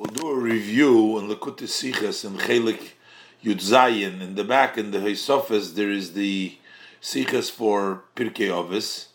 We'll 0.00 0.08
do 0.12 0.30
a 0.30 0.34
review 0.34 1.18
on 1.18 1.28
Lakut 1.28 1.58
Sichas 1.58 2.24
and 2.24 2.40
Chelik 2.40 2.92
Yud 3.44 3.60
Zayin. 3.60 4.22
In 4.22 4.34
the 4.34 4.44
back, 4.44 4.78
in 4.78 4.92
the 4.92 4.98
Haysofis, 4.98 5.74
there 5.74 5.90
is 5.90 6.14
the 6.14 6.56
Sichas 7.02 7.50
for 7.50 8.04
Pirkei 8.16 8.48
Ovis, 8.48 9.08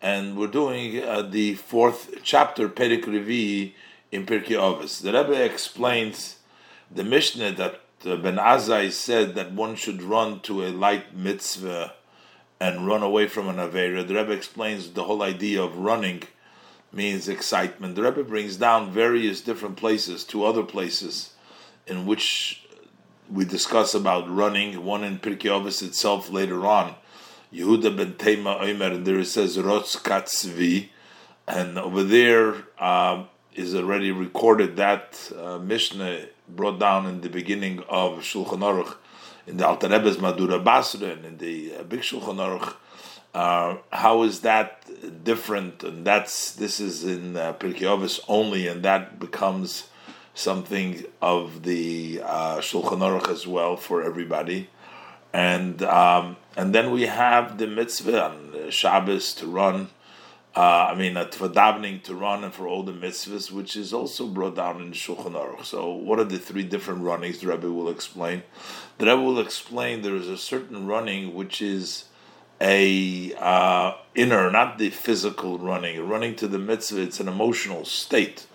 and 0.00 0.38
we're 0.38 0.46
doing 0.46 1.04
uh, 1.04 1.20
the 1.20 1.56
fourth 1.56 2.22
chapter, 2.22 2.70
Perik 2.70 3.04
Revi, 3.04 3.74
in 4.10 4.24
Pirkei 4.24 4.56
Ovis. 4.56 5.00
The 5.00 5.12
Rebbe 5.12 5.44
explains 5.44 6.36
the 6.90 7.04
Mishnah 7.04 7.52
that 7.56 7.82
uh, 8.06 8.16
Ben 8.16 8.36
Azai 8.36 8.90
said 8.92 9.34
that 9.34 9.52
one 9.52 9.76
should 9.76 10.00
run 10.00 10.40
to 10.40 10.64
a 10.64 10.68
light 10.68 11.14
mitzvah 11.14 11.92
and 12.58 12.86
run 12.86 13.02
away 13.02 13.28
from 13.28 13.50
an 13.50 13.56
Avera. 13.56 14.08
The 14.08 14.14
Rebbe 14.14 14.32
explains 14.32 14.92
the 14.92 15.04
whole 15.04 15.22
idea 15.22 15.62
of 15.62 15.76
running 15.76 16.22
means 16.92 17.28
excitement. 17.28 17.94
The 17.94 18.02
Rebbe 18.02 18.24
brings 18.24 18.56
down 18.56 18.92
various 18.92 19.40
different 19.40 19.76
places, 19.76 20.24
to 20.24 20.44
other 20.44 20.62
places 20.62 21.32
in 21.86 22.06
which 22.06 22.66
we 23.30 23.44
discuss 23.44 23.94
about 23.94 24.28
running, 24.28 24.84
one 24.84 25.04
in 25.04 25.18
Pirkei 25.18 25.50
Avos 25.50 25.82
itself 25.82 26.30
later 26.30 26.66
on. 26.66 26.94
Yehuda 27.52 27.96
ben 27.96 28.14
Tema 28.14 28.58
Omer, 28.60 28.92
and 28.92 29.06
there 29.06 29.18
it 29.18 29.26
says 29.26 29.56
Rotz 29.56 29.96
Katzvi, 29.96 30.88
and 31.46 31.78
over 31.78 32.02
there 32.02 32.54
uh, 32.78 33.24
is 33.54 33.74
already 33.74 34.10
recorded 34.12 34.76
that 34.76 35.32
uh, 35.36 35.58
Mishnah 35.58 36.26
brought 36.48 36.78
down 36.78 37.06
in 37.06 37.20
the 37.20 37.28
beginning 37.28 37.80
of 37.88 38.20
Shulchan 38.20 38.60
Aruch, 38.60 38.96
in 39.46 39.56
the 39.56 39.66
Alter 39.66 39.88
Rebbe's 39.88 40.18
Madura 40.18 40.58
Basra, 40.58 41.08
and 41.08 41.24
in 41.24 41.38
the 41.38 41.74
uh, 41.76 41.82
Big 41.84 42.00
Shulchan 42.00 42.36
Aruch, 42.36 42.74
uh, 43.34 43.76
how 43.92 44.22
is 44.22 44.40
that 44.40 45.24
different? 45.24 45.84
And 45.84 46.04
that's 46.04 46.52
this 46.52 46.80
is 46.80 47.04
in 47.04 47.36
uh, 47.36 47.52
Pirkei 47.54 47.82
Avos 47.82 48.20
only, 48.28 48.66
and 48.66 48.82
that 48.82 49.18
becomes 49.18 49.88
something 50.34 51.04
of 51.20 51.62
the 51.62 52.20
uh, 52.24 52.58
Shulchan 52.58 52.98
Aruch 52.98 53.30
as 53.30 53.46
well 53.46 53.76
for 53.76 54.02
everybody. 54.02 54.68
And 55.32 55.82
um, 55.82 56.36
and 56.56 56.74
then 56.74 56.90
we 56.90 57.02
have 57.02 57.58
the 57.58 57.68
mitzvah 57.68 58.24
on 58.24 58.70
Shabbos 58.70 59.34
to 59.34 59.46
run. 59.46 59.90
Uh, 60.56 60.88
I 60.90 60.96
mean, 60.96 61.16
uh, 61.16 61.26
for 61.26 61.48
davening 61.48 62.02
to 62.02 62.14
run 62.16 62.42
and 62.42 62.52
for 62.52 62.66
all 62.66 62.82
the 62.82 62.92
mitzvahs, 62.92 63.52
which 63.52 63.76
is 63.76 63.92
also 63.92 64.26
brought 64.26 64.56
down 64.56 64.80
in 64.80 64.90
Shulchan 64.90 65.34
Aruch. 65.34 65.64
So, 65.64 65.92
what 65.92 66.18
are 66.18 66.24
the 66.24 66.40
three 66.40 66.64
different 66.64 67.02
runnings? 67.02 67.38
The 67.38 67.46
Rebbe 67.46 67.70
will 67.70 67.88
explain. 67.88 68.42
The 68.98 69.06
Rebbe 69.06 69.22
will 69.22 69.38
explain 69.38 70.02
there 70.02 70.16
is 70.16 70.26
a 70.26 70.36
certain 70.36 70.88
running 70.88 71.34
which 71.36 71.62
is 71.62 72.06
a 72.60 73.34
uh, 73.38 73.94
inner, 74.14 74.50
not 74.50 74.78
the 74.78 74.90
physical 74.90 75.58
running. 75.58 76.06
Running 76.06 76.36
to 76.36 76.48
the 76.48 76.58
mitzvah, 76.58 77.02
it's 77.02 77.20
an 77.20 77.28
emotional 77.28 77.84
state. 77.84 78.46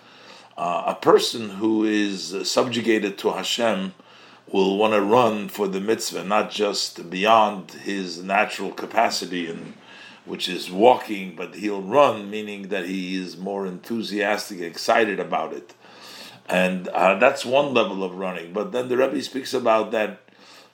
Uh, 0.56 0.84
a 0.86 0.94
person 0.94 1.50
who 1.50 1.84
is 1.84 2.34
subjugated 2.48 3.18
to 3.18 3.32
Hashem 3.32 3.94
will 4.50 4.78
want 4.78 4.94
to 4.94 5.00
run 5.00 5.48
for 5.48 5.66
the 5.66 5.80
mitzvah, 5.80 6.24
not 6.24 6.50
just 6.50 7.10
beyond 7.10 7.72
his 7.72 8.22
natural 8.22 8.70
capacity, 8.70 9.48
and 9.48 9.74
which 10.24 10.48
is 10.48 10.70
walking, 10.70 11.34
but 11.36 11.56
he'll 11.56 11.82
run, 11.82 12.30
meaning 12.30 12.68
that 12.68 12.86
he 12.86 13.20
is 13.20 13.36
more 13.36 13.66
enthusiastic, 13.66 14.60
excited 14.60 15.20
about 15.20 15.52
it. 15.52 15.74
And 16.48 16.88
uh, 16.88 17.18
that's 17.18 17.44
one 17.44 17.74
level 17.74 18.04
of 18.04 18.16
running. 18.16 18.52
But 18.52 18.72
then 18.72 18.88
the 18.88 18.96
Rebbe 18.96 19.20
speaks 19.22 19.52
about 19.52 19.90
that 19.90 20.20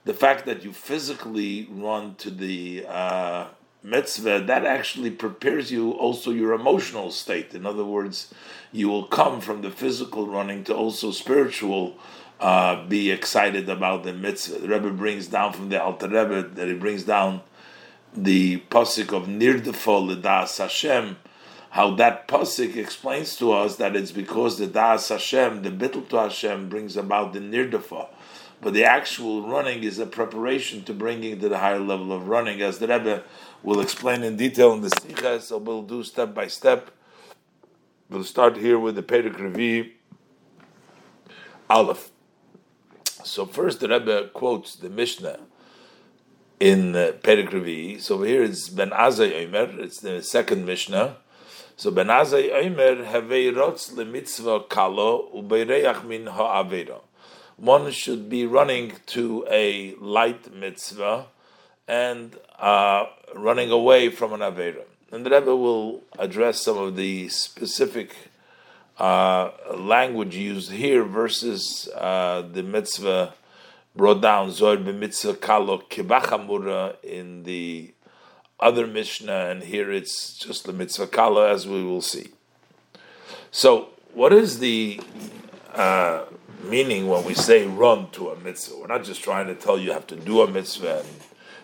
the 0.04 0.14
fact 0.14 0.46
that 0.46 0.64
you 0.64 0.72
physically 0.72 1.68
run 1.70 2.14
to 2.16 2.30
the 2.30 2.84
uh, 2.88 3.46
mitzvah, 3.82 4.40
that 4.46 4.64
actually 4.64 5.10
prepares 5.10 5.70
you 5.70 5.92
also 5.92 6.30
your 6.30 6.52
emotional 6.52 7.10
state. 7.10 7.54
In 7.54 7.66
other 7.66 7.84
words, 7.84 8.32
you 8.72 8.88
will 8.88 9.04
come 9.04 9.40
from 9.40 9.62
the 9.62 9.70
physical 9.70 10.26
running 10.26 10.64
to 10.64 10.74
also 10.74 11.10
spiritual. 11.10 11.96
Uh, 12.40 12.84
be 12.88 13.12
excited 13.12 13.68
about 13.68 14.02
the 14.02 14.12
mitzvah. 14.12 14.58
The 14.58 14.68
Rebbe 14.68 14.90
brings 14.90 15.28
down 15.28 15.52
from 15.52 15.68
the 15.68 15.80
Alter 15.80 16.08
Rebbe 16.08 16.42
that 16.54 16.66
he 16.66 16.74
brings 16.74 17.04
down 17.04 17.40
the 18.14 18.58
pasuk 18.68 19.12
of 19.12 19.28
Nirdefo 19.28 20.06
L'das 20.06 20.58
Hashem, 20.58 21.16
how 21.70 21.94
that 21.94 22.28
pasuk 22.28 22.76
explains 22.76 23.36
to 23.36 23.52
us 23.52 23.76
that 23.76 23.96
it's 23.96 24.10
because 24.10 24.58
the 24.58 24.66
Das 24.66 25.08
Hashem, 25.08 25.62
the 25.62 25.70
bittul 25.70 26.08
to 26.08 26.16
Hashem, 26.16 26.68
brings 26.68 26.96
about 26.96 27.32
the 27.32 27.38
Nirdefo 27.38 28.08
but 28.62 28.74
the 28.74 28.84
actual 28.84 29.42
running 29.42 29.82
is 29.82 29.98
a 29.98 30.06
preparation 30.06 30.84
to 30.84 30.94
bringing 30.94 31.40
to 31.40 31.48
the 31.48 31.58
higher 31.58 31.80
level 31.80 32.12
of 32.12 32.28
running, 32.28 32.62
as 32.62 32.78
the 32.78 32.86
Rebbe 32.86 33.24
will 33.64 33.80
explain 33.80 34.22
in 34.22 34.36
detail 34.36 34.72
in 34.72 34.82
the 34.82 34.88
Sikha, 34.88 35.40
so 35.40 35.58
we'll 35.58 35.82
do 35.82 36.04
step 36.04 36.32
by 36.32 36.46
step. 36.46 36.92
We'll 38.08 38.22
start 38.22 38.56
here 38.56 38.78
with 38.78 38.94
the 38.94 39.02
Perek 39.02 39.34
Revi 39.34 39.90
Aleph. 41.68 42.12
So 43.24 43.46
first 43.46 43.80
the 43.80 43.88
Rebbe 43.88 44.28
quotes 44.32 44.76
the 44.76 44.88
Mishnah 44.88 45.40
in 46.60 46.94
uh, 46.94 47.12
Perek. 47.20 48.00
So 48.00 48.22
here 48.22 48.44
it's 48.44 48.68
Ben 48.68 48.90
Azai 48.90 49.44
Omer, 49.44 49.80
it's 49.80 49.98
the 49.98 50.22
second 50.22 50.66
Mishnah. 50.66 51.16
So 51.76 51.90
Ben 51.90 52.06
Azai 52.06 52.52
Omer, 52.64 53.06
Havei 53.06 53.52
Rotz 53.52 53.92
Lemitzvah 53.92 54.68
Kalo, 54.68 55.30
Ubeireach 55.34 56.04
Min 56.04 56.26
Ha'avera 56.26 57.00
one 57.62 57.92
should 57.92 58.28
be 58.28 58.44
running 58.44 58.92
to 59.06 59.46
a 59.48 59.94
light 60.00 60.52
mitzvah 60.52 61.26
and 61.86 62.36
uh, 62.58 63.04
running 63.36 63.70
away 63.70 64.08
from 64.08 64.32
an 64.32 64.40
Avera. 64.40 64.82
And 65.12 65.24
the 65.24 65.30
Rebbe 65.30 65.54
will 65.54 66.02
address 66.18 66.60
some 66.60 66.76
of 66.76 66.96
the 66.96 67.28
specific 67.28 68.16
uh, 68.98 69.52
language 69.76 70.34
used 70.34 70.72
here 70.72 71.04
versus 71.04 71.88
uh, 71.94 72.42
the 72.52 72.64
mitzvah 72.64 73.32
brought 73.94 74.20
down, 74.20 74.50
Zohar 74.50 74.78
b'mitzvah 74.78 75.40
kalo 75.40 75.84
kibachamura 75.88 76.96
in 77.04 77.44
the 77.44 77.94
other 78.58 78.88
Mishnah, 78.88 79.50
and 79.50 79.62
here 79.62 79.92
it's 79.92 80.36
just 80.36 80.64
the 80.64 80.72
mitzvah 80.72 81.06
kalo, 81.06 81.44
as 81.44 81.68
we 81.68 81.84
will 81.84 82.00
see. 82.00 82.30
So, 83.52 83.90
what 84.14 84.32
is 84.32 84.58
the 84.58 85.00
uh, 85.74 86.24
Meaning, 86.62 87.08
when 87.08 87.24
we 87.24 87.34
say 87.34 87.66
run 87.66 88.10
to 88.10 88.30
a 88.30 88.38
mitzvah, 88.38 88.78
we're 88.78 88.86
not 88.86 89.02
just 89.02 89.22
trying 89.22 89.48
to 89.48 89.54
tell 89.54 89.76
you 89.76 89.86
you 89.86 89.92
have 89.92 90.06
to 90.06 90.16
do 90.16 90.42
a 90.42 90.48
mitzvah 90.48 91.00
and 91.00 91.08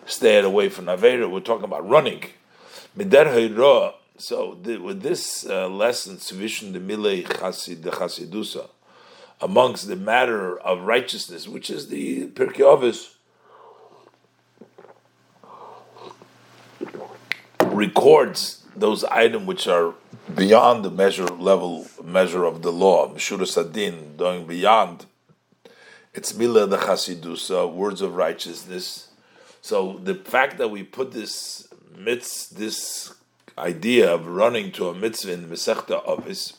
stay 0.05 0.39
away 0.39 0.67
from 0.67 0.85
Avera. 0.85 1.29
We're 1.29 1.39
talking 1.39 1.63
about 1.63 1.87
running. 1.87 2.23
So, 4.17 4.57
the, 4.61 4.77
with 4.77 5.01
this 5.01 5.45
uh, 5.49 5.69
lesson, 5.69 6.17
Svishin 6.17 6.73
the 6.73 6.79
Milei 6.79 7.25
Chasid 7.25 7.83
the 7.83 7.91
Chasidusa, 7.91 8.69
amongst 9.39 9.87
the 9.87 9.95
matter 9.95 10.59
of 10.59 10.81
righteousness, 10.81 11.47
which 11.47 11.69
is 11.69 11.87
the 11.87 12.27
Pirkei 12.27 12.65
Avos, 12.65 13.15
records 17.71 18.65
those 18.79 19.03
items 19.03 19.45
which 19.45 19.67
are 19.67 19.93
beyond 20.35 20.85
the 20.85 20.91
measure 20.91 21.25
level 21.25 21.87
measure 22.03 22.45
of 22.45 22.61
the 22.61 22.71
law, 22.71 23.09
Meshura 23.13 23.45
Sadin, 23.45 24.15
going 24.17 24.45
beyond. 24.45 25.05
It's 26.13 26.35
Mila 26.35 26.65
the 26.65 26.77
Chasidusa, 26.77 27.71
words 27.71 28.01
of 28.01 28.15
righteousness. 28.15 29.09
So 29.61 29.99
the 30.03 30.15
fact 30.15 30.57
that 30.57 30.69
we 30.69 30.83
put 30.83 31.11
this 31.11 31.67
mitz, 31.95 32.49
this 32.49 33.13
idea 33.57 34.13
of 34.13 34.27
running 34.27 34.71
to 34.73 34.89
a 34.89 34.95
mitzvah 34.95 35.33
in 35.33 35.47
the 35.47 35.55
Mesechta 35.55 36.01
Avis, 36.07 36.53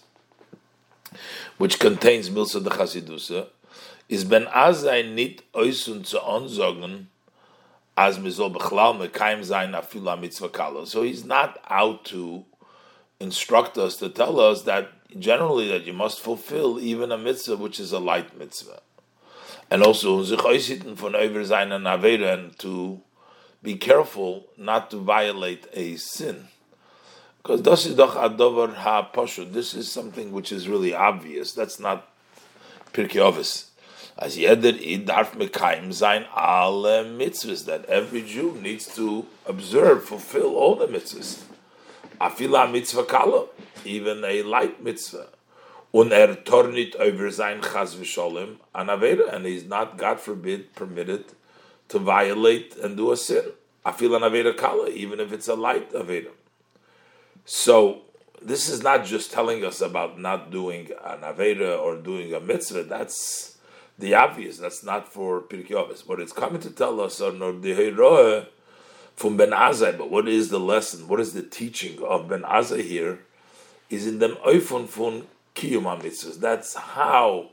which 1.59 1.79
contains 1.79 2.31
Milsa 2.31 2.63
the 2.63 2.71
Chasidusa, 2.71 3.49
is 4.09 4.25
ben 4.25 4.47
azay 4.47 5.13
nit 5.13 5.43
oisun 5.53 6.05
zu 6.05 6.19
onzogen 6.19 7.07
So 7.97 8.13
he's 11.03 11.25
not 11.25 11.59
out 11.69 12.05
to 12.07 12.45
instruct 13.19 13.79
us 13.79 13.97
to 13.97 14.09
tell 14.09 14.41
us 14.41 14.63
that 14.63 14.91
generally 15.19 15.69
that 15.69 15.85
you 15.85 15.93
must 15.93 16.21
fulfill 16.21 16.81
even 16.81 17.13
a 17.13 17.19
mitzvah 17.19 17.57
which 17.57 17.79
is 17.79 17.93
a 17.93 17.99
light 17.99 18.35
mitzvah, 18.39 18.81
and 19.71 19.83
also 19.83 20.21
and 20.21 20.31
to 22.59 23.03
be 23.63 23.77
careful 23.77 24.47
not 24.57 24.91
to 24.91 24.97
violate 24.97 25.67
a 25.75 25.97
sin. 25.97 26.49
Because 27.43 27.63
this 27.63 27.87
is 29.75 29.91
something 29.91 30.33
which 30.33 30.53
is 30.53 30.69
really 30.69 30.95
obvious. 30.95 31.53
That's 31.53 31.81
not 31.81 32.07
Pirkei. 32.93 33.70
As 34.21 34.37
yeder 34.37 34.79
idarf 34.79 35.31
mekayim 35.33 35.89
zayin 35.89 36.27
alle 36.37 37.05
mitzvahs 37.05 37.65
that 37.65 37.87
every 37.87 38.21
Jew 38.21 38.53
needs 38.61 38.95
to 38.95 39.25
observe, 39.47 40.05
fulfill 40.05 40.57
all 40.57 40.77
the 40.77 40.87
mitzvahs. 40.87 41.45
Afila 42.21 42.71
mitzvah 42.71 43.05
kala, 43.05 43.47
even 43.83 44.23
a 44.27 44.43
light 44.43 44.85
mitzvah. 44.85 45.29
Un 45.95 46.13
er 46.13 46.37
tornit 46.45 46.95
over 46.97 47.31
sein 47.31 47.63
chas 47.63 47.95
v'sholim 47.95 48.57
an 48.75 48.89
avera, 48.89 49.33
and 49.33 49.47
he's 49.47 49.65
not, 49.65 49.97
God 49.97 50.21
forbid, 50.21 50.75
permitted 50.75 51.25
to 51.89 51.99
violate 51.99 52.77
and 52.77 52.99
do 52.99 53.13
a 53.13 53.17
sin. 53.17 53.45
Afila 53.87 54.21
avera 54.21 54.55
kala, 54.55 54.91
even 54.91 55.19
if 55.19 55.33
it's 55.33 55.49
a 55.49 55.55
light 55.55 55.91
avera. 55.95 56.29
So 57.47 58.03
this 58.43 58.69
is 58.69 58.83
not 58.83 59.07
just 59.07 59.33
telling 59.33 59.65
us 59.65 59.81
about 59.81 60.21
not 60.21 60.51
doing 60.51 60.91
an 61.03 61.21
avera 61.21 61.81
or 61.81 61.97
doing 61.97 62.35
a 62.35 62.41
mitzvah. 62.41 62.85
That's 62.85 63.57
the 64.01 64.15
obvious. 64.15 64.59
That's 64.59 64.83
not 64.83 65.07
for 65.13 65.41
Pirkei 65.41 65.71
Avos. 65.71 66.07
But 66.07 66.21
it's 66.21 66.33
coming 66.33 66.61
to 66.63 66.71
tell 66.71 67.01
us 67.01 67.21
uh, 67.21 67.29
on 67.29 67.61
the 67.61 68.47
from 69.15 69.37
Ben 69.37 69.51
Azai. 69.51 69.97
But 69.97 70.11
what 70.11 70.29
is 70.29 70.49
the 70.49 70.59
lesson? 70.59 71.07
What 71.07 71.21
is 71.21 71.35
the 71.35 71.43
teaching 71.43 72.03
of 72.03 72.29
Ben 72.29 72.43
Azai 72.43 72.83
here? 72.83 73.21
Is 73.89 74.07
in 74.07 74.19
them 74.19 74.37
oifon 74.47 74.89
fun 74.89 75.27
kiyum 75.55 75.85
mitzvahs. 76.01 76.41
That's 76.41 76.75
how 76.75 77.51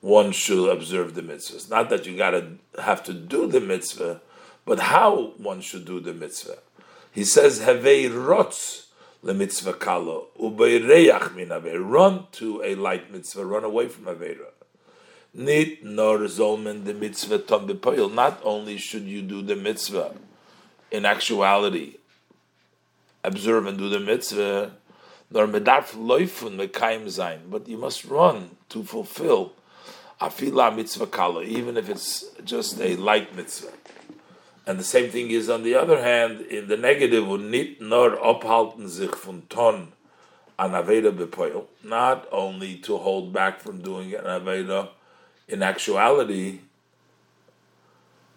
one 0.00 0.32
should 0.32 0.68
observe 0.70 1.14
the 1.14 1.22
mitzvahs. 1.22 1.70
Not 1.70 1.88
that 1.90 2.06
you 2.06 2.16
gotta 2.16 2.52
have 2.82 3.02
to 3.04 3.14
do 3.14 3.46
the 3.46 3.60
mitzvah, 3.60 4.20
but 4.64 4.80
how 4.80 5.32
one 5.38 5.60
should 5.60 5.84
do 5.84 6.00
the 6.00 6.12
mitzvah. 6.12 6.58
He 7.12 7.24
says, 7.24 7.60
"Hevei 7.60 8.10
rotz." 8.10 8.84
mitzvah 9.22 9.74
kalo 9.74 10.28
ubeireach 10.38 11.34
min 11.34 11.48
Run 11.88 12.26
to 12.32 12.62
a 12.62 12.74
light 12.76 13.12
mitzvah. 13.12 13.44
Run 13.44 13.64
away 13.64 13.88
from 13.88 14.04
avera. 14.04 14.50
Nit 15.38 15.84
nor 15.84 16.18
zolmen 16.26 16.84
the 16.84 16.92
mitzvah 16.92 17.38
tom. 17.38 17.68
Not 18.12 18.40
only 18.42 18.76
should 18.76 19.04
you 19.04 19.22
do 19.22 19.40
the 19.40 19.54
mitzvah, 19.54 20.16
in 20.90 21.04
actuality, 21.04 21.98
observe 23.22 23.66
and 23.66 23.78
do 23.78 23.88
the 23.88 24.00
mitzvah, 24.00 24.72
nor 25.30 25.46
medarf 25.46 25.94
loifun 25.94 26.56
mekayim 26.56 27.04
zayin, 27.04 27.48
but 27.48 27.68
you 27.68 27.78
must 27.78 28.04
run 28.06 28.56
to 28.68 28.82
fulfill 28.82 29.52
afila 30.20 30.74
mitzvah 30.74 31.06
kala, 31.06 31.44
even 31.44 31.76
if 31.76 31.88
it's 31.88 32.24
just 32.42 32.80
a 32.80 32.96
light 32.96 33.36
mitzvah. 33.36 33.72
And 34.66 34.76
the 34.76 34.84
same 34.84 35.08
thing 35.08 35.30
is 35.30 35.48
on 35.48 35.62
the 35.62 35.76
other 35.76 36.02
hand, 36.02 36.40
in 36.40 36.66
the 36.66 36.76
negative, 36.76 37.28
nit 37.40 37.80
nor 37.80 38.16
ophalten 38.16 38.88
sich 38.88 39.14
von 39.14 39.44
ton 39.48 39.92
an 40.58 40.72
aveda 40.72 41.66
not 41.84 42.26
only 42.32 42.74
to 42.78 42.96
hold 42.96 43.32
back 43.32 43.60
from 43.60 43.80
doing 43.80 44.12
an 44.14 44.24
aveda 44.24 44.88
in 45.48 45.62
actuality, 45.62 46.60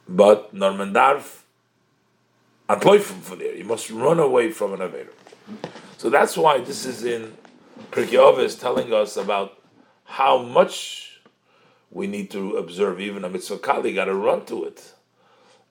but 0.08 0.56
normandarf 0.56 1.42
from 2.70 3.22
for 3.22 3.36
there. 3.36 3.56
You 3.56 3.66
must 3.66 3.90
run 3.90 4.20
away 4.20 4.52
from 4.52 4.74
an 4.74 4.80
Avera. 4.80 5.10
So 5.98 6.10
that's 6.10 6.38
why 6.38 6.60
this 6.60 6.86
is 6.86 7.04
in 7.04 7.34
Pirkei 7.92 8.18
telling 8.60 8.94
us 8.94 9.18
about 9.18 9.62
how 10.06 10.42
much 10.42 11.20
we 11.90 12.08
need 12.08 12.32
to 12.32 12.56
observe 12.58 13.02
even 13.02 13.26
a 13.26 13.30
mitzvah 13.30 13.60
kali, 13.60 13.94
got 13.94 14.06
to 14.06 14.16
run 14.16 14.46
to 14.46 14.64
it. 14.64 14.94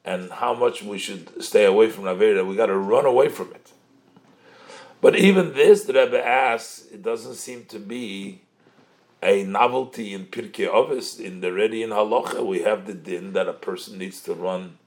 And 0.04 0.30
how 0.30 0.54
much 0.54 0.82
we 0.82 0.98
should 0.98 1.42
stay 1.42 1.64
away 1.64 1.90
from 1.90 2.04
Avera, 2.04 2.46
we 2.46 2.56
got 2.56 2.66
to 2.66 2.76
run 2.76 3.06
away 3.06 3.28
from 3.28 3.52
it. 3.52 3.72
But 5.00 5.16
even 5.16 5.54
this, 5.54 5.84
the 5.84 5.94
Rebbe 5.94 6.24
asks, 6.24 6.86
it 6.92 7.02
doesn't 7.02 7.34
seem 7.34 7.64
to 7.66 7.78
be 7.78 8.42
a 9.22 9.44
novelty 9.44 10.14
in 10.14 10.26
Pirkei 10.26 10.68
Avos. 10.68 11.20
In 11.20 11.40
the 11.40 11.52
Ready 11.52 11.82
in 11.82 11.90
Halacha, 11.90 12.44
we 12.44 12.60
have 12.60 12.86
the 12.86 12.94
din 12.94 13.32
that 13.32 13.48
a 13.48 13.52
person 13.52 13.98
needs 13.98 14.20
to 14.22 14.34
run 14.34 14.78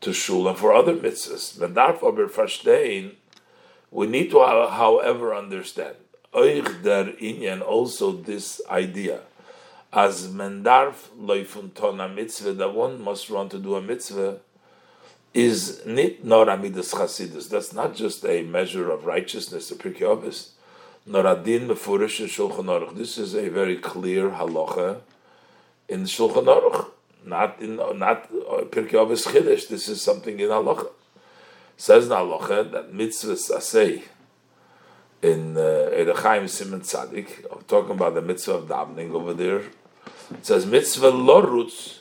to 0.00 0.12
shul 0.12 0.48
and 0.48 0.58
for 0.58 0.72
other 0.72 0.94
mitzvahs. 0.94 1.58
But 1.58 1.74
therefore, 1.74 2.12
verstehen, 2.12 3.12
we 3.90 4.06
need 4.06 4.30
to, 4.30 4.40
however, 4.40 5.34
understand 5.34 5.96
euch 6.32 6.82
der 6.82 7.12
inyan 7.20 7.60
also 7.60 8.12
this 8.12 8.60
idea 8.70 9.20
as 9.92 10.28
mendarf 10.28 11.10
loifun 11.20 11.70
tona 11.70 12.12
mitzvah 12.12 12.54
that 12.54 12.74
one 12.74 13.02
must 13.02 13.28
run 13.28 13.48
to 13.48 13.58
do 13.58 13.74
a 13.74 13.82
mitzvah 13.82 14.38
is 15.34 15.84
nit 15.86 16.24
nor 16.24 16.46
amidas 16.46 16.94
chasidus. 16.94 17.48
That's 17.48 17.72
not 17.72 17.94
just 17.94 18.24
a 18.24 18.42
measure 18.42 18.90
of 18.90 19.06
righteousness, 19.06 19.70
a 19.70 19.74
pirkei 19.74 20.02
Noradin 21.08 21.66
Mefurish 21.66 22.24
Shulchan 22.28 22.66
Aruch. 22.66 22.94
This 22.94 23.18
is 23.18 23.34
a 23.34 23.48
very 23.48 23.76
clear 23.76 24.30
halacha 24.30 25.00
in 25.88 26.04
Shulchan 26.04 26.44
Aruch, 26.44 26.90
not 27.24 27.60
in 27.60 27.76
not 27.76 28.30
Pirkei 28.30 28.92
Avos 28.92 29.26
Chiddush. 29.26 29.66
This 29.66 29.88
is 29.88 30.00
something 30.00 30.38
in 30.38 30.48
halacha. 30.48 30.86
Says 31.76 32.06
in 32.06 32.12
halacha 32.12 32.70
that 32.70 32.92
mitzvahs 32.92 33.50
asay 33.50 34.04
in 35.22 35.54
Erechaim 35.54 36.44
uh, 36.44 36.46
Simon 36.46 36.82
Tzadik. 36.82 37.52
I'm 37.52 37.64
talking 37.64 37.96
about 37.96 38.14
the 38.14 38.22
mitzvah 38.22 38.52
of 38.52 38.68
davening 38.68 39.10
over 39.12 39.34
there. 39.34 39.62
It 40.30 40.46
says 40.46 40.66
mitzvah 40.66 41.10
lorutz. 41.10 41.98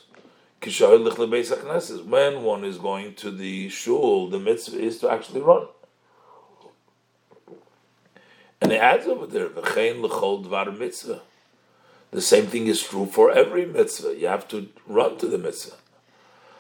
When 0.64 2.44
one 2.44 2.64
is 2.64 2.78
going 2.78 3.16
to 3.16 3.32
the 3.32 3.68
shul, 3.70 4.30
the 4.30 4.38
mitzvah 4.38 4.78
is 4.78 5.00
to 5.00 5.10
actually 5.10 5.42
run. 5.42 5.66
And 8.72 8.78
it 8.78 8.84
adds 8.84 9.06
over 9.06 9.28
there, 9.28 9.50
v'chein 9.50 10.02
dvar 10.02 10.80
mitzvah. 10.80 11.20
The 12.12 12.22
same 12.22 12.48
thing 12.48 12.68
is 12.68 12.82
true 12.82 13.06
for 13.06 13.30
every 13.30 13.66
mitzvah. 13.66 14.16
You 14.16 14.28
have 14.28 14.48
to 14.48 14.70
run 14.88 15.18
to 15.18 15.28
the 15.28 15.38
mitzvah. 15.38 15.76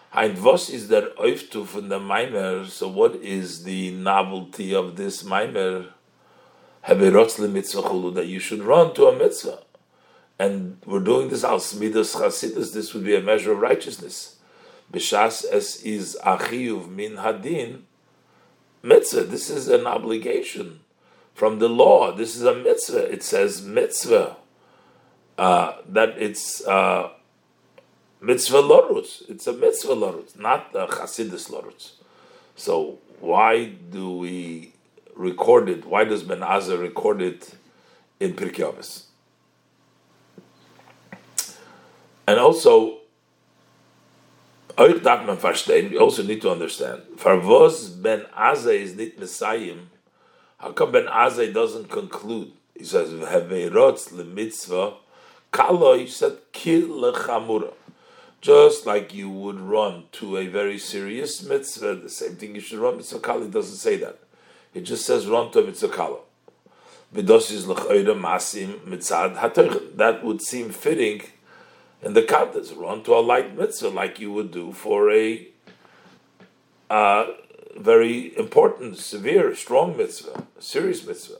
Hein 0.09 0.35
vos 0.35 0.69
is 0.69 0.89
der 0.89 1.11
oiftu 1.17 1.65
from 1.65 1.87
the 1.87 2.01
mimer. 2.01 2.65
So 2.65 2.89
what 2.89 3.15
is 3.15 3.63
the 3.63 3.91
novelty 3.91 4.75
of 4.75 4.97
this 4.97 5.23
mimer? 5.23 5.85
Haverotz 6.85 7.39
mitzvah 7.49 7.83
chulu 7.83 8.13
that 8.15 8.27
you 8.27 8.39
should 8.39 8.61
run 8.61 8.93
to 8.95 9.05
a 9.05 9.17
mitzvah. 9.17 9.59
And 10.37 10.81
we're 10.85 10.99
doing 10.99 11.29
this 11.29 11.45
al 11.45 11.59
smidas 11.59 12.13
chasidus. 12.13 12.73
This 12.73 12.93
would 12.93 13.05
be 13.05 13.15
a 13.15 13.21
measure 13.21 13.53
of 13.53 13.59
righteousness. 13.59 14.35
B'shas 14.91 15.45
es 15.49 15.81
is 15.83 16.17
achiyuv 16.25 16.89
min 16.89 17.15
hadin 17.15 17.83
mitzvah. 18.83 19.23
This 19.23 19.49
is 19.49 19.69
an 19.69 19.87
obligation 19.87 20.81
from 21.33 21.59
the 21.59 21.69
law. 21.69 22.11
This 22.11 22.35
is 22.35 22.43
a 22.43 22.55
mitzvah. 22.55 23.11
It 23.11 23.23
says 23.23 23.61
mitzvah. 23.61 24.37
Uh, 25.37 25.77
that 25.87 26.09
it's 26.17 26.65
uh, 26.67 27.09
mitzvah 28.19 28.61
lorutz. 28.61 29.27
It's 29.29 29.47
a 29.47 29.53
mitzvah 29.53 29.95
lorutz, 29.95 30.37
not 30.37 30.69
a 30.75 30.87
chasidus 30.87 31.49
lorutz. 31.49 31.93
So 32.55 32.99
why 33.19 33.65
do 33.65 34.11
we 34.11 34.73
record 35.15 35.69
it? 35.69 35.85
Why 35.85 36.03
does 36.03 36.23
Ben 36.23 36.39
Azai 36.39 36.79
record 36.79 37.21
it 37.21 37.55
in 38.19 38.33
Pirkei 38.33 38.71
Avos? 38.71 39.05
And 42.27 42.39
also, 42.39 42.99
we 44.77 45.97
also 45.97 46.23
need 46.23 46.41
to 46.41 46.51
understand. 46.51 47.01
Farvos 47.15 48.01
Ben 48.01 48.25
Azai 48.37 48.79
is 48.79 48.95
nit 48.95 49.19
Messiah 49.19 49.75
how 50.61 50.71
come 50.71 50.91
Ben 50.91 51.07
Azai 51.07 51.51
doesn't 51.51 51.89
conclude? 51.89 52.51
He 52.77 52.83
says, 52.83 53.09
"Heveirotz 53.09 54.13
lemitzvah 54.13 54.93
kalo." 55.51 55.97
He 55.97 56.07
said, 56.07 56.37
"Kil 56.51 56.87
lechamura." 56.87 57.73
Just 58.41 58.85
like 58.85 59.13
you 59.13 59.29
would 59.29 59.59
run 59.59 60.05
to 60.13 60.37
a 60.37 60.47
very 60.47 60.77
serious 60.77 61.43
mitzvah, 61.43 61.95
the 61.95 62.09
same 62.09 62.35
thing 62.35 62.55
you 62.55 62.61
should 62.61 62.79
run 62.79 62.97
mitzvah 62.97 63.19
kala. 63.19 63.47
Doesn't 63.47 63.77
say 63.77 63.97
that. 63.97 64.19
It 64.73 64.81
just 64.81 65.05
says 65.05 65.27
run 65.27 65.51
to 65.51 65.59
a 65.59 65.63
mitzvah 65.63 65.89
kala. 65.89 66.19
That 67.13 67.25
would 70.23 70.41
seem 70.41 70.69
fitting 70.69 71.21
in 72.01 72.13
the 72.13 72.23
context. 72.23 72.73
Run 72.75 73.03
to 73.03 73.15
a 73.15 73.19
light 73.19 73.57
mitzvah 73.57 73.89
like 73.89 74.19
you 74.19 74.31
would 74.31 74.51
do 74.51 74.71
for 74.71 75.11
a 75.11 75.47
uh, 76.89 77.25
very 77.77 78.37
important, 78.37 78.97
severe, 78.97 79.55
strong 79.55 79.97
mitzvah, 79.97 80.45
serious 80.59 81.05
mitzvah. 81.05 81.37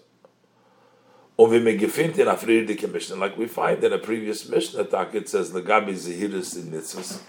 Like 1.37 1.49
we 3.37 3.47
find 3.47 3.83
in 3.83 3.93
a 3.93 3.97
previous 3.97 4.47
Mishnah, 4.47 4.81
it 4.81 5.29
says 5.29 5.51
Lagabi 5.51 5.93
Zehiris 5.93 6.55
in 6.55 6.71
mitzvahs. 6.71 7.21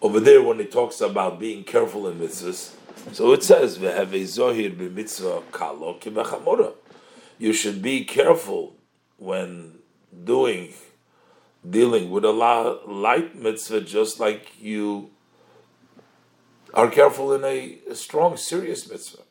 Over 0.00 0.20
there, 0.20 0.42
when 0.42 0.60
it 0.60 0.70
talks 0.70 1.00
about 1.00 1.40
being 1.40 1.64
careful 1.64 2.06
in 2.06 2.20
mitzvahs, 2.20 2.74
so 3.12 3.32
it 3.32 3.42
says 3.42 3.78
zohir 3.78 4.76
kibachamora. 6.00 6.74
You 7.38 7.52
should 7.52 7.80
be 7.82 8.04
careful 8.04 8.76
when 9.16 9.78
doing, 10.24 10.74
dealing 11.68 12.10
with 12.10 12.24
a 12.24 12.32
light 12.32 13.36
mitzvah, 13.36 13.80
just 13.80 14.20
like 14.20 14.60
you 14.60 15.10
are 16.78 16.88
careful 16.88 17.32
in 17.34 17.44
a, 17.44 17.78
a 17.90 17.94
strong, 17.96 18.36
serious 18.36 18.88
mitzvah. 18.88 19.22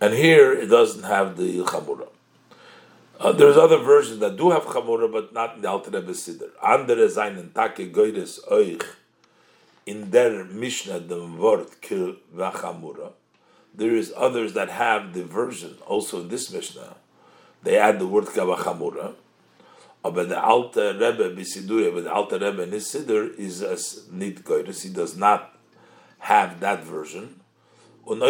And 0.00 0.14
here 0.14 0.52
it 0.52 0.66
doesn't 0.66 1.04
have 1.04 1.36
the 1.36 1.60
chamura. 1.60 2.08
Uh, 3.20 3.30
there's 3.30 3.56
other 3.56 3.78
versions 3.78 4.18
that 4.18 4.36
do 4.36 4.50
have 4.50 4.64
chamura, 4.64 5.10
but 5.10 5.32
not 5.32 5.54
in 5.54 5.62
the 5.62 5.68
Alter 5.68 5.92
Rebbe 5.92 6.10
Siddur. 6.10 6.50
Andere 6.60 7.08
seinen 7.08 7.54
Take 7.54 7.92
Goyres 7.92 8.40
Euch 8.50 8.82
in 9.86 10.10
der 10.10 10.42
Mishnah 10.44 10.98
dem 10.98 11.38
Wort 11.38 11.80
Kil 11.80 12.16
Vachamura. 12.34 13.12
There 13.72 13.94
is 13.94 14.12
others 14.16 14.54
that 14.54 14.70
have 14.70 15.14
the 15.14 15.22
version 15.22 15.76
also 15.86 16.22
in 16.22 16.28
this 16.28 16.52
Mishnah. 16.52 16.96
They 17.62 17.76
add 17.76 18.00
the 18.00 18.08
word 18.08 18.24
Kavachamura. 18.24 19.14
Aber 20.04 20.24
the 20.24 20.40
Alter 20.40 20.92
Rebbe 20.92 21.34
Bisiduya, 21.34 21.92
but 21.94 22.04
the 22.04 22.12
Alter 22.12 22.38
Rebbe 22.38 22.62
in 22.64 22.72
his 22.72 22.86
Siddur 22.86 23.34
is 23.38 23.62
as 23.62 24.06
nit 24.12 24.44
goyres. 24.44 24.82
He 24.82 24.90
does 24.90 25.16
not 25.16 25.58
have 26.18 26.60
that 26.60 26.84
version. 26.84 27.40
and 28.06 28.22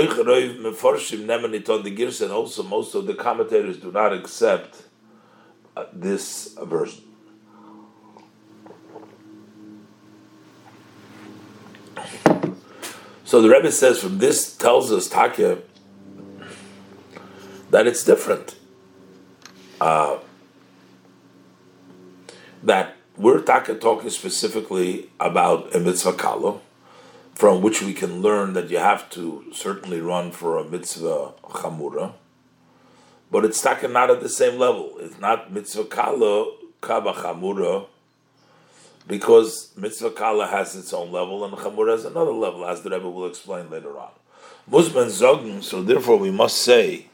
also 2.32 2.62
most 2.62 2.94
of 2.94 3.06
the 3.06 3.14
commentators 3.14 3.78
do 3.78 3.90
not 3.90 4.12
accept 4.12 4.82
uh, 5.76 5.86
this 5.92 6.56
version. 6.62 7.02
So 13.24 13.42
the 13.42 13.48
Rebbe 13.48 13.72
says 13.72 13.98
from 14.00 14.18
this 14.18 14.56
tells 14.56 14.92
us 14.92 15.08
Takya 15.08 15.60
that 17.70 17.88
it's 17.88 18.04
different. 18.04 18.54
Uh, 19.80 20.18
that 22.64 22.96
we're 23.16 23.40
talking 23.42 24.10
specifically 24.10 25.10
about 25.20 25.74
a 25.74 25.78
mitzvah 25.78 26.14
kalo, 26.14 26.60
from 27.34 27.62
which 27.62 27.82
we 27.82 27.92
can 27.94 28.22
learn 28.22 28.54
that 28.54 28.70
you 28.70 28.78
have 28.78 29.08
to 29.10 29.44
certainly 29.52 30.00
run 30.00 30.32
for 30.32 30.58
a 30.58 30.64
mitzvah 30.64 31.32
chamura, 31.42 32.14
but 33.30 33.44
it's 33.44 33.60
Taka 33.60 33.88
not 33.88 34.10
at 34.10 34.20
the 34.20 34.28
same 34.28 34.58
level. 34.58 34.94
It's 34.98 35.18
not 35.18 35.52
mitzvah 35.52 35.84
kalo 35.84 36.52
kaba 36.80 37.12
chamura, 37.12 37.86
because 39.06 39.70
mitzvah 39.76 40.12
kala 40.12 40.46
has 40.46 40.74
its 40.74 40.92
own 40.92 41.12
level 41.12 41.44
and 41.44 41.54
chamura 41.54 41.92
has 41.92 42.04
another 42.04 42.32
level, 42.32 42.64
as 42.64 42.82
the 42.82 42.90
Rebbe 42.90 43.08
will 43.08 43.26
explain 43.26 43.68
later 43.70 43.98
on. 43.98 44.10
Musman 44.70 45.06
zogen, 45.06 45.62
so 45.62 45.82
therefore 45.82 46.16
we 46.16 46.30
must 46.30 46.62
say 46.62 47.08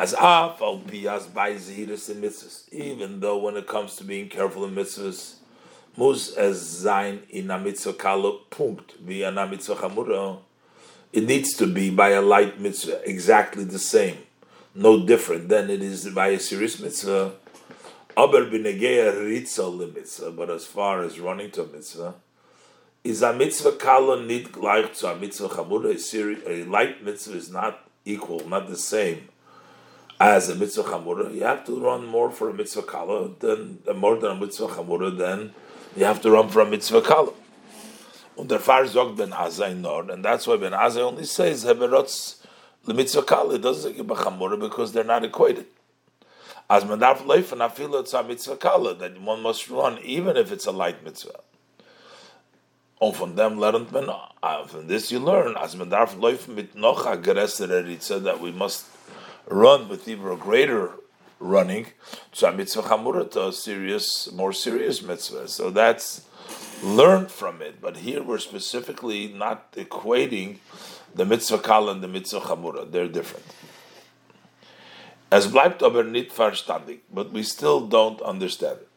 as 0.00 0.14
af 0.14 0.62
al 0.62 0.78
piyas 0.78 1.32
by 1.34 1.52
zihirus 1.52 2.08
in 2.08 2.22
mitzvahs, 2.22 2.72
even 2.72 3.20
though 3.20 3.36
when 3.36 3.54
it 3.54 3.66
comes 3.66 3.96
to 3.96 4.02
being 4.02 4.30
careful 4.30 4.64
in 4.64 4.74
mitzvahs, 4.74 5.34
mus 5.94 6.34
as 6.36 6.56
zain 6.56 7.20
in 7.28 7.50
a 7.50 7.58
mitzvah 7.58 7.92
kalo 7.92 8.38
punkt 8.48 8.94
via 8.94 9.28
a 9.28 9.46
mitzvah 9.46 9.74
chamura, 9.74 10.38
it 11.12 11.24
needs 11.24 11.52
to 11.54 11.66
be 11.66 11.90
by 11.90 12.08
a 12.10 12.22
light 12.22 12.58
mitzvah, 12.58 13.02
exactly 13.04 13.62
the 13.62 13.78
same, 13.78 14.16
no 14.74 15.04
different 15.04 15.50
than 15.50 15.68
it 15.68 15.82
is 15.82 16.08
by 16.08 16.28
a 16.28 16.40
serious 16.40 16.80
mitzvah. 16.80 17.32
Aber 18.16 18.46
ritza 18.46 19.94
mitzvah, 19.94 20.30
but 20.30 20.48
as 20.48 20.64
far 20.64 21.02
as 21.02 21.20
running 21.20 21.50
to 21.50 21.62
a 21.62 21.66
mitzvah, 21.66 22.14
is 23.04 23.20
a 23.20 23.34
mitzvah 23.34 23.72
kalo 23.72 24.18
nit 24.22 24.50
gleich 24.50 24.98
to 24.98 25.08
a 25.08 25.14
mitzvah 25.14 25.48
chamura, 25.50 26.46
a 26.46 26.64
light 26.64 27.04
mitzvah 27.04 27.36
is 27.36 27.50
not 27.50 27.86
equal, 28.06 28.48
not 28.48 28.66
the 28.66 28.78
same 28.78 29.28
as 30.20 30.50
a 30.50 30.54
mitzvah 30.54 30.82
chamura, 30.82 31.34
you 31.34 31.44
have 31.44 31.64
to 31.64 31.80
run 31.80 32.04
more 32.04 32.30
for 32.30 32.50
a 32.50 32.54
mitzvah 32.54 32.82
kala 32.82 33.30
than 33.40 33.78
more 33.96 34.16
than 34.16 34.32
a 34.32 34.34
mitzvah 34.34 34.66
chamura. 34.66 35.16
Then 35.16 35.54
you 35.96 36.04
have 36.04 36.20
to 36.20 36.30
run 36.30 36.50
for 36.50 36.60
a 36.60 36.66
mitzvah 36.66 37.00
kala. 37.00 37.32
Und 38.36 38.50
der 38.50 38.60
Far 38.60 38.86
sagt 38.86 39.16
Ben 39.16 39.30
Azai 39.30 39.72
and 40.12 40.24
that's 40.24 40.46
why 40.46 40.58
Ben 40.58 40.72
Azai 40.72 41.00
only 41.00 41.24
says 41.24 41.64
heberotz 41.64 42.36
the 42.84 42.92
mitzvah 42.92 43.22
kala. 43.22 43.54
It 43.54 43.62
doesn't 43.62 43.96
say 43.96 44.02
chamura 44.02 44.60
because 44.60 44.92
they're 44.92 45.04
not 45.04 45.24
equated. 45.24 45.66
As 46.68 46.84
mandarf 46.84 47.24
leifen 47.24 47.66
afil 47.66 47.98
it's 47.98 48.12
a 48.12 48.22
mitzvah 48.22 48.56
kala 48.56 48.94
that 48.96 49.18
one 49.22 49.40
must 49.40 49.70
run 49.70 49.98
even 50.04 50.36
if 50.36 50.52
it's 50.52 50.66
a 50.66 50.70
light 50.70 51.02
mitzvah. 51.02 51.40
Und 53.00 53.16
von 53.16 53.34
dem 53.34 53.58
lernt 53.58 53.90
man, 53.90 54.10
ah, 54.42 54.64
from 54.64 54.86
this 54.86 55.10
you 55.10 55.18
learn, 55.18 55.56
as 55.56 55.74
man 55.74 55.88
darf 55.88 56.14
laufen 56.18 56.54
mit 56.54 56.74
noch 56.74 57.06
a 57.06 57.16
gerestere 57.16 58.22
that 58.22 58.38
we 58.38 58.52
must 58.52 58.89
run 59.50 59.88
with 59.88 60.08
even 60.08 60.30
a 60.30 60.36
greater 60.36 60.92
running, 61.38 61.86
so 62.32 62.48
a 62.48 62.52
mitzvah 62.52 62.82
chamura 62.82 63.30
to 63.32 63.48
a 63.48 63.52
serious, 63.52 64.30
more 64.32 64.52
serious 64.52 65.02
mitzvah. 65.02 65.48
So 65.48 65.70
that's 65.70 66.22
learned 66.82 67.30
from 67.30 67.60
it. 67.60 67.80
But 67.80 67.98
here 67.98 68.22
we're 68.22 68.38
specifically 68.38 69.28
not 69.28 69.72
equating 69.72 70.58
the 71.14 71.24
mitzvah 71.24 71.58
kal 71.58 71.88
and 71.88 72.02
the 72.02 72.08
mitzvah 72.08 72.40
chamura. 72.40 72.90
They're 72.90 73.08
different. 73.08 73.44
As 75.32 75.46
bleibt 75.46 75.82
aber 75.82 76.02
nicht 76.04 76.32
verstandig, 76.32 77.00
but 77.12 77.30
we 77.32 77.42
still 77.42 77.86
don't 77.86 78.20
understand 78.22 78.78
it. 78.80 78.88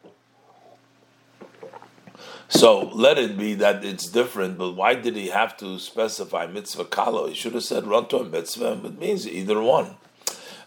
So 2.48 2.90
let 2.92 3.18
it 3.18 3.38
be 3.38 3.54
that 3.54 3.84
it's 3.84 4.08
different, 4.08 4.58
but 4.58 4.72
why 4.72 4.94
did 4.94 5.16
he 5.16 5.28
have 5.28 5.56
to 5.58 5.78
specify 5.78 6.46
mitzvah 6.46 6.84
kalo? 6.84 7.26
He 7.28 7.34
should 7.34 7.54
have 7.54 7.64
said 7.64 7.86
run 7.86 8.06
to 8.08 8.18
a 8.18 8.24
mitzvah, 8.24 8.80
it 8.84 8.98
means 8.98 9.26
either 9.26 9.60
one. 9.60 9.96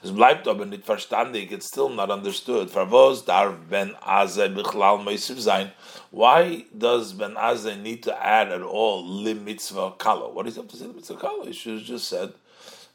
Es 0.08 0.16
bleibt 0.16 0.48
aber 0.48 0.66
nicht 0.66 0.86
verstandig, 0.86 1.52
it's 1.52 1.68
still 1.68 1.90
not 1.90 2.10
understood. 2.10 2.70
Vervos 2.70 3.26
darf 3.26 3.56
Ben 3.70 3.94
Azai 3.96 4.48
bichlal 4.48 5.04
meisiv 5.04 5.38
sein. 5.42 5.74
Why 6.12 6.66
does 6.72 7.12
Ben 7.12 7.36
Azai 7.36 7.76
need 7.76 8.04
to 8.04 8.16
add 8.16 8.50
at 8.50 8.62
all 8.62 9.06
lim 9.06 9.44
mitzvah 9.44 9.96
kalo? 9.98 10.32
What 10.32 10.46
he 10.46 10.54
have 10.54 10.70
to 10.70 10.78
say 10.78 10.88
mitzvah 10.88 11.18
kalo? 11.18 11.44
He 11.44 11.52
should 11.52 11.80
have 11.80 11.84
just 11.84 12.08
said 12.08 12.32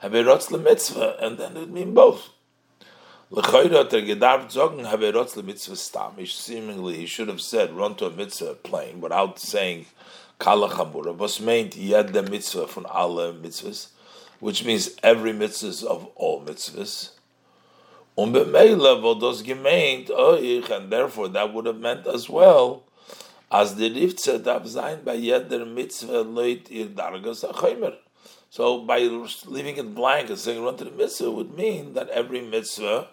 haverotz 0.02 0.50
le 0.50 0.56
mitzvah, 0.56 1.18
and 1.20 1.36
then 1.36 1.54
it 1.54 1.60
would 1.60 1.72
mean 1.74 1.92
both. 1.92 2.30
L'chayra 3.28 3.90
ter 3.90 4.00
gedarf 4.00 4.50
zogen 4.50 4.86
haverotz 4.90 5.36
le 5.36 5.42
mitzvah 5.42 5.76
stam. 5.76 6.12
Seemingly 6.16 6.96
he 6.96 7.04
should 7.04 7.28
have 7.28 7.42
said 7.42 7.74
run 7.74 7.94
to 7.96 8.06
a 8.06 8.10
mitzvah 8.10 8.54
plain 8.54 9.02
without 9.02 9.38
saying 9.38 9.84
kala 10.38 10.70
chamura. 10.70 11.14
Was 11.14 11.40
meint 11.40 11.76
yed 11.76 12.14
mitzvah 12.30 12.68
from 12.68 12.86
alle 12.86 13.34
mitzvahs? 13.34 13.88
Which 14.42 14.64
means 14.64 14.90
every 15.04 15.32
mitzvah 15.32 15.86
of 15.86 16.04
all 16.16 16.44
mitzvahs. 16.44 17.10
Um 18.18 18.34
Euch, 18.34 20.70
and 20.70 20.90
therefore 20.90 21.28
that 21.28 21.54
would 21.54 21.66
have 21.66 21.78
meant 21.78 22.08
as 22.08 22.28
well, 22.28 22.82
as 23.52 23.76
the 23.76 23.88
Rifze 23.88 24.42
darf 24.42 24.66
sein 24.66 25.04
by 25.04 25.16
jeder 25.16 25.64
mitzvah 25.64 26.24
leut 26.24 26.68
ihr 26.72 26.86
dargas. 26.86 27.44
So 28.50 28.80
by 28.80 28.98
leaving 29.46 29.76
it 29.76 29.94
blank 29.94 30.28
and 30.28 30.36
saying 30.36 30.64
run 30.64 30.76
to 30.78 30.86
the 30.86 30.90
mitzvah 30.90 31.30
would 31.30 31.56
mean 31.56 31.94
that 31.94 32.08
every 32.08 32.40
mitzvah 32.40 33.10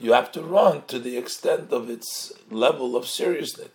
you 0.00 0.12
have 0.12 0.32
to 0.32 0.42
run 0.42 0.82
to 0.88 0.98
the 0.98 1.16
extent 1.16 1.72
of 1.72 1.88
its 1.88 2.32
level 2.50 2.96
of 2.96 3.06
seriousness. 3.06 3.68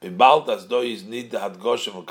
Bibald 0.00 0.50
as 0.50 0.64
is 0.64 1.04
need 1.04 1.30
the 1.30 1.38
hadgosh 1.38 1.86
of 1.86 1.94
a 1.94 2.02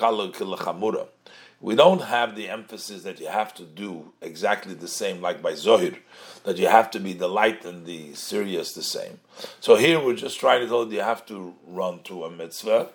we 1.60 1.76
don't 1.76 2.04
have 2.04 2.36
the 2.36 2.50
emphasis 2.50 3.02
that 3.04 3.20
you 3.20 3.28
have 3.28 3.54
to 3.56 3.64
do 3.64 4.14
exactly 4.22 4.76
the 4.76 4.88
same, 4.88 5.22
like 5.22 5.42
by 5.42 5.54
Zohir, 5.54 5.98
that 6.44 6.58
you 6.58 6.68
have 6.68 6.92
to 6.92 7.00
be 7.00 7.14
the 7.14 7.28
light 7.28 7.66
and 7.66 7.86
the 7.86 8.14
serious 8.14 8.74
the 8.74 8.84
same. 8.84 9.20
So 9.60 9.76
here 9.76 10.00
we're 10.00 10.16
just 10.16 10.40
trying 10.40 10.62
to 10.62 10.68
tell 10.68 10.92
you 10.92 11.02
have 11.02 11.26
to 11.28 11.56
run 11.66 12.04
to 12.04 12.26
a 12.26 12.30
mitzvah, 12.30 12.90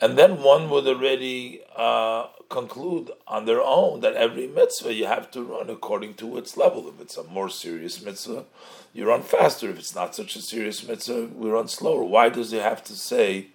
and 0.00 0.18
then 0.18 0.42
one 0.42 0.68
would 0.70 0.88
already 0.88 1.62
uh, 1.76 2.26
conclude 2.48 3.10
on 3.26 3.44
their 3.44 3.62
own 3.62 4.00
that 4.00 4.14
every 4.14 4.48
mitzvah 4.48 4.94
you 4.94 5.06
have 5.06 5.30
to 5.30 5.42
run 5.42 5.70
according 5.70 6.14
to 6.14 6.38
its 6.38 6.56
level. 6.56 6.88
If 6.88 7.00
it's 7.00 7.16
a 7.16 7.24
more 7.24 7.48
serious 7.48 8.02
mitzvah, 8.02 8.44
you 8.92 9.06
run 9.06 9.22
faster. 9.22 9.70
If 9.70 9.78
it's 9.78 9.94
not 9.94 10.16
such 10.16 10.34
a 10.34 10.42
serious 10.42 10.86
mitzvah, 10.86 11.28
we 11.36 11.50
run 11.50 11.68
slower. 11.68 12.02
Why 12.02 12.30
does 12.30 12.50
he 12.50 12.58
have 12.58 12.82
to 12.84 12.94
say, 12.94 13.48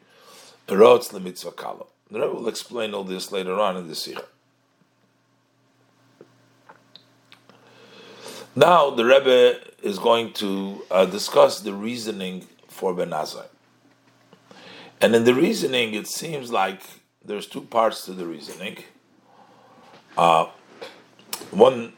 Perotz 0.67 1.11
le 1.11 1.19
mitzvah 1.19 1.51
kala? 1.51 1.85
The 2.09 2.21
Rebbe 2.21 2.33
will 2.33 2.47
explain 2.47 2.93
all 2.93 3.03
this 3.03 3.31
later 3.31 3.59
on 3.59 3.75
in 3.75 3.87
the 3.87 3.95
Sikha. 3.95 4.25
Now 8.55 8.91
the 8.91 9.03
Rebbe 9.03 9.59
is 9.81 9.97
going 9.97 10.33
to 10.33 10.83
uh, 10.91 11.05
discuss 11.05 11.59
the 11.59 11.73
reasoning 11.73 12.47
for 12.67 12.93
Ben 12.93 13.09
Azai. 13.09 13.47
And 15.01 15.15
in 15.15 15.23
the 15.23 15.33
reasoning, 15.33 15.95
it 15.95 16.07
seems 16.07 16.51
like 16.51 16.81
there's 17.25 17.47
two 17.47 17.61
parts 17.61 18.05
to 18.05 18.13
the 18.13 18.25
reasoning. 18.25 18.77
Uh, 20.15 20.47
one 21.49 21.93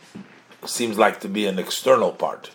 seems 0.65 0.97
like 0.97 1.19
to 1.19 1.29
be 1.29 1.45
an 1.45 1.59
external 1.59 2.11
part. 2.11 2.51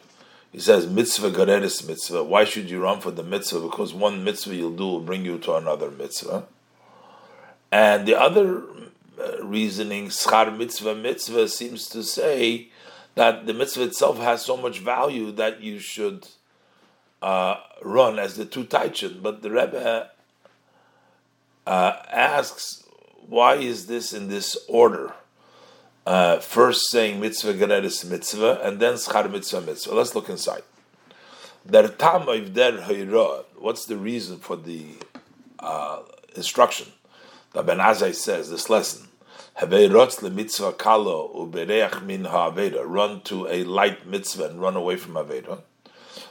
He 0.50 0.58
says, 0.58 0.86
mitzvah 0.86 1.30
gareris 1.30 1.86
mitzvah. 1.86 2.24
Why 2.24 2.44
should 2.44 2.70
you 2.70 2.82
run 2.82 3.00
for 3.00 3.10
the 3.10 3.22
mitzvah? 3.22 3.60
Because 3.60 3.94
one 3.94 4.24
mitzvah 4.24 4.56
you'll 4.56 4.76
do 4.76 4.86
will 4.86 5.00
bring 5.00 5.24
you 5.24 5.38
to 5.38 5.54
another 5.54 5.90
mitzvah. 5.90 6.46
And 7.70 8.08
the 8.08 8.18
other 8.18 8.64
uh, 9.20 9.44
reasoning, 9.44 10.08
schar 10.08 10.56
mitzvah 10.56 10.96
mitzvah, 10.96 11.48
seems 11.48 11.86
to 11.90 12.02
say 12.02 12.69
that 13.14 13.46
the 13.46 13.54
mitzvah 13.54 13.84
itself 13.84 14.18
has 14.18 14.44
so 14.44 14.56
much 14.56 14.78
value 14.78 15.32
that 15.32 15.60
you 15.60 15.78
should 15.78 16.28
uh, 17.22 17.56
run 17.82 18.18
as 18.18 18.36
the 18.36 18.44
two 18.44 18.64
taichin. 18.64 19.22
But 19.22 19.42
the 19.42 19.50
Rebbe 19.50 20.10
uh, 21.66 21.92
asks, 22.10 22.84
why 23.26 23.56
is 23.56 23.86
this 23.86 24.12
in 24.12 24.28
this 24.28 24.56
order? 24.68 25.14
Uh, 26.06 26.38
first 26.38 26.90
saying 26.90 27.20
mitzvah 27.20 27.54
gereris 27.54 28.08
mitzvah, 28.08 28.60
and 28.62 28.80
then 28.80 28.94
schar 28.94 29.30
mitzvah 29.30 29.60
mitzvah. 29.60 29.94
Let's 29.94 30.14
look 30.14 30.28
inside. 30.28 30.62
Der 31.70 31.88
tam 31.88 32.24
der 32.54 32.80
What's 33.58 33.84
the 33.84 33.96
reason 33.96 34.38
for 34.38 34.56
the 34.56 34.86
uh, 35.58 36.00
instruction? 36.34 36.86
that 37.52 37.66
Ben 37.66 37.78
Azai 37.78 38.14
says 38.14 38.50
this 38.50 38.70
lesson. 38.70 39.08
Mitzvah 39.62 40.72
kalo 40.72 41.50
min 42.04 42.24
Run 42.24 43.20
to 43.22 43.46
a 43.48 43.64
light 43.64 44.06
mitzvah 44.06 44.44
and 44.44 44.60
run 44.60 44.76
away 44.76 44.96
from 44.96 45.14
aveda. 45.14 45.62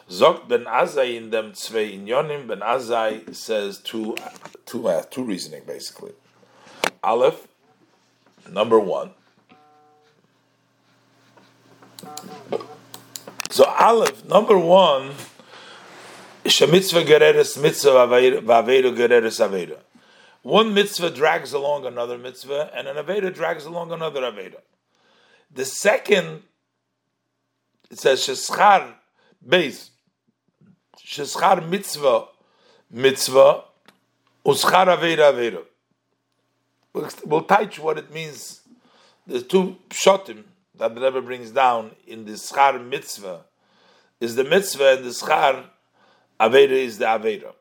Zok 0.10 0.48
ben 0.48 0.66
Azai 0.66 1.16
in 1.16 1.30
them 1.30 1.52
tzvei 1.52 1.94
inyonim. 1.94 2.48
Ben 2.48 2.60
Azai 2.62 3.36
says 3.36 3.78
two, 3.78 4.16
two, 4.66 4.88
uh, 4.88 5.04
two 5.04 5.24
reasoning 5.24 5.62
basically. 5.68 6.14
Aleph, 7.04 7.48
number 8.52 8.80
one. 8.80 9.12
So 13.52 13.66
Aleph, 13.66 14.26
number 14.26 14.58
one, 14.58 15.12
Shemitzvah 16.46 17.06
gereres 17.06 17.62
mitzvah 17.62 18.08
v'aveira 18.08 18.96
gereres 18.96 19.40
aveira. 19.40 19.78
One 20.42 20.74
mitzvah 20.74 21.10
drags 21.10 21.52
along 21.54 21.86
another 21.86 22.18
mitzvah, 22.18 22.72
and 22.74 22.88
an 22.88 22.96
aveda 22.96 23.34
drags 23.34 23.66
along 23.66 23.92
another 23.92 24.22
aveda. 24.22 24.62
The 25.52 25.66
second, 25.66 26.44
it 27.92 28.00
says 28.00 28.22
sheschar 28.22 28.94
beis, 29.46 29.90
sheschar 30.98 31.68
mitzvah 31.68 32.28
mitzvah, 32.90 33.64
uschar 34.46 34.88
aveda 34.98 35.34
aveda. 35.34 35.64
We'll 37.26 37.44
teach 37.44 37.80
what 37.80 37.98
it 37.98 38.14
means. 38.14 38.62
The 39.28 39.42
two 39.42 39.78
pshatim 39.90 40.44
that 40.76 40.96
the 40.96 41.02
Rebbe 41.02 41.22
brings 41.22 41.52
down 41.52 41.92
in 42.08 42.26
the 42.26 42.32
schar 42.34 42.84
mitzvah 42.84 43.42
is 44.22 44.36
the 44.36 44.44
mitzvah, 44.44 44.98
and 44.98 45.06
the 45.06 45.10
schar 45.10 45.66
aveda 46.40 46.72
is 46.72 46.98
the 46.98 47.06
aveda. 47.06 47.54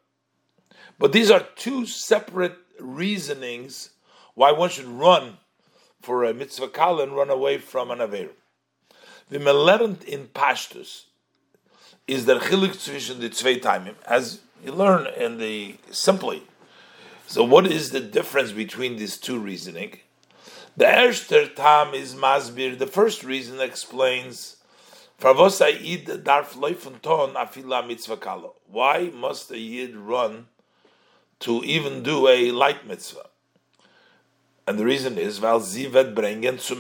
But 0.99 1.13
these 1.13 1.31
are 1.31 1.47
two 1.57 1.85
separate 1.87 2.57
reasonings 2.79 3.91
why 4.35 4.53
one 4.53 4.71
should 4.71 4.87
run 4.87 5.39
for 6.01 6.25
a 6.25 6.33
mitzvah 6.33 6.69
kal 6.69 7.01
and 7.01 7.17
run 7.17 7.31
away 7.31 7.59
from 7.59 7.91
an 7.91 7.99
avera. 7.99 8.31
The 9.31 9.39
melerent 9.39 10.05
in 10.05 10.29
pashtus 10.29 11.05
is 12.07 12.25
the 12.25 12.39
chilik 12.39 12.73
zwischen 12.73 13.21
the 13.21 13.29
zwei 13.29 13.57
timim, 13.57 13.97
as 14.07 14.41
you 14.65 14.73
learn 14.73 15.07
in 15.17 15.39
the 15.39 15.77
simply. 15.91 16.43
So, 17.27 17.45
what 17.45 17.67
is 17.67 17.91
the 17.91 18.01
difference 18.01 18.53
between 18.53 18.97
these 18.97 19.19
two 19.19 19.39
reasoning? 19.39 19.99
The 20.77 20.87
erster 20.87 21.55
tam 21.55 21.93
is 21.93 22.15
masbir. 22.15 22.79
The 22.79 22.87
first 22.87 23.23
reason 23.25 23.61
explains. 23.61 24.57
Why 25.21 25.33
must 25.33 25.61
a 29.51 29.59
yid 29.59 29.97
run 29.97 30.47
to 31.41 31.63
even 31.65 32.03
do 32.03 32.29
a 32.29 32.51
light 32.51 32.87
mitzvah. 32.87 33.29
And 34.67 34.79
the 34.79 34.85
reason 34.85 35.17
is, 35.17 35.41
weil 35.41 35.61
sie 35.61 35.93
wird 35.93 36.15
bringen 36.15 36.59
zu 36.59 36.75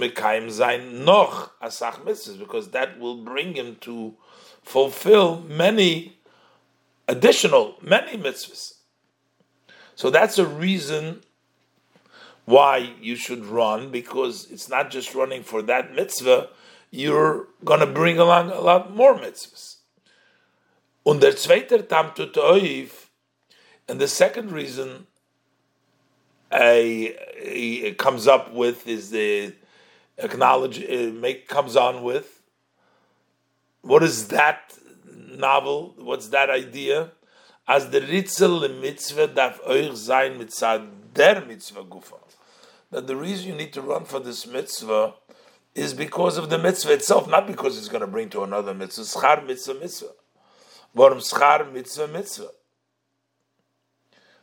sein 0.50 1.04
noch 1.04 1.50
asach 1.62 2.04
mitzvahs, 2.04 2.38
because 2.38 2.68
that 2.72 3.00
will 3.00 3.16
bring 3.16 3.54
him 3.54 3.76
to 3.80 4.14
fulfill 4.62 5.40
many 5.40 6.18
additional, 7.06 7.76
many 7.80 8.18
mitzvahs. 8.18 8.74
So 9.94 10.10
that's 10.10 10.38
a 10.38 10.44
reason 10.44 11.22
why 12.44 12.92
you 13.00 13.16
should 13.16 13.46
run, 13.46 13.90
because 13.90 14.50
it's 14.50 14.68
not 14.68 14.90
just 14.90 15.14
running 15.14 15.42
for 15.42 15.62
that 15.62 15.94
mitzvah, 15.94 16.50
you're 16.90 17.46
going 17.64 17.80
to 17.80 17.86
bring 17.86 18.18
along 18.18 18.50
a 18.50 18.60
lot 18.60 18.94
more 18.94 19.14
mitzvahs. 19.14 19.76
Und 21.04 21.22
der 21.22 21.36
zweite 21.36 21.88
Tam 21.88 22.12
and 23.88 24.00
the 24.00 24.08
second 24.08 24.52
reason 24.52 25.06
a, 26.52 27.94
comes 27.98 28.26
up 28.26 28.52
with 28.52 28.86
is 28.86 29.10
the 29.10 29.54
acknowledge 30.18 30.82
uh, 30.82 31.12
make 31.12 31.48
comes 31.48 31.76
on 31.76 32.02
with 32.02 32.38
what 33.82 34.02
is 34.02 34.28
that 34.28 34.76
novel? 35.14 35.94
What's 35.96 36.28
that 36.28 36.50
idea? 36.50 37.12
As 37.66 37.90
the 37.90 38.00
ritzel 38.00 38.80
mitzvah 38.80 39.28
darf 39.28 39.60
euch 39.66 39.96
sein 39.96 40.38
mitzvah 40.38 40.86
der 41.14 41.44
mitzvah 41.46 41.84
gufa. 41.84 42.18
That 42.90 43.06
the 43.06 43.16
reason 43.16 43.48
you 43.48 43.54
need 43.54 43.72
to 43.74 43.82
run 43.82 44.04
for 44.04 44.20
this 44.20 44.46
mitzvah 44.46 45.14
is 45.74 45.94
because 45.94 46.38
of 46.38 46.50
the 46.50 46.58
mitzvah 46.58 46.94
itself, 46.94 47.28
not 47.28 47.46
because 47.46 47.78
it's 47.78 47.88
going 47.88 48.00
to 48.00 48.06
bring 48.06 48.30
to 48.30 48.42
another 48.42 48.74
mitzvah. 48.74 49.04
Schar 49.04 49.46
mitzvah 49.46 49.74
mitzvah. 49.74 50.12
Warum 50.94 51.18
schar 51.18 51.70
mitzvah 51.70 52.08
mitzvah? 52.08 52.50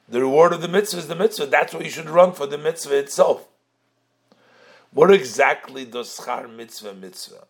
The 0.08 0.22
reward 0.22 0.54
of 0.54 0.62
the 0.62 0.68
mitzvah 0.68 1.00
is 1.00 1.08
the 1.08 1.16
mitzvah. 1.16 1.48
That's 1.48 1.74
what 1.74 1.84
you 1.84 1.90
should 1.90 2.10
run 2.10 2.34
for 2.34 2.46
the 2.46 2.58
mitzvah 2.58 2.98
itself. 2.98 3.48
What 4.92 5.12
exactly 5.12 5.84
does 5.84 6.18
schar 6.18 6.54
mitzvah 6.54 6.94
mitzvah? 6.94 7.46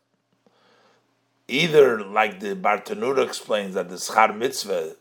Either, 1.48 2.04
like 2.04 2.40
the 2.40 2.56
Bartanura 2.56 3.26
explains, 3.26 3.76
that 3.76 3.90
the 3.90 3.96
schar 3.96 4.36
mitzvah, 4.36 4.96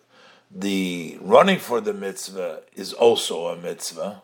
the 0.51 1.17
running 1.21 1.59
for 1.59 1.81
the 1.81 1.95
mitzvah, 1.95 2.62
is 2.75 2.93
also 2.93 3.47
a 3.47 3.57
mitzvah. 3.57 4.23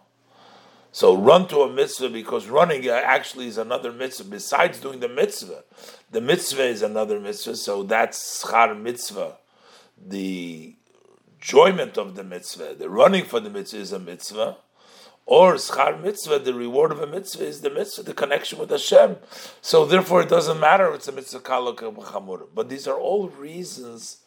So 0.93 1.16
run 1.16 1.47
to 1.49 1.61
a 1.61 1.73
mitzvah 1.73 2.11
because 2.11 2.49
running 2.49 2.88
uh, 2.88 3.01
actually 3.05 3.47
is 3.47 3.59
another 3.59 3.93
mitzvah. 3.93 4.29
Besides 4.29 4.81
doing 4.81 4.99
the 4.99 5.09
mitzvah, 5.09 5.62
the 6.11 6.21
mitzvah 6.21 6.64
is 6.64 6.83
another 6.83 7.21
mitzvah. 7.21 7.57
So 7.57 7.85
that's 7.85 8.45
schar 8.45 8.79
mitzvah, 8.79 9.37
the 10.05 10.75
enjoyment 11.40 11.96
of 11.96 12.16
the 12.16 12.24
mitzvah, 12.24 12.74
the 12.79 12.90
running 12.90 13.24
for 13.24 13.40
the 13.40 13.48
mitzvah 13.50 13.79
is 13.79 13.92
a 13.92 13.98
mitzvah, 13.98 14.59
or 15.24 15.55
schar 15.55 16.00
mitzvah, 16.03 16.38
the 16.38 16.53
reward 16.53 16.92
of 16.92 17.00
a 17.00 17.07
mitzvah 17.07 17.46
is 17.46 17.62
the 17.62 17.70
mitzvah, 17.70 18.03
the 18.03 18.12
connection 18.12 18.59
with 18.59 18.70
Hashem. 18.70 19.16
So 19.62 19.87
therefore, 19.87 20.22
it 20.22 20.29
doesn't 20.29 20.61
matter 20.61 20.88
if 20.88 20.96
it's 20.96 21.09
a 21.09 21.12
mitzvah 21.12 21.40
kalok 21.40 21.83
or 21.83 22.46
But 22.55 22.68
these 22.68 22.87
are 22.87 22.98
all 22.98 23.29
reasons 23.29 24.18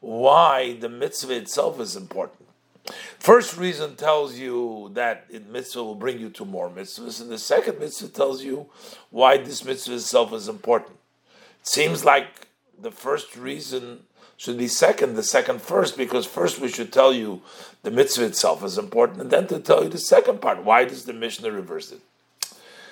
why 0.00 0.74
the 0.74 0.88
mitzvah 0.88 1.34
itself 1.36 1.80
is 1.80 1.96
important. 1.96 2.46
First 3.18 3.56
reason 3.56 3.96
tells 3.96 4.36
you 4.36 4.90
that 4.94 5.26
it 5.30 5.48
mitzvah 5.48 5.82
will 5.82 5.94
bring 5.94 6.18
you 6.18 6.30
to 6.30 6.44
more 6.44 6.68
mitzvahs, 6.68 7.20
and 7.20 7.30
the 7.30 7.38
second 7.38 7.78
mitzvah 7.78 8.08
tells 8.08 8.42
you 8.42 8.66
why 9.10 9.36
this 9.36 9.64
mitzvah 9.64 9.94
itself 9.94 10.32
is 10.32 10.48
important. 10.48 10.98
It 11.60 11.66
seems 11.66 12.04
like 12.04 12.48
the 12.78 12.90
first 12.90 13.36
reason 13.36 14.00
should 14.42 14.58
be 14.58 14.66
second, 14.66 15.14
the 15.14 15.22
second 15.22 15.62
first, 15.62 15.96
because 15.96 16.26
first 16.26 16.58
we 16.58 16.66
should 16.66 16.92
tell 16.92 17.12
you 17.12 17.42
the 17.84 17.92
mitzvah 17.92 18.24
itself 18.24 18.64
is 18.64 18.76
important, 18.76 19.20
and 19.20 19.30
then 19.30 19.46
to 19.46 19.60
tell 19.60 19.84
you 19.84 19.88
the 19.88 19.98
second 19.98 20.40
part. 20.40 20.64
Why 20.64 20.84
does 20.84 21.04
the 21.04 21.12
Mishnah 21.12 21.52
reverse 21.52 21.92
it? 21.92 22.00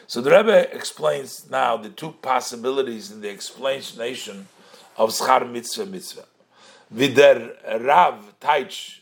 So 0.06 0.20
the 0.20 0.30
Rebbe 0.30 0.72
explains 0.72 1.50
now 1.50 1.76
the 1.76 1.88
two 1.88 2.12
possibilities 2.22 3.10
in 3.10 3.20
the 3.20 3.30
explanation 3.30 4.46
of 4.96 5.10
schar 5.10 5.50
mitzvah 5.50 5.86
mitzvah. 5.86 6.26
Vider 6.94 7.56
Rav 7.84 8.38
Taich, 8.40 9.00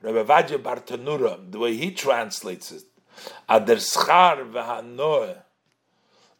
Rebbe 0.00 0.24
Vadya 0.24 0.56
Bartanura, 0.56 1.38
the 1.52 1.58
way 1.58 1.76
he 1.76 1.90
translates 1.90 2.72
it, 2.72 2.84
Ader 3.50 3.76
schar 3.76 4.50
v'hanoe 4.50 5.42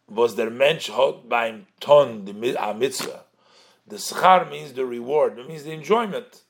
was 0.08 0.34
der 0.34 0.48
Mensch 0.48 0.88
hot 0.88 1.28
beim 1.28 1.66
Ton, 1.78 2.24
the 2.24 2.32
mitzvah. 2.32 3.25
The 3.88 3.96
schar 3.96 4.50
means 4.50 4.72
the 4.72 4.84
reward. 4.84 5.38
It 5.38 5.48
means 5.48 5.64
the 5.64 5.72
enjoyment 5.72 6.42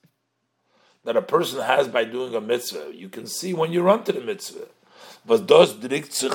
that 1.04 1.16
a 1.16 1.22
person 1.22 1.62
has 1.62 1.88
by 1.88 2.04
doing 2.04 2.34
a 2.34 2.40
mitzvah. 2.40 2.92
You 2.94 3.08
can 3.08 3.26
see 3.26 3.54
when 3.54 3.72
you 3.72 3.82
run 3.82 4.04
to 4.04 4.12
the 4.12 4.20
mitzvah. 4.20 4.66
Drückt 5.28 6.12
sich 6.12 6.32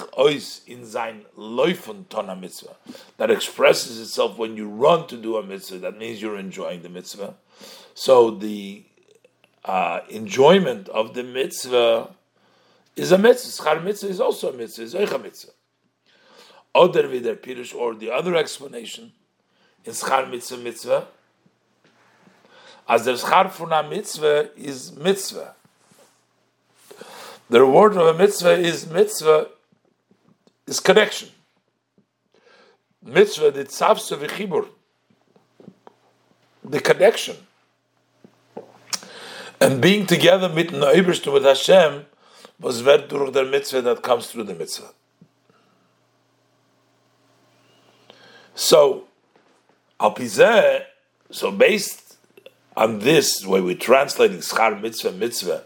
in 0.67 0.85
sein 0.85 1.25
Laufen 1.37 2.05
ton 2.09 2.39
mitzvah. 2.39 2.75
That 3.17 3.31
expresses 3.31 3.99
itself 3.99 4.37
when 4.37 4.55
you 4.57 4.67
run 4.67 5.07
to 5.07 5.17
do 5.17 5.37
a 5.37 5.43
mitzvah. 5.43 5.79
That 5.79 5.97
means 5.97 6.21
you're 6.21 6.37
enjoying 6.37 6.83
the 6.83 6.89
mitzvah. 6.89 7.35
So 7.93 8.31
the 8.31 8.83
uh, 9.65 10.01
enjoyment 10.09 10.87
of 10.89 11.13
the 11.13 11.23
mitzvah 11.23 12.09
is 12.95 13.11
a 13.11 13.17
mitzvah. 13.17 13.63
Schar 13.63 13.83
mitzvah 13.83 14.09
is 14.09 14.19
also 14.19 14.53
a 14.53 14.53
mitzvah. 14.53 14.83
Is 14.83 14.93
a 14.93 15.19
mitzvah. 15.19 15.51
Oder 16.73 17.03
wieder 17.11 17.35
Pirush, 17.35 17.75
or 17.75 17.95
the 17.95 18.09
other 18.11 18.35
explanation 18.35 19.11
in 19.85 19.93
schar 19.93 20.29
mitzvah 20.29 20.57
mitzvah. 20.57 21.07
As 22.87 23.05
the 23.05 23.13
schar 23.13 23.49
for 23.49 23.71
a 23.71 23.83
mitzvah 23.87 24.49
is 24.55 24.95
mitzvah. 24.95 25.55
The 27.49 27.59
reward 27.59 27.97
of 27.97 28.07
a 28.07 28.17
mitzvah 28.17 28.53
is 28.53 28.87
mitzvah, 28.87 29.47
is 30.67 30.79
connection. 30.79 31.29
Mitzvah, 33.03 33.51
the 33.51 33.65
tzavsa 33.65 34.17
v'chibur, 34.17 34.67
the 36.63 36.79
connection. 36.79 37.35
And 39.59 39.81
being 39.81 40.05
together 40.05 40.47
mit 40.49 40.69
Neiberstu 40.69 41.33
with 41.33 41.43
Hashem 41.43 42.05
was 42.59 42.81
ver 42.81 43.07
durch 43.07 43.33
der 43.33 43.45
mitzvah 43.45 43.81
that 43.81 44.01
comes 44.01 44.27
through 44.27 44.45
the 44.45 44.55
mitzvah. 44.55 44.91
So, 48.55 49.07
Alpizeh, 50.01 50.83
so 51.29 51.51
based 51.51 52.17
on 52.75 52.99
this, 52.99 53.45
where 53.45 53.61
we're 53.61 53.75
translating 53.75 54.39
schar 54.39 54.81
mitzvah 54.81 55.11
mitzvah, 55.11 55.63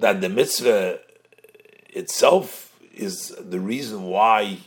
that 0.00 0.20
the 0.20 0.28
mitzvah 0.28 0.98
itself 1.90 2.76
is 2.92 3.28
the 3.38 3.60
reason 3.60 4.02
why 4.02 4.58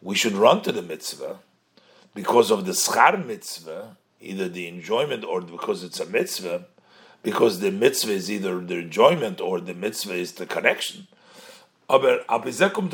we 0.00 0.14
should 0.14 0.32
run 0.32 0.62
to 0.62 0.72
the 0.72 0.80
mitzvah, 0.80 1.40
because 2.14 2.50
of 2.50 2.64
the 2.64 2.72
schar 2.72 3.22
mitzvah, 3.22 3.98
either 4.22 4.48
the 4.48 4.66
enjoyment 4.66 5.24
or 5.24 5.42
because 5.42 5.84
it's 5.84 6.00
a 6.00 6.06
mitzvah, 6.06 6.64
because 7.22 7.60
the 7.60 7.70
mitzvah 7.70 8.12
is 8.12 8.30
either 8.30 8.60
the 8.60 8.76
enjoyment 8.76 9.42
or 9.42 9.60
the 9.60 9.74
mitzvah 9.74 10.14
is 10.14 10.32
the 10.32 10.46
connection. 10.46 11.06
Aber 11.90 12.20
abizekum 12.30 12.86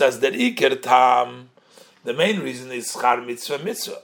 as 0.00 0.18
der 0.18 0.32
iker 0.32 1.46
the 2.02 2.12
main 2.12 2.40
reason 2.40 2.72
is 2.72 2.88
schar 2.88 3.24
mitzvah 3.24 3.58
mitzvah. 3.62 4.02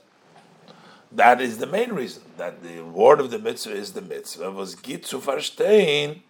That 1.11 1.41
is 1.41 1.59
the 1.59 1.67
main 1.67 1.93
reason 1.93 2.23
that 2.37 2.63
the 2.63 2.77
reward 2.83 3.21
of 3.21 3.31
the 3.31 3.39
mitzvah 3.39 3.73
is 3.75 3.93
the 3.93 4.03
mitzvah 4.03 4.51
was 4.51 4.75
git 4.75 5.05
verstehen. 5.05 6.21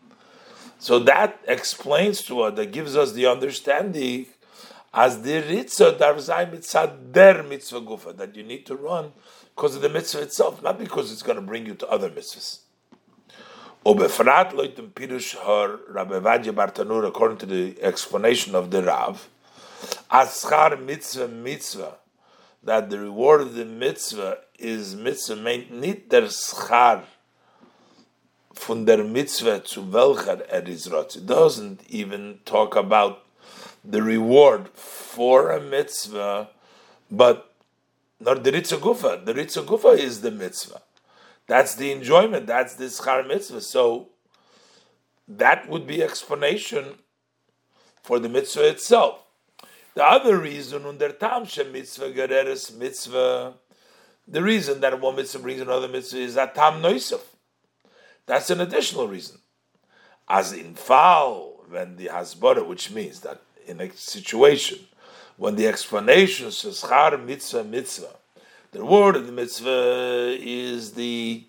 So 0.78 1.00
that 1.00 1.40
explains 1.48 2.22
to 2.22 2.42
us, 2.42 2.54
that 2.56 2.70
gives 2.70 2.96
us 2.96 3.12
the 3.12 3.26
understanding 3.26 4.26
as 4.94 5.22
the 5.22 5.42
ritza 5.42 5.98
darzai 5.98 6.50
mitzvah 6.52 6.96
der 7.12 7.42
mitzvah 7.42 7.80
gufa 7.80 8.16
that 8.16 8.36
you 8.36 8.44
need 8.44 8.64
to 8.66 8.76
run 8.76 9.12
because 9.54 9.74
of 9.74 9.82
the 9.82 9.88
mitzvah 9.88 10.22
itself, 10.22 10.62
not 10.62 10.78
because 10.78 11.10
it's 11.10 11.22
going 11.22 11.36
to 11.36 11.42
bring 11.42 11.66
you 11.66 11.74
to 11.74 11.88
other 11.88 12.08
mitzvahs. 12.08 12.60
Obefrat 13.84 14.52
loitem 14.52 14.90
pirush 14.92 15.34
har 15.34 15.80
Rabbi 15.88 16.20
Bartanur, 16.20 17.06
according 17.06 17.38
to 17.38 17.46
the 17.46 17.82
explanation 17.82 18.54
of 18.54 18.70
the 18.70 18.82
Rav, 18.82 19.28
aschar 20.10 20.80
mitzvah 20.80 21.26
mitzvah, 21.26 21.96
that 22.62 22.90
the 22.90 22.98
reward 23.00 23.40
of 23.40 23.54
the 23.54 23.64
mitzvah 23.64 24.38
is 24.58 24.94
mitzvah 24.94 25.36
meint 25.36 25.70
nicht 25.70 26.10
der 26.12 26.28
schar 26.28 27.04
von 28.52 28.84
der 28.86 29.04
mitzvah 29.04 29.64
zu 29.64 29.92
welcher 29.92 30.40
er 30.50 30.66
is 30.66 30.86
It 30.86 31.26
doesn't 31.26 31.80
even 31.88 32.40
talk 32.44 32.76
about 32.76 33.18
the 33.84 34.02
reward 34.02 34.68
for 34.74 35.50
a 35.50 35.60
mitzvah, 35.60 36.48
but 37.10 37.54
nor 38.20 38.34
the 38.34 38.50
Ritza 38.50 38.78
Gufa. 38.78 39.24
The 39.24 39.32
Ritza 39.32 39.64
Gufa 39.64 39.96
is 39.96 40.20
the 40.20 40.30
mitzvah. 40.30 40.82
That's 41.46 41.76
the 41.76 41.92
enjoyment. 41.92 42.46
That's 42.46 42.74
the 42.74 42.86
schar 42.86 43.26
mitzvah. 43.26 43.60
So 43.60 44.08
that 45.28 45.68
would 45.68 45.86
be 45.86 46.02
explanation 46.02 46.98
for 48.02 48.18
the 48.18 48.28
mitzvah 48.28 48.68
itself. 48.68 49.24
The 49.94 50.04
other 50.04 50.38
reason, 50.38 50.84
under 50.84 51.10
tam 51.10 51.42
mitzvah 51.42 52.10
gereres 52.12 52.76
mitzvah, 52.76 53.54
the 54.30 54.42
reason 54.42 54.80
that 54.80 55.00
one 55.00 55.16
mitzvah 55.16 55.38
brings 55.38 55.60
another 55.60 55.88
mitzvah 55.88 56.18
is 56.18 56.34
that 56.34 56.54
tam 56.54 56.82
noisef. 56.82 57.20
That's 58.26 58.50
an 58.50 58.60
additional 58.60 59.08
reason. 59.08 59.38
As 60.28 60.52
in 60.52 60.74
fal, 60.74 61.64
when 61.68 61.96
the 61.96 62.06
hasbara, 62.06 62.66
which 62.66 62.90
means 62.90 63.20
that 63.20 63.40
in 63.66 63.80
a 63.80 63.90
situation 63.92 64.78
when 65.36 65.54
the 65.54 65.66
explanation 65.66 66.50
says 66.50 66.80
char 66.80 67.16
mitzvah 67.16 67.64
mitzvah, 67.64 68.14
the 68.72 68.84
word 68.84 69.16
of 69.16 69.26
the 69.26 69.32
mitzvah 69.32 70.36
is 70.38 70.92
the 70.92 71.44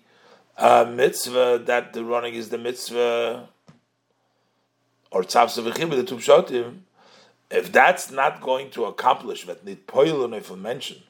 uh, 0.56 0.90
mitzvah 0.90 1.62
that 1.66 1.92
the 1.92 2.04
running 2.04 2.34
is 2.34 2.48
the 2.48 2.58
mitzvah 2.58 3.48
or 5.10 5.22
tzavsa 5.22 5.68
v'chim 5.70 5.90
the 5.90 6.04
two 6.04 6.80
If 7.50 7.72
that's 7.72 8.10
not 8.10 8.40
going 8.40 8.70
to 8.70 8.84
accomplish 8.84 9.46
what 9.46 9.64
nit 9.64 9.86
poilun 9.86 10.36
if 10.36 10.50
mention 10.54 11.02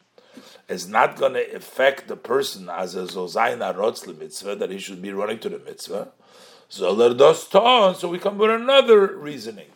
is 0.70 0.88
not 0.88 1.16
going 1.16 1.34
to 1.34 1.54
affect 1.54 2.08
the 2.08 2.16
person 2.16 2.70
as 2.70 2.94
a 2.94 3.02
zozayin 3.02 3.58
arotz 3.58 4.06
mitzvah 4.18 4.54
that 4.56 4.70
he 4.70 4.78
should 4.78 5.02
be 5.02 5.12
running 5.12 5.38
to 5.40 5.48
the 5.48 5.58
mitzvah. 5.58 6.08
So 6.68 7.92
so 7.94 8.08
we 8.08 8.18
come 8.18 8.38
with 8.38 8.50
another 8.50 9.16
reasoning 9.16 9.66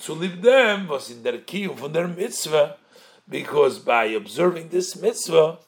to 0.00 0.12
leave 0.12 0.42
them 0.42 0.88
was 0.88 1.10
in 1.10 1.22
their 1.22 1.38
kiyum 1.38 1.78
from 1.78 1.92
their 1.92 2.08
mitzvah, 2.08 2.76
because 3.28 3.78
by 3.78 4.06
observing 4.06 4.68
this 4.68 5.00
mitzvah 5.00 5.58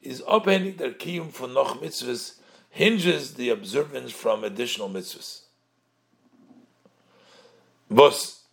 is 0.00 0.22
opening 0.26 0.76
their 0.76 0.92
kiyum 0.92 1.30
for 1.30 1.48
noch 1.48 1.80
mitzvahs 1.80 2.38
hinges 2.70 3.34
the 3.34 3.50
observance 3.50 4.12
from 4.12 4.44
additional 4.44 4.88
mitzvahs. 4.88 5.42
Was 7.90 8.44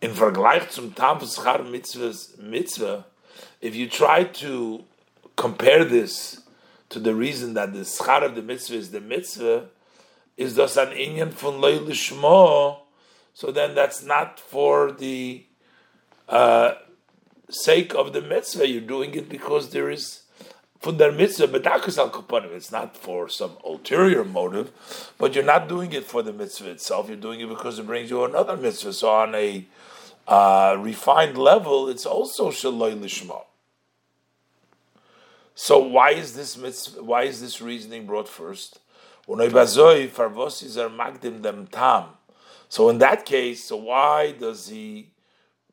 in 0.00 0.12
Vergleich 0.12 0.70
zum 0.70 0.92
Tam 0.92 1.18
mitzvahs 1.18 2.38
mitzvah, 2.38 3.04
if 3.60 3.76
you 3.76 3.88
try 3.88 4.24
to 4.24 4.84
compare 5.38 5.84
this 5.84 6.42
to 6.90 6.98
the 6.98 7.14
reason 7.14 7.54
that 7.54 7.72
the 7.72 7.80
schar 7.80 8.22
of 8.22 8.34
the 8.34 8.42
mitzvah 8.42 8.76
is 8.76 8.90
the 8.90 9.00
mitzvah, 9.00 9.68
is 10.36 10.56
thus 10.56 10.76
an 10.76 10.88
inyan 10.88 11.32
from 11.32 11.54
leil 11.54 11.86
shmo 11.86 12.80
so 13.38 13.52
then 13.52 13.76
that's 13.76 14.02
not 14.02 14.40
for 14.40 14.90
the 14.90 15.44
uh, 16.28 16.72
sake 17.48 17.94
of 17.94 18.12
the 18.12 18.20
mitzvah. 18.20 18.66
You're 18.66 18.80
doing 18.80 19.14
it 19.14 19.28
because 19.28 19.70
there 19.70 19.88
is 19.90 20.22
fundar 20.82 21.16
mitzvah, 21.16 21.46
but 21.46 21.64
al 21.64 21.78
kuponim. 21.78 22.50
It's 22.50 22.72
not 22.72 22.96
for 22.96 23.28
some 23.28 23.56
ulterior 23.64 24.24
motive, 24.24 24.72
but 25.18 25.36
you're 25.36 25.44
not 25.44 25.68
doing 25.68 25.92
it 25.92 26.04
for 26.04 26.24
the 26.24 26.32
mitzvah 26.32 26.70
itself. 26.70 27.06
You're 27.06 27.16
doing 27.16 27.38
it 27.38 27.48
because 27.48 27.78
it 27.78 27.86
brings 27.86 28.10
you 28.10 28.24
another 28.24 28.56
mitzvah. 28.56 28.92
So 28.92 29.08
on 29.08 29.36
a 29.36 29.64
uh, 30.26 30.76
refined 30.80 31.38
level, 31.38 31.88
it's 31.88 32.06
also 32.06 32.50
shaloi 32.50 32.98
lishma. 32.98 33.42
So 35.60 35.80
why 35.80 36.10
is 36.10 36.34
this 36.34 36.56
mitzvah, 36.56 37.02
why 37.02 37.24
is 37.24 37.40
this 37.40 37.60
reasoning 37.60 38.06
brought 38.06 38.28
first? 38.28 38.78
tam. 41.72 42.04
So 42.68 42.88
in 42.88 42.98
that 42.98 43.26
case, 43.26 43.64
so 43.64 43.76
why 43.76 44.36
does 44.38 44.68
he 44.68 45.10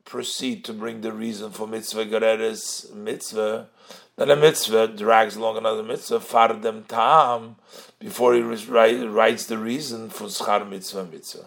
proceed 0.04 0.64
to 0.64 0.72
bring 0.72 1.02
the 1.02 1.12
reason 1.12 1.52
for 1.52 1.68
mitzvah 1.68 2.06
gereres 2.06 2.92
mitzvah? 2.92 3.68
Then 4.16 4.30
a 4.32 4.34
mitzvah 4.34 4.88
drags 4.88 5.36
along 5.36 5.58
another 5.58 5.84
mitzvah, 5.84 6.18
fardem 6.18 6.88
tam, 6.88 7.54
before 8.00 8.34
he 8.34 8.40
writes 8.40 9.46
the 9.46 9.56
reason 9.56 10.10
for 10.10 10.24
schar 10.24 10.68
mitzvah 10.68 11.04
mitzvah. 11.04 11.46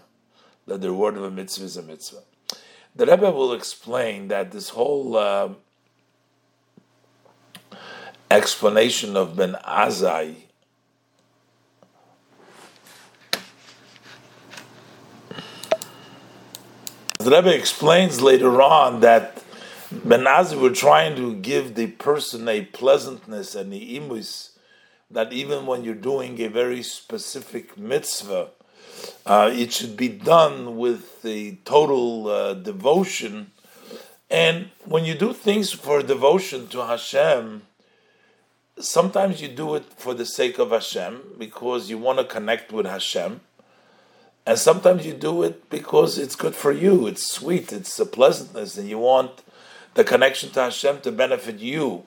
That 0.65 0.80
the 0.80 0.93
word 0.93 1.17
of 1.17 1.23
a 1.23 1.30
mitzvah 1.30 1.65
is 1.65 1.75
a 1.75 1.84
mitzvah. 1.84 2.21
The 2.95 3.06
Rebbe 3.06 3.32
will 3.32 3.52
explain 3.52 4.30
that 4.30 4.52
this 4.52 4.69
whole 4.69 5.17
uh, 5.17 5.49
explanation 8.31 9.17
of 9.17 9.35
Ben 9.35 9.55
Azai 9.65 10.35
The 17.19 17.31
Rebbe 17.31 17.53
explains 17.53 18.21
later 18.21 18.61
on 18.61 19.01
that 19.01 19.43
Ben 19.91 20.23
Azai 20.23 20.59
were 20.59 20.69
trying 20.69 21.17
to 21.17 21.35
give 21.35 21.75
the 21.75 21.87
person 21.87 22.47
a 22.47 22.63
pleasantness 22.63 23.55
and 23.55 23.73
the 23.73 23.99
imus 23.99 24.51
that 25.11 25.33
even 25.33 25.65
when 25.65 25.83
you're 25.83 25.95
doing 25.95 26.39
a 26.39 26.47
very 26.47 26.81
specific 26.81 27.77
mitzvah, 27.77 28.49
uh, 29.25 29.51
it 29.53 29.73
should 29.73 29.97
be 29.97 30.07
done 30.07 30.77
with 30.77 31.21
the 31.21 31.57
total 31.65 32.29
uh, 32.29 32.53
devotion. 32.53 33.51
And 34.29 34.69
when 34.85 35.03
you 35.03 35.13
do 35.13 35.33
things 35.33 35.73
for 35.73 36.01
devotion 36.01 36.67
to 36.69 36.85
Hashem, 36.85 37.63
sometimes 38.79 39.41
you 39.41 39.47
do 39.47 39.75
it 39.75 39.85
for 39.97 40.13
the 40.13 40.25
sake 40.25 40.57
of 40.57 40.71
Hashem 40.71 41.35
because 41.37 41.89
you 41.89 41.97
want 41.97 42.19
to 42.19 42.25
connect 42.25 42.71
with 42.71 42.85
Hashem. 42.85 43.41
And 44.45 44.57
sometimes 44.57 45.05
you 45.05 45.13
do 45.13 45.43
it 45.43 45.69
because 45.69 46.17
it's 46.17 46.35
good 46.35 46.55
for 46.55 46.71
you, 46.71 47.05
it's 47.05 47.29
sweet, 47.29 47.71
it's 47.71 47.99
a 47.99 48.05
pleasantness, 48.05 48.77
and 48.77 48.89
you 48.89 48.97
want 48.97 49.43
the 49.93 50.03
connection 50.03 50.49
to 50.51 50.61
Hashem 50.61 51.01
to 51.01 51.11
benefit 51.11 51.59
you. 51.59 52.03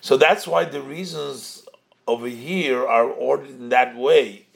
So 0.00 0.16
that's 0.16 0.46
why 0.46 0.64
the 0.64 0.82
reasons 0.82 1.66
over 2.06 2.28
here 2.28 2.86
are 2.86 3.06
ordered 3.06 3.50
in 3.50 3.68
that 3.70 3.96
way. 3.96 4.46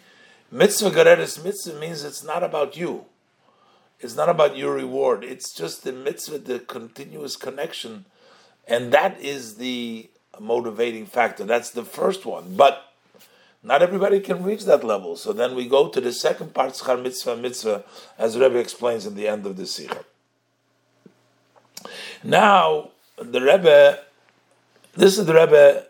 Mitzvah 0.52 0.90
Gereres 0.90 1.42
Mitzvah 1.42 1.80
means 1.80 2.04
it's 2.04 2.22
not 2.22 2.44
about 2.44 2.76
you. 2.76 3.06
It's 3.98 4.14
not 4.14 4.28
about 4.28 4.56
your 4.56 4.74
reward. 4.74 5.24
It's 5.24 5.52
just 5.52 5.82
the 5.82 5.92
mitzvah, 5.92 6.38
the 6.38 6.58
continuous 6.58 7.34
connection. 7.34 8.04
And 8.68 8.92
that 8.92 9.18
is 9.20 9.56
the 9.56 10.10
motivating 10.40 11.07
factor. 11.07 11.44
That's 11.44 11.70
the 11.70 11.85
first 11.85 12.27
one. 12.27 12.57
But 12.57 12.92
not 13.62 13.83
everybody 13.83 14.20
can 14.20 14.42
reach 14.42 14.64
that 14.64 14.85
level. 14.85 15.16
So 15.16 15.33
then 15.33 15.55
we 15.55 15.68
go 15.68 15.88
to 15.88 16.01
the 16.01 16.12
second 16.12 16.55
part, 16.55 16.75
Schar 16.75 17.03
Mitzvah 17.03 17.37
Mitzvah, 17.37 17.85
as 18.16 18.38
Rebbe 18.38 18.59
explains 18.59 19.07
in 19.07 19.16
the 19.16 19.27
end 19.27 19.44
of 19.46 19.57
the 19.57 19.66
Sikha. 19.66 20.05
Now, 22.22 22.90
the 23.18 23.40
Rebbe, 23.40 24.01
this 24.94 25.18
is 25.18 25.27
the 25.27 25.35
Rebbe 25.35 25.85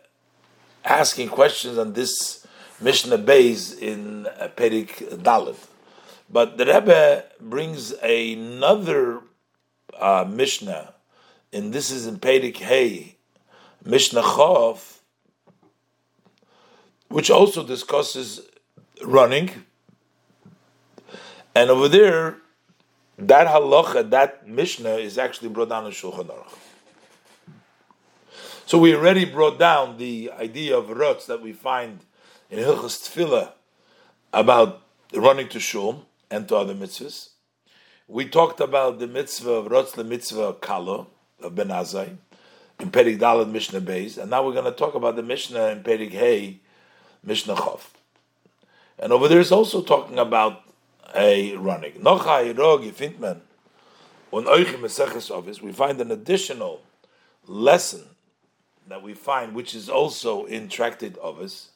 asking 0.85 1.29
questions 1.29 1.79
on 1.79 1.93
this 1.93 2.47
Mishnah 2.81 3.19
Beis 3.19 3.79
in 3.79 4.27
Perik 4.57 5.21
Dalit. 5.23 5.57
But 6.31 6.59
the 6.59 6.67
Rebbe 6.67 7.25
brings 7.41 7.93
another 7.93 9.21
uh, 9.99 10.25
Mishnah, 10.29 10.95
and 11.53 11.73
this 11.73 11.91
is 11.91 12.07
in 12.07 12.19
Perik 12.19 12.57
Hey, 12.57 13.15
Mishnah 13.87 14.22
Chof, 14.22 14.99
which 17.09 17.31
also 17.31 17.64
discusses 17.64 18.40
running. 19.05 19.51
And 21.55 21.70
over 21.70 21.88
there, 21.88 22.38
that 23.16 23.46
halacha, 23.46 24.11
that 24.11 24.46
mishnah 24.49 24.96
is 24.96 25.16
actually 25.16 25.49
brought 25.49 25.68
down 25.68 25.87
in 25.87 25.92
Shulchan 25.92 26.27
Aruch. 26.27 26.53
So 28.66 28.79
we 28.79 28.94
already 28.94 29.25
brought 29.25 29.59
down 29.59 29.96
the 29.99 30.33
idea 30.33 30.77
of 30.77 30.87
rutz 30.87 31.27
that 31.27 31.40
we 31.40 31.53
find 31.53 32.01
in 32.51 32.59
Hilchas 32.59 33.09
Tefillah 33.09 33.53
about 34.33 34.83
running 35.14 35.49
to 35.51 35.61
shul 35.61 36.07
and 36.29 36.49
to 36.49 36.57
other 36.57 36.75
mitzvahs. 36.75 37.31
We 38.09 38.29
talked 38.29 38.61
about 38.61 38.99
the 38.99 39.07
mitzvah 39.07 39.51
of 39.51 39.66
rutz, 39.66 39.92
the 39.92 40.03
mitzvah 40.03 40.55
kala 40.55 41.07
of 41.40 41.55
Ben 41.55 41.68
Azai, 41.68 42.16
in 42.79 42.91
Perik 42.91 43.19
Dalad 43.19 43.51
Mishnah 43.51 43.81
Beis, 43.81 44.19
and 44.19 44.31
now 44.31 44.45
we're 44.45 44.53
going 44.53 44.65
to 44.65 44.73
talk 44.73 44.95
about 44.95 45.17
the 45.17 45.23
Mishnah 45.23 45.69
in 45.69 45.83
Perik 45.83 46.12
Hey 46.12 46.61
Mishnah 47.25 47.55
Chav. 47.55 47.81
And 48.99 49.12
over 49.12 49.29
there 49.29 49.41
is 49.41 49.53
also 49.53 49.83
talking 49.83 50.19
about 50.19 50.62
a 51.15 51.57
running. 51.57 51.93
Nochai 51.95 52.57
Rog 52.57 52.83
Yefintman 52.83 53.41
on 54.33 54.45
Oichim 54.45 54.81
Meseches 54.81 55.31
Ovis, 55.31 55.62
we 55.62 55.73
find 55.73 56.01
an 56.01 56.11
additional 56.11 56.83
lesson 57.47 58.05
that 58.89 59.03
we 59.03 59.15
find, 59.15 59.55
which 59.55 59.75
is 59.75 59.89
also 59.89 60.45
in 60.45 60.69
Tractate 60.69 61.17
Ovis, 61.19 61.71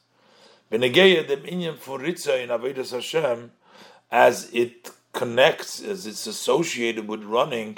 as 4.11 4.49
it 4.53 4.89
connects, 5.13 5.81
as 5.81 6.05
it's 6.05 6.27
associated 6.27 7.07
with 7.07 7.23
running 7.23 7.77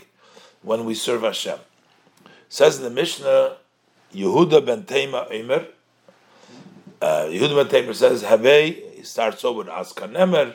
when 0.62 0.86
we 0.86 0.94
serve 0.94 1.22
Hashem. 1.22 1.60
Says 2.54 2.80
the 2.80 2.92
Mishnah, 2.92 3.58
Yehuda 4.14 4.64
ben 4.64 4.84
Tema 4.84 5.26
Eimer, 5.32 5.66
uh, 7.02 7.24
Yehuda 7.24 7.56
ben 7.56 7.68
Tema 7.68 7.96
says, 7.96 8.22
Havei, 8.22 8.94
he 8.94 9.02
starts 9.02 9.44
over 9.44 9.64
with 9.64 9.68
Askanemer, 9.70 10.54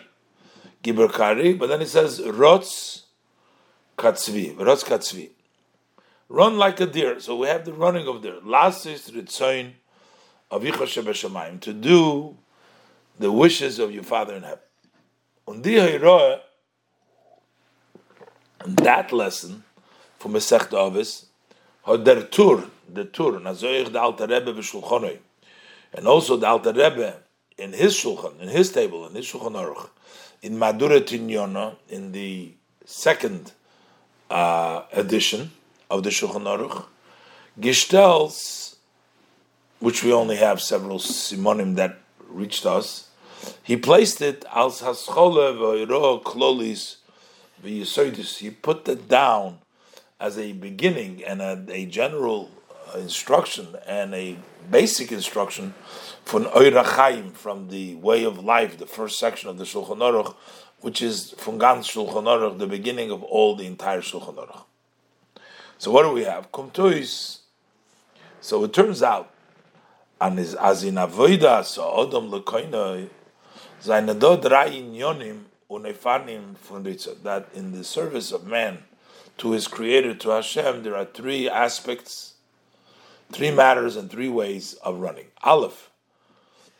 Gibber 0.81 1.09
Kari, 1.09 1.55
but 1.55 1.67
then 1.67 1.81
he 1.81 1.87
says, 1.87 2.21
Rotz 2.21 3.03
Katzvi, 3.97 4.55
Rotz 4.55 4.85
Katzvi. 4.85 5.31
Run 6.29 6.57
like 6.57 6.79
a 6.79 6.87
deer. 6.87 7.19
So 7.19 7.35
we 7.35 7.49
have 7.49 7.65
the 7.65 7.73
running 7.73 8.07
of 8.07 8.23
deer. 8.23 8.37
Last 8.45 8.87
is 8.87 9.11
Ritzoin 9.11 9.73
of 10.53 10.63
Yichoshe 10.63 11.61
to 11.63 11.73
do 11.73 12.37
the 13.19 13.33
wishes 13.33 13.81
of 13.81 13.91
your 13.91 14.05
Father 14.05 14.37
in 14.37 14.45
heaven. 14.45 14.61
Und 15.49 15.65
die 15.65 16.39
that 18.85 19.13
lesson 19.13 19.65
from 20.21 20.35
Masech 20.35 20.73
Avis, 20.73 21.25
had 21.25 21.28
der 21.97 22.23
Tur, 22.31 22.65
the 22.93 23.05
Tur, 23.05 23.41
Nazoich 23.41 23.93
the 23.93 24.01
Alter 24.01 24.27
Rebbe 24.27 24.53
v'Shulchanoi, 24.53 25.19
and 25.95 26.07
also 26.07 26.37
the 26.37 26.47
Alter 26.47 26.73
Rebbe 26.73 27.17
in 27.57 27.73
his 27.73 27.95
Shulchan, 27.95 28.41
in 28.41 28.49
his 28.49 28.71
table, 28.71 29.07
in 29.07 29.15
his 29.15 29.27
Shulchan 29.27 29.55
Aruch, 29.55 29.89
in 30.43 30.59
Madura 30.59 31.01
Tinyona, 31.01 31.77
in 31.89 32.13
the 32.13 32.53
second 32.85 33.53
uh, 34.31 34.83
edition 34.93 35.51
of 35.91 36.03
the 36.03 36.11
Shulchan 36.11 36.45
Aruch, 36.45 36.85
Gishtels, 37.61 38.77
which 39.81 40.05
we 40.05 40.13
only 40.13 40.37
have 40.37 40.61
several 40.61 40.99
simonim 40.99 41.75
that 41.77 41.99
reached 42.29 42.67
us, 42.67 43.09
he 43.63 43.77
placed 43.77 44.21
it 44.21 44.45
as 44.55 44.81
haschole 44.81 45.57
v'oiro 45.57 46.23
klolis 46.23 46.97
v'yisoidis. 47.63 48.39
He 48.39 48.51
put 48.51 48.89
it 48.89 49.09
down 49.09 49.59
as 50.21 50.39
a 50.39 50.53
beginning 50.53 51.25
and 51.25 51.41
a, 51.41 51.65
a 51.71 51.87
general 51.87 52.51
uh, 52.95 52.99
instruction 52.99 53.69
and 53.87 54.15
a 54.15 54.37
basic 54.71 55.13
instruction 55.13 55.75
from 56.25 56.47
an 56.47 56.53
oirachayim 56.53 57.33
from 57.33 57.69
the 57.69 57.95
way 57.97 58.25
of 58.25 58.45
life, 58.45 58.79
the 58.79 58.87
first 58.87 59.19
section 59.19 59.49
of 59.49 59.59
the 59.59 59.65
Shulchan 59.65 59.99
Aruch, 59.99 60.35
which 60.81 61.01
is 61.01 61.35
from 61.39 61.59
Gans 61.59 61.89
Shulchan 61.89 62.25
Aruch, 62.25 62.59
the 62.59 62.67
beginning 62.67 63.11
of 63.11 63.23
all 63.23 63.55
the 63.55 63.67
entire 63.67 64.01
Shulchan 64.01 64.35
Aruch. 64.35 64.65
So 65.79 65.93
what 65.93 66.03
do 66.03 66.13
we 66.13 66.25
have? 66.25 66.51
Kumtuis. 66.51 67.39
So 68.41 68.65
it 68.65 68.73
turns 68.73 69.03
out, 69.03 69.33
and 70.21 70.39
as 70.39 70.83
in 70.83 70.95
avoida 70.97 71.65
so 71.65 71.83
odom 71.83 72.31
lekoinoi 72.31 73.09
seine 73.79 74.19
do 74.19 74.37
Yonim, 74.37 75.45
unefanim 75.71 76.57
von 76.57 76.83
that 77.23 77.49
in 77.55 77.73
the 77.73 77.85
service 77.85 78.33
of 78.33 78.45
man 78.45 78.83
to 79.39 79.53
his 79.53 79.69
creator, 79.69 80.15
to 80.15 80.31
Hashem, 80.31 80.83
there 80.83 80.97
are 80.97 81.05
three 81.05 81.49
aspects, 81.49 82.35
three 83.33 83.51
matters, 83.51 83.97
and 83.97 84.11
three 84.11 84.29
ways 84.29 84.75
of 84.85 84.99
running. 85.01 85.27
Aleph, 85.43 85.91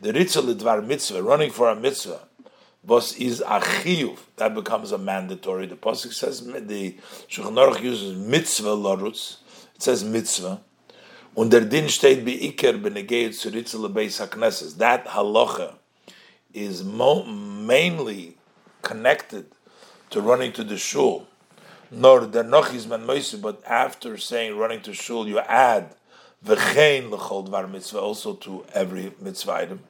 the 0.01 0.13
ritza 0.13 0.43
lidvar 0.43 0.87
mitzvah, 0.87 1.23
running 1.23 1.51
for 1.51 1.69
a 1.69 1.77
mitzvah, 1.77 2.21
was 2.85 3.17
is 3.17 3.41
a 3.41 3.61
chiyuv, 3.61 4.19
that 4.37 4.55
becomes 4.55 4.93
a 4.93 4.99
mandatory. 4.99 5.67
The 5.67 5.77
pasuk 5.77 6.13
says 6.13 6.45
the 6.45 6.97
Shulchan 7.29 7.83
uses 7.83 8.17
mitzvah 8.17 8.69
lorutz. 8.69 9.39
It 9.75 9.83
says 9.83 10.05
mitzvah. 10.05 10.61
Und 11.37 11.51
der 11.51 11.61
Din 11.61 11.89
steht 11.89 12.25
bei 12.25 12.33
Iker 12.33 12.81
benegeit 12.81 13.35
zu 13.35 13.51
ritza 13.51 13.77
lebeis 13.77 14.27
hakneses. 14.27 14.79
That 14.79 15.07
halacha 15.07 15.75
is 16.53 16.83
mo- 16.83 17.25
mainly 17.25 18.37
connected 18.83 19.47
to 20.11 20.21
running 20.21 20.53
to 20.53 20.65
the 20.65 20.77
shul. 20.77 21.27
Nor 21.91 22.27
the 22.27 22.43
nochis 22.43 22.87
man 22.87 23.07
moise, 23.07 23.35
but 23.35 23.63
after 23.67 24.17
saying 24.19 24.57
running 24.57 24.81
to 24.83 24.93
shul, 24.93 25.27
you 25.27 25.39
add 25.39 25.95
v'chein 26.45 27.11
l'chol 27.11 27.49
dvar 27.49 27.71
mitzvah 27.71 28.01
also 28.01 28.35
to 28.35 28.65
every 28.75 29.13
mitzvah 29.21 29.53
item. 29.53 29.81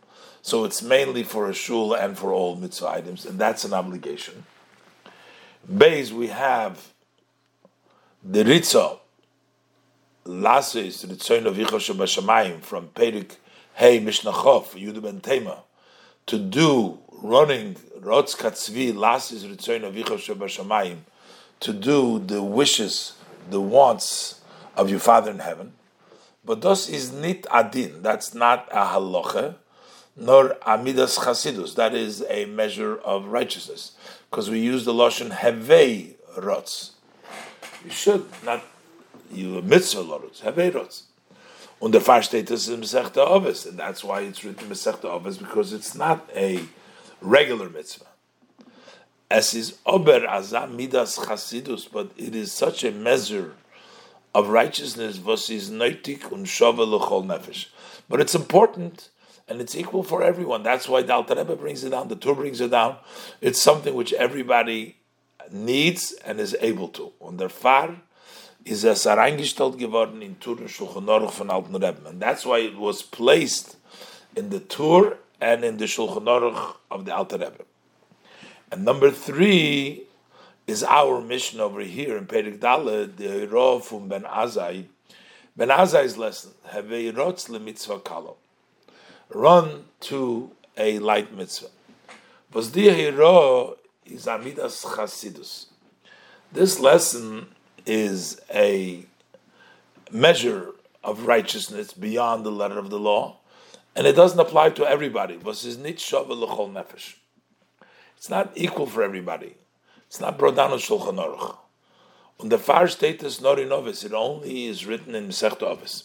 So 0.43 0.65
it's 0.65 0.83
mainly 0.83 1.25
for 1.25 1.49
a 1.49 1.55
shul 1.55 1.95
and 1.95 2.17
for 2.17 2.33
all 2.33 2.57
mitzvah 2.57 2.89
items, 2.89 3.27
and 3.27 3.39
that's 3.39 3.65
an 3.65 3.73
obligation. 3.73 4.45
Base 5.77 6.13
we 6.13 6.29
have 6.29 6.93
the 8.23 8.45
ritzo 8.45 9.01
lasis 10.25 11.05
ritzoin 11.05 11.47
of 11.47 11.57
yichosh 11.57 12.63
from 12.63 12.89
Perik 12.89 13.37
Hey 13.75 14.01
Mishnachov 14.01 14.71
Yudu 14.71 15.03
ben 15.03 15.21
Tema 15.21 15.63
to 16.27 16.39
do 16.39 16.99
running 17.23 17.75
Rotz 18.01 18.37
Katzvi 18.37 18.93
Lasis 18.93 19.45
Ritzoin 19.45 19.83
Avicha 19.83 20.19
Shebashamayim 20.19 20.99
to 21.61 21.73
do 21.73 22.19
the 22.19 22.43
wishes, 22.43 23.15
the 23.51 23.61
wants 23.61 24.41
of 24.77 24.91
your 24.91 25.01
Father 25.01 25.31
in 25.31 25.41
heaven. 25.41 25.73
But 26.45 26.63
this 26.63 26.89
is 26.89 27.13
nit 27.13 27.47
adin. 27.53 28.03
That's 28.03 28.35
not 28.35 28.69
a 28.71 28.87
halacha, 28.87 29.57
nor 30.17 30.57
amidas 30.67 31.19
chasidus. 31.19 31.75
That 31.75 31.95
is 31.95 32.25
a 32.29 32.47
measure 32.47 32.97
of 32.99 33.27
righteousness, 33.27 33.93
because 34.31 34.49
we 34.49 34.61
use 34.61 34.85
the 34.85 34.93
lashon 34.93 35.31
hevei 35.31 36.15
rotz. 36.37 36.93
You 37.85 37.91
should 37.91 38.27
not 38.45 38.63
you 39.31 39.61
mitzvah 39.63 40.03
lorutz 40.03 40.41
hevei 40.43 40.73
rotz. 40.73 41.03
Und 41.81 41.93
der 41.93 42.01
Fall 42.01 42.23
steht 42.23 42.51
das 42.51 42.67
in 42.69 42.81
Mesechta 42.81 43.19
Ovis, 43.19 43.65
and 43.65 43.79
that's 43.79 44.03
why 44.03 44.23
it's 44.23 44.43
written 44.43 44.69
Mesechta 44.69 45.05
Ovis, 45.05 45.39
because 45.39 45.73
it's 45.73 45.95
not 45.95 46.29
a 46.35 46.61
regular 47.21 47.69
mitzvah. 47.69 48.08
As 49.31 49.53
is 49.53 49.79
Ober 49.85 50.21
Azam 50.21 50.75
Midas 50.75 51.19
Chasidus, 51.19 51.87
but 51.93 52.11
it 52.17 52.35
is 52.35 52.51
such 52.51 52.83
a 52.83 52.91
measure 52.91 53.55
of 54.35 54.49
righteousness, 54.49 55.19
was 55.19 55.51
is 55.51 55.71
noitik 55.71 56.33
und 56.33 56.47
nefesh. 56.47 57.67
But 58.09 58.21
it's 58.21 58.35
important, 58.35 59.11
and 59.47 59.61
it's 59.61 59.77
equal 59.77 60.03
for 60.03 60.23
everyone. 60.23 60.63
That's 60.63 60.89
why 60.89 61.03
the 61.03 61.13
Alter 61.13 61.35
Rebbe 61.35 61.57
brings 61.57 61.85
it 61.85 61.91
down, 61.91 62.09
the 62.09 62.17
Tur 62.17 62.35
brings 62.35 62.61
it 62.61 62.71
down. 62.71 62.97
It's 63.41 63.61
something 63.61 63.95
which 63.95 64.13
everybody 64.15 64.97
needs 65.51 66.15
and 66.25 66.41
is 66.41 66.57
able 66.61 66.89
to. 66.89 67.13
Und 67.21 67.39
der 67.39 67.51
Far 67.51 67.97
is 68.65 68.85
es 68.85 69.05
hereingestellt 69.05 69.79
geworden 69.79 70.23
in 70.23 70.39
Tur 70.41 70.59
und 70.59 70.69
Shulchan 70.71 71.07
Aruch 71.07 71.33
von 71.33 71.51
Alten 71.51 71.75
Rebbe. 71.75 72.09
And 72.09 72.21
that's 72.21 72.45
why 72.45 72.61
it 72.61 72.79
was 72.79 73.03
placed 73.03 73.77
in 74.37 74.51
the 74.51 74.61
Tur 74.61 75.19
and 75.41 75.65
in 75.65 75.79
the 75.79 75.87
Shulchan 75.87 76.25
Aruch 76.25 76.77
of 76.91 77.05
the 77.05 77.15
Alter 77.15 77.39
Rebbe. 77.39 77.65
And 78.71 78.85
number 78.85 79.11
three 79.11 80.05
is 80.67 80.85
our 80.85 81.21
mission 81.23 81.61
over 81.61 81.81
here 81.81 82.17
in 82.17 82.27
Perik 82.27 82.61
the 82.61 83.29
Hero 83.29 83.79
from 83.79 84.09
Ben 84.09 84.25
Azai. 84.25 84.87
Ben 85.57 85.69
Azai's 85.69 86.17
lesson, 86.17 86.53
Have 86.67 86.85
Haveirotz 86.85 87.49
mitzvah 87.61 88.01
kalo. 88.01 88.37
Run 89.31 89.85
to 90.01 90.53
a 90.77 90.99
light 90.99 91.37
mitzvah. 91.37 91.69
The 92.53 92.91
hero 92.91 93.77
is 94.07 94.27
Amidas 94.27 94.85
Chasidus. 94.85 95.67
This 96.53 96.79
lesson 96.81 97.49
is 97.85 98.41
a 98.53 99.05
measure 100.11 100.71
of 101.03 101.27
righteousness 101.27 101.93
beyond 101.93 102.45
the 102.45 102.51
letter 102.51 102.79
of 102.79 102.91
the 102.91 102.99
law, 102.99 103.39
and 103.97 104.07
it 104.07 104.17
doesn't 104.17 104.39
apply 104.39 104.71
to 104.71 104.87
everybody. 104.87 105.39
It's 108.19 108.29
not 108.29 108.51
equal 108.57 108.87
for 108.87 109.03
everybody. 109.03 109.55
It's 110.09 110.21
not 110.21 110.39
brought 110.39 110.57
down 110.57 110.73
in 110.73 110.79
Shulchan 110.79 111.25
Aruch. 111.25 111.57
On 112.41 112.49
the 112.49 112.59
far 112.59 112.89
status 112.89 113.41
not 113.41 113.61
in 113.61 113.73
Ovis, 113.73 114.03
it 114.03 114.13
only 114.13 114.67
is 114.67 114.85
written 114.85 115.15
in 115.15 115.29
Masech 115.29 115.63
Ovis. 115.63 116.05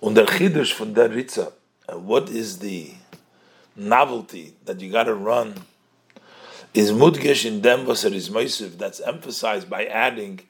On 0.00 0.14
the 0.14 0.22
Chidush 0.22 0.72
from 0.72 0.94
der 0.94 1.08
Ritza, 1.08 1.52
uh, 1.88 1.98
what 1.98 2.28
is 2.28 2.60
the 2.60 2.92
novelty 3.74 4.54
that 4.64 4.80
you 4.80 4.90
got 4.90 5.04
to 5.04 5.14
run 5.14 5.54
is 6.74 6.92
mudgesh 6.92 7.44
in 7.44 7.60
dem 7.60 7.84
was 7.84 8.04
is 8.04 8.30
meisiv. 8.30 8.78
That's 8.78 9.00
emphasized 9.00 9.68
by 9.68 9.86
adding 9.86 10.40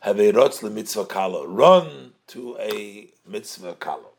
have 0.00 0.20
a 0.20 0.32
rotz 0.32 0.62
mitzvah 0.70 1.06
kalo. 1.06 1.46
Run 1.46 2.12
to 2.28 2.56
a 2.58 3.08
mitzvah 3.26 3.74
kalo. 3.74 4.10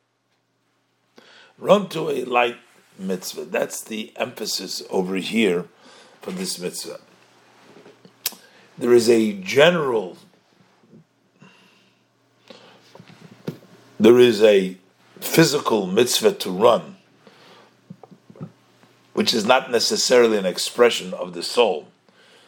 Run 1.60 1.90
to 1.90 2.10
a 2.10 2.26
light 2.26 2.58
mitzvah. 2.98 3.46
That's 3.46 3.82
the 3.82 4.14
emphasis 4.16 4.84
over 4.90 5.16
here 5.16 5.66
for 6.22 6.32
this 6.32 6.60
mitzvah. 6.60 7.00
There 8.78 8.94
is 8.94 9.10
a 9.10 9.34
general 9.34 10.18
there 14.00 14.20
is 14.20 14.44
a 14.44 14.76
physical 15.22 15.88
mitzvah 15.88 16.34
to 16.34 16.52
run, 16.52 16.98
which 19.14 19.34
is 19.34 19.46
not 19.46 19.72
necessarily 19.72 20.38
an 20.38 20.46
expression 20.46 21.14
of 21.14 21.34
the 21.34 21.44
soul, 21.44 21.88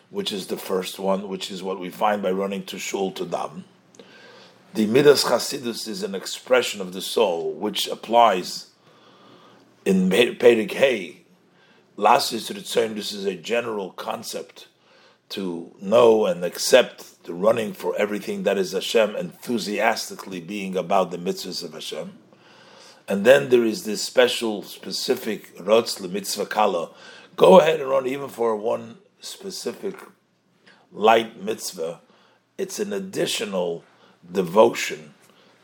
which 0.09 0.33
is 0.33 0.47
the 0.47 0.57
first 0.57 0.99
one, 0.99 1.29
which 1.29 1.49
is 1.49 1.63
what 1.63 1.79
we 1.79 1.89
find 1.89 2.21
by 2.21 2.31
running 2.31 2.65
to 2.65 2.77
shul 2.77 3.11
to 3.13 3.25
daven. 3.25 3.63
The 4.73 4.85
midas 4.85 5.23
chasidus 5.23 5.87
is 5.87 6.03
an 6.03 6.13
expression 6.13 6.81
of 6.81 6.91
the 6.91 7.01
soul, 7.01 7.53
which 7.53 7.87
applies 7.87 8.71
in 9.85 10.09
Perik 10.09 10.71
Hey. 10.71 11.21
Lasis 11.97 12.51
Ritzayin, 12.51 12.95
this 12.95 13.13
is 13.13 13.25
a 13.25 13.35
general 13.35 13.91
concept 13.91 14.67
to 15.29 15.73
know 15.79 16.25
and 16.25 16.43
accept 16.43 17.23
the 17.23 17.33
running 17.33 17.71
for 17.71 17.95
everything 17.95 18.43
that 18.43 18.57
is 18.57 18.73
Hashem, 18.73 19.15
enthusiastically 19.15 20.41
being 20.41 20.75
about 20.75 21.11
the 21.11 21.17
mitzvahs 21.17 21.63
of 21.63 21.73
Hashem. 21.73 22.17
And 23.07 23.25
then 23.25 23.49
there 23.49 23.63
is 23.63 23.85
this 23.85 24.03
special, 24.03 24.63
specific 24.63 25.55
Rotz 25.57 26.01
mitzvah 26.11 26.47
kala. 26.47 26.89
Go 27.35 27.59
ahead 27.59 27.79
and 27.79 27.89
run 27.89 28.07
even 28.07 28.27
for 28.27 28.55
one 28.55 28.97
specific 29.19 29.95
light 30.91 31.41
mitzvah. 31.41 32.01
It's 32.57 32.79
an 32.79 32.91
additional 32.91 33.83
devotion 34.29 35.14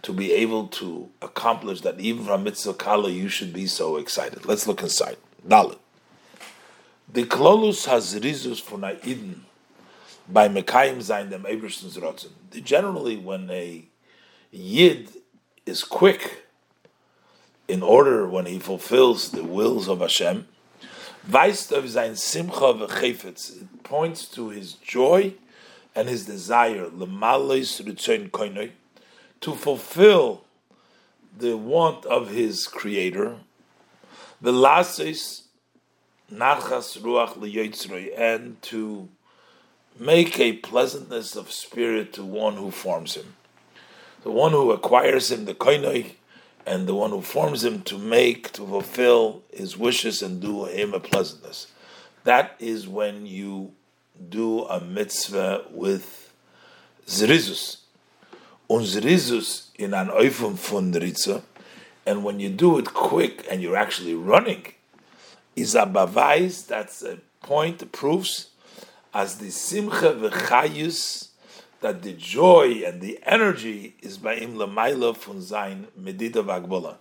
to 0.03 0.13
be 0.13 0.31
able 0.33 0.67
to 0.67 1.09
accomplish 1.21 1.81
that 1.81 1.99
even 1.99 2.25
from 2.25 2.43
mitzvah 2.43 2.73
kala 2.73 3.09
you 3.09 3.29
should 3.29 3.53
be 3.53 3.67
so 3.67 3.97
excited. 3.97 4.45
Let's 4.45 4.67
look 4.67 4.81
inside. 4.81 5.17
Dalit. 5.47 5.77
The 7.11 7.23
klolus 7.23 7.87
hazrizus 7.87 8.61
for 8.61 8.77
na'idin 8.77 9.41
by 10.27 10.47
Mekayim 10.47 10.97
Zayin 10.97 11.29
dem 11.29 11.43
Ebersten's 11.43 11.97
Rotzen. 11.97 12.31
Generally, 12.63 13.17
when 13.17 13.49
a 13.49 13.85
Yid 14.51 15.09
is 15.65 15.83
quick 15.83 16.45
in 17.67 17.83
order 17.83 18.27
when 18.27 18.45
he 18.45 18.59
fulfills 18.59 19.31
the 19.31 19.43
wills 19.43 19.87
of 19.87 19.99
Hashem, 19.99 20.47
weist 21.29 21.71
of 21.71 21.89
sein 21.89 22.15
Simcha 22.15 22.73
v'chefetz, 22.73 23.61
it 23.61 23.83
points 23.83 24.25
to 24.29 24.49
his 24.49 24.73
joy 24.73 25.33
and 25.95 26.07
his 26.07 26.25
desire, 26.25 26.87
l'malois 26.87 27.81
ritzoin 27.81 28.29
koinoi, 28.29 28.71
to 29.41 29.55
fulfill 29.55 30.43
the 31.37 31.57
want 31.57 32.05
of 32.05 32.29
his 32.29 32.67
creator, 32.67 33.37
the 34.39 34.51
lasis 34.51 35.43
nachas 36.31 36.97
ruach 36.99 38.17
and 38.17 38.61
to 38.61 39.09
make 39.99 40.39
a 40.39 40.53
pleasantness 40.53 41.35
of 41.35 41.51
spirit 41.51 42.13
to 42.13 42.23
one 42.23 42.55
who 42.55 42.71
forms 42.71 43.15
him. 43.15 43.35
The 44.23 44.31
one 44.31 44.51
who 44.51 44.71
acquires 44.71 45.31
him, 45.31 45.45
the 45.45 45.53
koinoi, 45.53 46.11
and 46.65 46.87
the 46.87 46.95
one 46.95 47.09
who 47.09 47.21
forms 47.21 47.63
him 47.63 47.81
to 47.83 47.97
make, 47.97 48.51
to 48.53 48.65
fulfill 48.65 49.43
his 49.51 49.77
wishes 49.77 50.21
and 50.21 50.39
do 50.39 50.65
him 50.65 50.93
a 50.93 50.99
pleasantness. 50.99 51.67
That 52.23 52.55
is 52.59 52.87
when 52.87 53.25
you 53.25 53.73
do 54.29 54.63
a 54.65 54.79
mitzvah 54.79 55.65
with 55.71 56.31
zrizus. 57.07 57.80
Un 58.71 58.83
zrizus 58.83 59.65
in 59.75 59.93
an 59.93 60.07
oifum 60.07 60.57
fun 60.57 60.93
ritza, 60.93 61.41
and 62.05 62.23
when 62.23 62.39
you 62.39 62.47
do 62.47 62.79
it 62.79 62.93
quick 62.93 63.45
and 63.51 63.61
you're 63.61 63.75
actually 63.75 64.15
running, 64.15 64.65
is 65.57 65.75
a 65.75 65.85
bavais, 65.85 66.65
that's 66.67 67.03
a 67.03 67.17
point, 67.41 67.91
proves 67.91 68.51
as 69.13 69.39
the 69.39 69.51
simcha 69.51 70.13
v'chayus, 70.13 71.27
that 71.81 72.01
the 72.01 72.13
joy 72.13 72.81
and 72.85 73.01
the 73.01 73.19
energy 73.23 73.93
is 74.01 74.17
by 74.17 74.35
him 74.35 74.55
lamaila 74.55 75.17
fun 75.17 75.41
zayin 75.41 75.87
medida 75.97 76.41
v'agbola. 76.41 76.95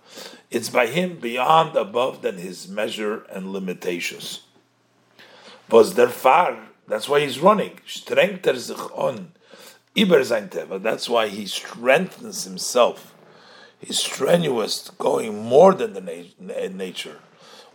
It's 0.49 0.69
by 0.69 0.87
him 0.87 1.19
beyond, 1.21 1.77
above 1.77 2.21
than 2.21 2.35
his 2.35 2.67
measure 2.67 3.23
and 3.29 3.53
limitations. 3.53 4.41
Was 5.69 5.93
der 5.93 6.09
far, 6.09 6.57
that's 6.85 7.07
why 7.07 7.21
he's 7.21 7.39
running. 7.39 7.79
Strengt 7.87 8.45
er 8.45 8.59
sich 8.59 8.91
on, 8.93 9.31
iber 9.95 10.23
sein 10.23 10.49
teva. 10.49 10.81
That's 10.81 11.09
why 11.09 11.27
he 11.27 11.45
strengthens 11.45 12.43
himself. 12.43 13.13
He's 13.79 13.99
strenuous, 13.99 14.91
going 14.97 15.43
more 15.43 15.73
than 15.73 15.93
the 15.93 16.01
na- 16.01 16.67
nature. 16.67 17.19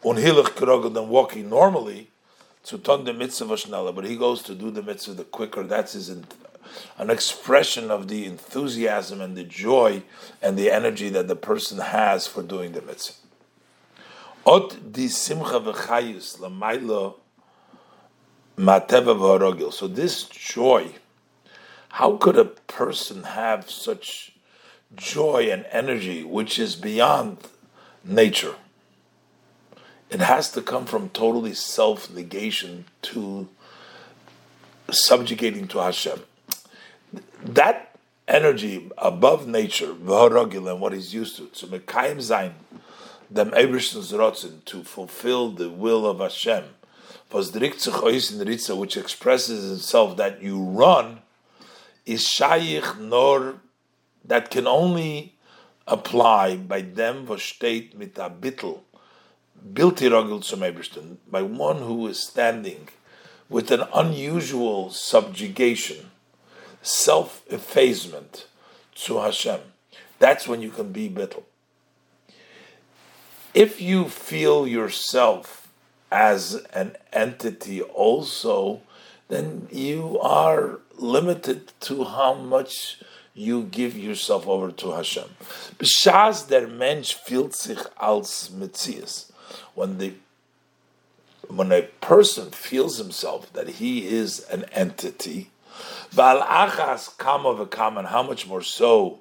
Unhilich 0.04 0.54
krogel 0.54 0.94
than 0.94 1.08
walking 1.08 1.50
normally 1.50 2.10
to 2.64 2.78
ton 2.78 3.04
the 3.04 3.12
mitzvah 3.12 3.92
but 3.92 4.04
he 4.04 4.16
goes 4.16 4.42
to 4.42 4.54
do 4.54 4.70
the 4.70 4.82
mitzvah 4.82 5.14
the 5.14 5.24
quicker. 5.24 5.62
That's 5.62 5.92
his 5.94 6.08
an 6.98 7.10
expression 7.10 7.90
of 7.90 8.08
the 8.08 8.24
enthusiasm 8.24 9.20
and 9.20 9.36
the 9.36 9.44
joy 9.44 10.02
and 10.42 10.58
the 10.58 10.70
energy 10.70 11.08
that 11.10 11.28
the 11.28 11.36
person 11.36 11.78
has 11.78 12.26
for 12.26 12.42
doing 12.42 12.72
the 12.72 12.82
mitzvah. 12.82 13.14
Ot 14.44 14.92
di 14.92 15.08
simcha 15.08 15.60
v'chayus 15.60 16.38
mateva 18.56 19.16
v'harogil. 19.16 19.72
So 19.72 19.88
this 19.88 20.24
joy, 20.24 20.90
how 21.96 22.16
could 22.16 22.36
a 22.36 22.44
person 22.44 23.22
have 23.24 23.70
such 23.70 24.32
joy 24.94 25.48
and 25.50 25.66
energy 25.70 26.24
which 26.24 26.58
is 26.58 26.76
beyond 26.76 27.38
nature? 28.04 28.54
it 30.10 30.20
has 30.20 30.50
to 30.52 30.62
come 30.62 30.84
from 30.84 31.08
totally 31.10 31.54
self 31.54 32.10
negation 32.10 32.84
to 33.02 33.48
subjugating 34.90 35.66
to 35.68 35.78
Hashem. 35.78 36.20
That 37.42 37.96
energy 38.28 38.90
above 38.98 39.46
nature, 39.46 39.92
v'haragil, 39.92 40.70
and 40.70 40.80
what 40.80 40.92
he's 40.92 41.12
used 41.12 41.36
to, 41.36 41.46
to 41.46 41.66
mekayim 41.66 42.18
zayin, 42.18 42.52
dem 43.32 43.52
ebershten's 43.54 44.12
rotzen, 44.12 44.64
to 44.66 44.84
fulfill 44.84 45.50
the 45.50 45.70
will 45.70 46.06
of 46.06 46.20
Hashem, 46.20 46.64
which 47.30 48.96
expresses 48.96 49.78
itself 49.78 50.16
that 50.16 50.42
you 50.42 50.62
run, 50.62 51.20
is 52.06 52.22
shayich 52.22 52.98
nor, 52.98 53.56
that 54.24 54.50
can 54.50 54.66
only 54.66 55.34
apply 55.86 56.56
by 56.56 56.80
them 56.80 57.26
v'shteit 57.26 57.94
mit 57.94 58.14
bittel, 58.14 58.80
bilti 59.72 60.08
ragil 60.08 60.42
zum 60.42 61.18
by 61.28 61.42
one 61.42 61.78
who 61.78 62.06
is 62.06 62.22
standing 62.22 62.88
with 63.48 63.70
an 63.70 63.82
unusual 63.94 64.90
subjugation, 64.90 66.10
self-effacement 66.82 68.46
to 68.94 69.18
Hashem. 69.18 69.60
That's 70.18 70.48
when 70.48 70.62
you 70.62 70.70
can 70.70 70.92
be 70.92 71.08
bittel. 71.08 71.42
If 73.54 73.80
you 73.80 74.08
feel 74.08 74.66
yourself 74.66 75.68
as 76.10 76.54
an 76.72 76.96
entity 77.12 77.82
also, 77.82 78.82
then 79.28 79.68
you 79.72 80.18
are 80.20 80.80
limited 80.98 81.72
to 81.80 82.04
how 82.04 82.34
much 82.34 82.98
you 83.34 83.64
give 83.64 83.96
yourself 83.96 84.48
over 84.48 84.70
to 84.72 84.92
Hashem. 84.92 85.28
B'shas 85.78 86.48
der 86.48 86.66
Mensch 86.66 87.14
fühlt 87.14 87.54
sich 87.54 87.78
als 87.96 88.50
Metzias 88.50 89.30
when 89.74 89.98
the 89.98 90.14
when 91.48 91.70
a 91.70 91.82
person 92.00 92.50
feels 92.50 92.98
himself 92.98 93.52
that 93.52 93.68
he 93.68 94.08
is 94.08 94.40
an 94.50 94.64
entity, 94.72 95.50
val 96.10 96.42
achas 96.42 97.16
kama 97.18 97.54
v'kama, 97.54 98.04
how 98.06 98.22
much 98.22 98.48
more 98.48 98.62
so, 98.62 99.20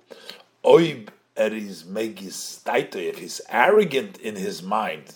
oib 0.64 1.10
eris 1.38 1.84
megis 1.84 2.64
taito, 2.64 2.96
if 2.96 3.20
he's 3.20 3.42
arrogant 3.50 4.18
in 4.18 4.36
his 4.36 4.64
mind, 4.64 5.16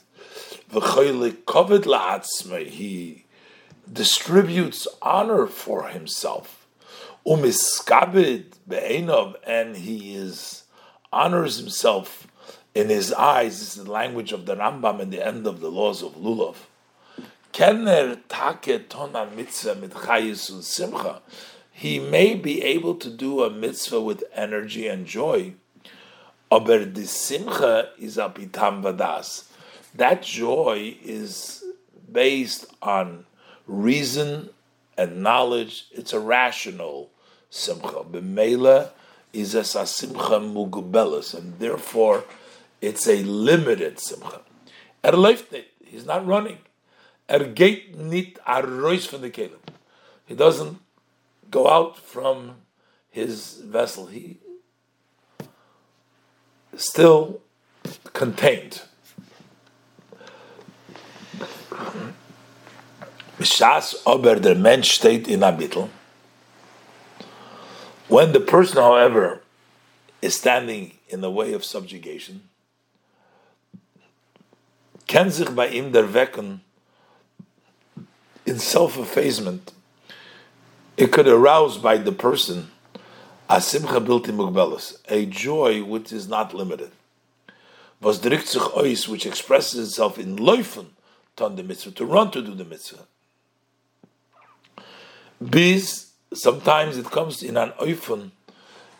v'choyle 0.71 1.31
kovid 1.31 1.83
la'atzme, 1.85 2.67
he 2.67 3.25
distributes 3.91 4.87
honor 5.01 5.47
for 5.47 5.87
himself, 5.89 6.67
umiskabid 7.25 8.45
be'enov, 8.67 9.35
and 9.45 9.77
he 9.77 10.15
is 10.15 10.63
honors 11.11 11.57
himself 11.57 12.27
in 12.75 12.89
his 12.89 13.11
eyes. 13.13 13.59
This 13.59 13.77
is 13.77 13.83
the 13.83 13.91
language 13.91 14.31
of 14.31 14.45
the 14.45 14.55
Rambam 14.55 14.99
in 14.99 15.09
the 15.09 15.25
end 15.25 15.47
of 15.47 15.59
the 15.59 15.69
laws 15.69 16.03
of 16.03 16.13
Lulav. 16.15 16.55
Kenner 17.51 18.15
take 18.29 18.89
tonan 18.89 19.35
mitzvah 19.35 19.75
mit 19.75 19.93
simcha. 20.37 21.21
He 21.71 21.99
may 21.99 22.35
be 22.35 22.61
able 22.61 22.95
to 22.95 23.09
do 23.09 23.43
a 23.43 23.49
mitzvah 23.49 24.01
with 24.01 24.23
energy 24.33 24.87
and 24.87 25.05
joy. 25.05 25.53
Aber 26.51 26.85
the 26.85 27.05
simcha 27.05 27.89
is 27.97 28.17
apitam 28.17 28.83
vadas. 28.83 29.45
That 29.95 30.21
joy 30.21 30.97
is 31.03 31.63
based 32.11 32.65
on 32.81 33.25
reason 33.69 34.49
and 34.97 35.23
knowledge. 35.23 35.85
It's 35.91 36.11
a 36.11 36.19
rational 36.19 37.11
simcha. 37.49 38.03
B'meila 38.03 38.89
is 39.31 39.55
a 39.55 39.63
simcha 39.63 40.39
mugubelis, 40.39 41.33
and 41.33 41.57
therefore 41.59 42.25
it's 42.81 43.07
a 43.07 43.23
limited 43.23 43.99
simcha. 43.99 44.41
Er 45.03 45.11
läuft 45.11 45.51
nicht. 45.51 45.67
He's 45.85 46.05
not 46.05 46.25
running. 46.25 46.57
Er 47.29 47.45
geht 47.45 47.95
nicht 47.95 48.39
arroz 48.45 49.05
from 49.05 49.21
the 49.21 49.29
kelim. 49.29 49.59
He 50.25 50.35
doesn't 50.35 50.79
go 51.49 51.67
out 51.67 51.97
from 51.97 52.55
his 53.09 53.61
vessel. 53.63 54.07
He 54.07 54.39
still 56.75 57.41
contained. 58.13 58.81
Mishas 63.39 63.95
ober 64.05 64.35
der 64.35 64.55
Mensch 64.55 64.91
steht 64.91 65.29
in 65.29 65.43
a 65.43 65.51
bittel. 65.53 65.89
When 68.09 68.33
the 68.33 68.41
person, 68.41 68.77
however, 68.77 69.41
is 70.21 70.35
standing 70.35 70.97
in 71.07 71.21
the 71.21 71.31
way 71.31 71.53
of 71.53 71.63
subjugation, 71.63 72.49
kann 75.07 75.31
sich 75.31 75.47
bei 75.55 75.69
ihm 75.69 75.93
der 75.93 76.13
Wecken 76.13 76.59
in 78.45 78.59
self-effacement, 78.59 79.71
it 80.97 81.13
could 81.13 81.27
arouse 81.27 81.77
by 81.77 81.97
the 81.97 82.11
person 82.11 82.71
a 83.47 83.61
simcha 83.61 84.01
bilti 84.01 84.33
mugbelis, 84.33 84.97
a 85.07 85.25
joy 85.25 85.81
which 85.81 86.11
is 86.11 86.27
not 86.27 86.53
limited. 86.53 86.91
Was 88.01 88.19
drückt 88.19 88.47
sich 88.47 88.75
ois, 88.75 89.07
which 89.07 89.25
expresses 89.25 89.87
itself 89.87 90.19
in 90.19 90.35
laufen, 90.35 90.87
ton 91.37 91.55
the 91.55 91.63
mitzvah, 91.63 91.91
to 91.91 92.05
run 92.05 92.31
to 92.31 92.41
do 92.41 92.53
the 92.53 92.65
mitzvah. 92.65 93.05
Bis, 95.41 96.11
sometimes 96.33 96.97
it 96.97 97.05
comes 97.05 97.43
in 97.43 97.57
an 97.57 97.71
oifen, 97.79 98.31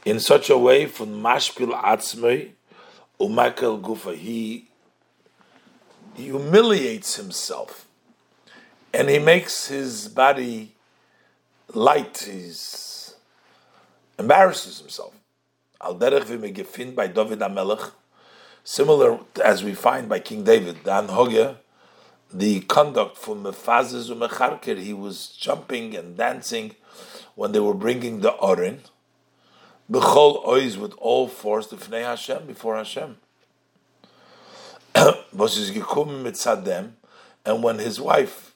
in 0.06 0.20
such 0.20 0.50
a 0.50 0.58
way 0.58 0.86
from 0.86 1.22
mashpil 1.22 1.74
atzmei, 1.82 2.52
umakel 3.20 3.82
gufa, 3.82 4.16
he 4.16 4.68
humiliates 6.16 7.16
himself 7.16 7.88
and 8.94 9.10
he 9.10 9.20
makes 9.20 9.68
his 9.68 10.08
body 10.08 10.74
light, 11.74 12.18
he 12.20 12.52
embarrasses 14.18 14.80
himself. 14.80 15.14
Al 15.82 15.96
derech 15.96 16.24
v'megefin 16.24 16.96
by 16.96 17.08
David 17.08 17.40
HaMelech, 17.40 17.92
similar 18.64 19.20
as 19.44 19.64
we 19.64 19.74
find 19.74 20.10
by 20.10 20.20
King 20.20 20.44
David, 20.44 20.84
Dan 20.84 21.08
Hoge, 21.08 21.56
the 22.32 22.62
conduct 22.62 23.18
from 23.18 23.44
Mefazes 23.44 24.10
u'mecharker, 24.10 24.78
he 24.78 24.94
was 24.94 25.28
jumping 25.28 25.96
and 25.96 26.16
dancing 26.16 26.76
when 27.36 27.52
they 27.52 27.60
were 27.60 27.74
bringing 27.74 28.20
the 28.22 28.32
Orin, 28.34 28.82
b'chol 29.92 30.46
oiz 30.46 30.78
with 30.78 30.94
all 30.98 31.28
force 31.28 31.68
to 31.68 31.76
Fnei 31.76 32.04
Hashem, 32.04 32.46
before 32.46 32.76
Hashem. 32.76 33.18
and 37.46 37.64
when 37.64 37.80
his 37.80 38.02
wife, 38.02 38.56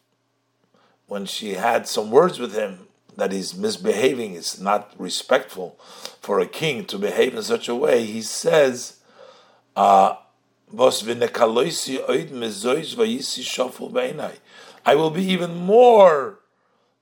when 1.07 1.25
she 1.25 1.53
had 1.53 1.87
some 1.87 2.11
words 2.11 2.39
with 2.39 2.53
him 2.53 2.87
that 3.15 3.31
he's 3.31 3.55
misbehaving, 3.55 4.33
it's 4.33 4.59
not 4.59 4.93
respectful 4.97 5.77
for 6.19 6.39
a 6.39 6.45
king 6.45 6.85
to 6.85 6.97
behave 6.97 7.35
in 7.35 7.43
such 7.43 7.67
a 7.67 7.75
way, 7.75 8.05
he 8.05 8.21
says, 8.21 8.97
uh, 9.75 10.15
I 14.85 14.95
will 14.95 15.09
be 15.11 15.23
even 15.25 15.55
more 15.55 16.39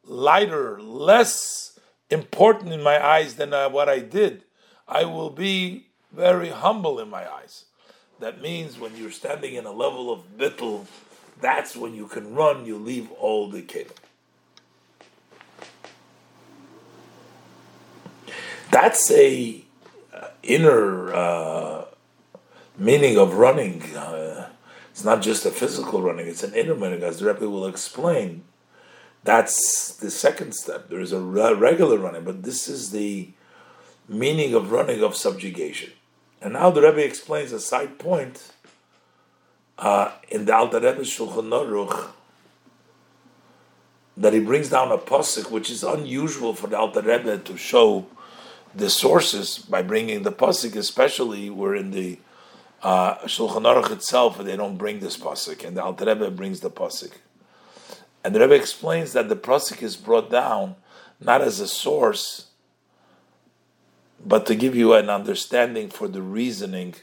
lighter, 0.03 0.81
less 0.81 1.79
important 2.09 2.73
in 2.73 2.83
my 2.83 3.03
eyes 3.03 3.35
than 3.35 3.51
what 3.71 3.87
I 3.87 3.99
did. 3.99 4.43
I 4.87 5.05
will 5.05 5.29
be 5.29 5.87
very 6.11 6.49
humble 6.49 6.99
in 6.99 7.09
my 7.09 7.31
eyes. 7.31 7.65
That 8.19 8.41
means 8.41 8.77
when 8.77 8.95
you're 8.97 9.11
standing 9.11 9.55
in 9.55 9.65
a 9.65 9.71
level 9.71 10.11
of 10.11 10.37
bittul, 10.37 10.85
that's 11.39 11.75
when 11.75 11.95
you 11.95 12.07
can 12.07 12.35
run, 12.35 12.65
you 12.65 12.77
leave 12.77 13.09
all 13.13 13.49
the 13.49 13.61
kelim. 13.61 13.95
That's 18.69 19.09
a 19.11 19.63
uh, 20.13 20.27
inner 20.43 21.13
uh, 21.13 21.85
meaning 22.77 23.17
of 23.17 23.35
running. 23.35 23.81
Uh, 23.95 24.49
it's 24.91 25.03
not 25.03 25.21
just 25.21 25.45
a 25.45 25.51
physical 25.51 26.01
running; 26.01 26.27
it's 26.27 26.43
an 26.43 26.53
inner 26.53 26.75
meaning, 26.75 27.03
as 27.03 27.19
the 27.19 27.25
Rebbe 27.25 27.49
will 27.49 27.65
explain. 27.65 28.43
That's 29.23 29.95
the 29.95 30.09
second 30.09 30.53
step. 30.53 30.89
There 30.89 30.99
is 30.99 31.11
a 31.11 31.21
regular 31.21 31.97
running, 31.97 32.23
but 32.23 32.43
this 32.43 32.67
is 32.67 32.91
the 32.91 33.29
meaning 34.07 34.53
of 34.53 34.71
running 34.71 35.03
of 35.03 35.15
subjugation. 35.15 35.91
And 36.41 36.53
now 36.53 36.71
the 36.71 36.81
Rebbe 36.81 37.05
explains 37.05 37.51
a 37.51 37.59
side 37.59 37.99
point 37.99 38.51
uh, 39.77 40.11
in 40.29 40.45
the 40.45 40.55
Alter 40.55 40.79
Rebbe 40.79 41.01
Shulchan 41.01 41.49
Aruch 41.49 42.09
that 44.17 44.33
he 44.33 44.39
brings 44.39 44.69
down 44.69 44.91
a 44.91 44.97
pasuk 44.97 45.51
which 45.51 45.69
is 45.69 45.83
unusual 45.83 46.53
for 46.53 46.67
the 46.67 46.77
Alter 46.77 47.01
Rebbe 47.01 47.37
to 47.37 47.57
show 47.57 48.07
the 48.73 48.89
sources 48.89 49.57
by 49.57 49.81
bringing 49.81 50.23
the 50.23 50.31
pasuk, 50.31 50.75
especially 50.75 51.49
we're 51.49 51.75
in 51.75 51.91
the 51.91 52.19
uh, 52.83 53.17
Shulchan 53.25 53.63
Aruch 53.63 53.91
itself, 53.91 54.37
they 54.39 54.55
don't 54.55 54.77
bring 54.77 54.99
this 54.99 55.17
pasuk, 55.17 55.63
and 55.65 55.77
the 55.77 55.83
Alter 55.83 56.05
Rebbe 56.05 56.31
brings 56.31 56.61
the 56.61 56.71
pasuk. 56.71 57.11
And 58.23 58.35
the 58.35 58.39
Rebbe 58.39 58.55
explains 58.55 59.13
that 59.13 59.29
the 59.29 59.35
pasuk 59.35 59.81
is 59.81 59.95
brought 59.95 60.29
down 60.29 60.75
not 61.19 61.41
as 61.41 61.59
a 61.59 61.67
source 61.67 62.47
but 64.25 64.45
to 64.45 64.55
give 64.55 64.75
you 64.75 64.93
an 64.93 65.09
understanding 65.09 65.89
for 65.89 66.07
the 66.07 66.21
reasoning 66.21 66.95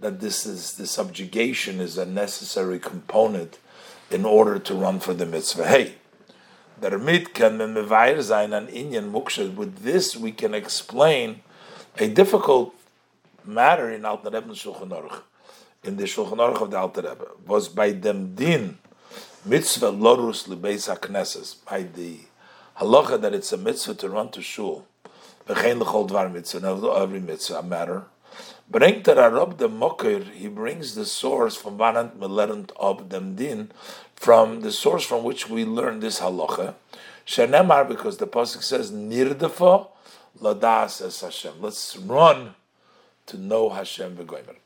that 0.00 0.20
this 0.20 0.46
is 0.46 0.74
the 0.74 0.86
subjugation 0.86 1.80
is 1.80 1.98
a 1.98 2.06
necessary 2.06 2.78
component 2.78 3.58
in 4.10 4.24
order 4.24 4.58
to 4.58 4.74
run 4.74 5.00
for 5.00 5.14
the 5.14 5.26
mitzvah. 5.26 5.66
Hey, 5.66 5.94
damit 6.80 7.34
can 7.34 7.58
mevayer 7.58 8.22
sein 8.22 8.52
an 8.52 8.68
inyan 8.68 9.10
muksha. 9.10 9.54
With 9.54 9.78
this, 9.78 10.16
we 10.16 10.32
can 10.32 10.54
explain 10.54 11.40
a 11.98 12.08
difficult 12.08 12.74
matter 13.48 13.90
in 13.90 14.04
Alter 14.04 14.30
Rebbe 14.30 14.52
Shulchan 14.52 14.90
Aruch, 14.90 15.22
in 15.82 15.96
the 15.96 16.04
Shulchan 16.04 16.36
Aruch 16.36 16.62
of 16.62 16.70
the 16.70 16.78
Alter 16.78 17.02
Rebbe, 17.02 17.26
was 17.46 17.68
by 17.68 17.92
them 17.92 18.34
din 18.34 18.78
mitzvah 19.44 19.90
lorus 19.90 20.46
lebeis 20.46 20.94
hakneses, 20.94 21.56
by 21.64 21.82
the 21.82 22.18
halacha 22.78 23.20
that 23.20 23.34
it's 23.34 23.52
a 23.52 23.56
mitzvah 23.56 23.94
to 23.94 24.08
run 24.08 24.30
to 24.30 24.42
shul 24.42 24.86
V'chein 25.48 25.80
l'chol 25.80 26.06
dvar 26.06 26.30
mitzvah, 26.30 27.00
every 27.00 27.20
mitzvah 27.20 27.62
matter. 27.62 28.04
Bringt 28.70 29.04
der 29.04 29.14
the 29.56 29.68
Mokir, 29.68 30.30
he 30.32 30.46
brings 30.48 30.94
the 30.94 31.06
source 31.06 31.56
from 31.56 31.78
Vanant 31.78 32.20
Melerant 32.20 32.70
of 32.76 33.08
dem 33.08 33.34
Din, 33.34 33.72
from 34.14 34.60
the 34.60 34.70
source 34.70 35.06
from 35.06 35.24
which 35.24 35.48
we 35.48 35.64
learn 35.64 36.00
this 36.00 36.20
halacha. 36.20 36.74
Shenemar, 37.26 37.88
because 37.88 38.18
the 38.18 38.26
pasuk 38.26 38.62
says 38.62 38.92
Nirdefa 38.92 39.88
ladas 40.38 41.00
es 41.00 41.22
Hashem. 41.22 41.54
Let's 41.62 41.96
run 41.96 42.54
to 43.28 43.38
know 43.38 43.68
Hashem 43.70 44.16
v'goymer. 44.16 44.56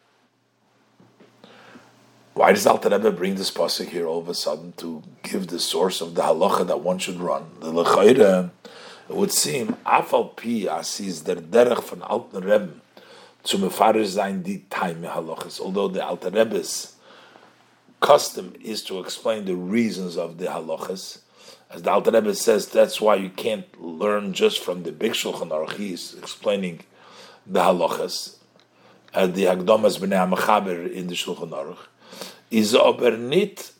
Why 2.34 2.52
does 2.52 2.66
Alter 2.66 2.88
Rebbe 2.88 3.12
bring 3.12 3.34
this 3.34 3.50
pasuk 3.50 3.88
here 3.88 4.06
all 4.06 4.18
of 4.18 4.28
a 4.28 4.34
sudden 4.34 4.72
to 4.78 5.02
give 5.22 5.48
the 5.48 5.58
source 5.58 6.00
of 6.00 6.14
the 6.14 6.22
halacha 6.22 6.66
that 6.66 6.80
one 6.80 6.98
should 6.98 7.20
run? 7.20 7.50
The 7.60 7.70
lechayre 7.70 8.50
it 9.08 9.16
would 9.16 9.32
seem, 9.32 9.76
afal 9.84 10.34
pi 10.36 10.66
asis 10.72 11.24
der 11.24 11.36
derech 11.36 11.82
von 11.82 12.02
alten 12.02 12.42
Rebben 12.42 12.80
zu 13.44 13.58
mefarer 13.58 14.06
sein 14.06 14.42
die 14.42 14.62
time 14.70 15.02
halachas. 15.02 15.60
Although 15.60 15.88
the 15.88 16.04
Alter 16.04 16.30
Rebbe's 16.30 16.94
custom 18.00 18.54
is 18.62 18.82
to 18.84 19.00
explain 19.00 19.44
the 19.44 19.56
reasons 19.56 20.16
of 20.16 20.38
the 20.38 20.46
halachas, 20.46 21.18
as 21.70 21.82
the 21.82 21.90
Alter 21.90 22.12
Rebbe 22.12 22.34
says, 22.34 22.68
that's 22.68 23.00
why 23.00 23.16
you 23.16 23.30
can't 23.30 23.66
learn 23.82 24.32
just 24.32 24.60
from 24.60 24.84
the 24.84 24.92
big 24.92 25.12
Shulchan 25.12 25.50
Aruch. 25.50 25.74
He's 25.74 26.14
explaining 26.14 26.80
the 27.46 27.60
halachas, 27.60 28.36
as 29.14 29.32
the 29.32 29.44
Hagdomas 29.44 29.98
b'nei 29.98 30.28
HaMachaber 30.28 30.92
in 30.92 31.06
the 31.06 31.14
Shulchan 31.14 31.50
Aruch, 31.50 31.78
is 32.50 32.74
aber 32.74 33.16
nicht 33.16 33.72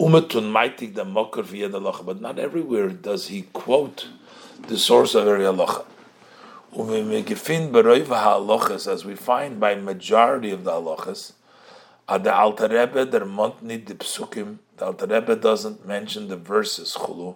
Umetun 0.00 0.52
maitik 0.52 0.94
the 0.94 1.04
mokar 1.04 1.44
via 1.44 1.68
the 1.68 1.80
but 1.80 2.20
not 2.20 2.38
everywhere 2.38 2.88
does 2.88 3.28
he 3.28 3.42
quote 3.52 4.06
the 4.68 4.78
source 4.78 5.16
of 5.16 5.26
every 5.26 5.44
halacha. 5.44 5.84
As 8.86 9.04
we 9.04 9.14
find 9.16 9.58
by 9.58 9.74
majority 9.74 10.50
of 10.52 10.62
the 10.62 10.70
halachas, 10.70 11.32
at 12.08 12.24
the 12.24 12.34
Alter 12.34 12.68
Rebbe 12.68 13.04
der 13.06 13.20
montni 13.20 13.84
the 13.84 13.94
psukim. 13.94 14.58
The 14.76 14.86
Alter 14.86 15.06
Rebbe 15.06 15.36
doesn't 15.36 15.86
mention 15.86 16.28
the 16.28 16.36
verses 16.36 16.96
chulu 16.98 17.34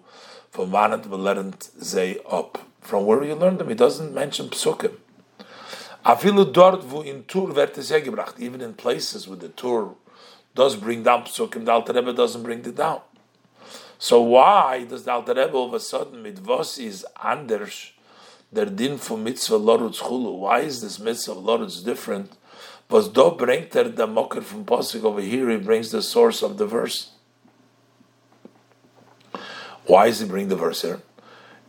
from 0.51 0.71
vanat 0.71 1.05
velerent 1.05 1.83
zay 1.83 2.19
up. 2.31 2.59
From 2.81 3.07
where 3.07 3.23
you 3.23 3.35
learn 3.35 3.59
them, 3.59 3.69
he 3.69 3.75
doesn't 3.75 4.15
mention 4.15 4.49
psukim. 4.49 4.97
Afilu 6.05 6.53
dort 6.53 6.83
vu 6.83 7.03
in 7.03 7.25
Tur 7.25 7.53
wird 7.53 8.41
even 8.41 8.61
in 8.61 8.75
places 8.75 9.29
with 9.29 9.41
the 9.41 9.49
Tur 9.49 9.91
does 10.55 10.77
bring 10.77 11.03
down 11.03 11.23
psukim, 11.23 11.65
the 11.65 11.73
Alter 11.73 11.93
Rebbe 11.93 12.13
doesn't 12.13 12.43
bring 12.43 12.59
it 12.61 12.77
down. 12.77 13.01
So 13.99 14.21
why 14.21 14.85
does 14.85 15.05
the 15.05 15.13
Alter 15.13 15.35
Rebbe 15.35 15.53
all 15.53 15.69
of 15.69 15.75
a 15.75 15.81
sudden 15.81 16.25
mitvos 16.25 16.79
is 16.79 17.07
anders 17.25 17.93
der 18.53 18.67
din 18.67 18.99
for 18.99 19.17
mitzvah 19.17 19.59
lorutz 19.59 20.01
chulu? 20.01 20.39
Why 20.39 20.61
is 20.61 20.81
this 20.81 20.99
mitzvah 20.99 21.35
lorutz 21.35 21.85
different? 21.85 22.33
Was 22.91 23.09
do 23.09 23.31
bringt 23.31 23.75
er 23.77 23.89
the 23.89 24.07
mocker 24.07 24.43
from 24.43 24.65
Pasuk 24.65 25.05
over 25.05 25.21
here? 25.21 25.49
He 25.49 25.57
brings 25.57 25.93
the 25.93 26.03
source 26.03 26.43
of 26.43 26.59
the 26.59 26.67
verse. 26.67 27.13
Why 29.87 30.09
does 30.09 30.21
he 30.21 30.27
bring 30.27 30.49
the 30.49 30.57
verse 30.57 30.83
here? 30.83 31.01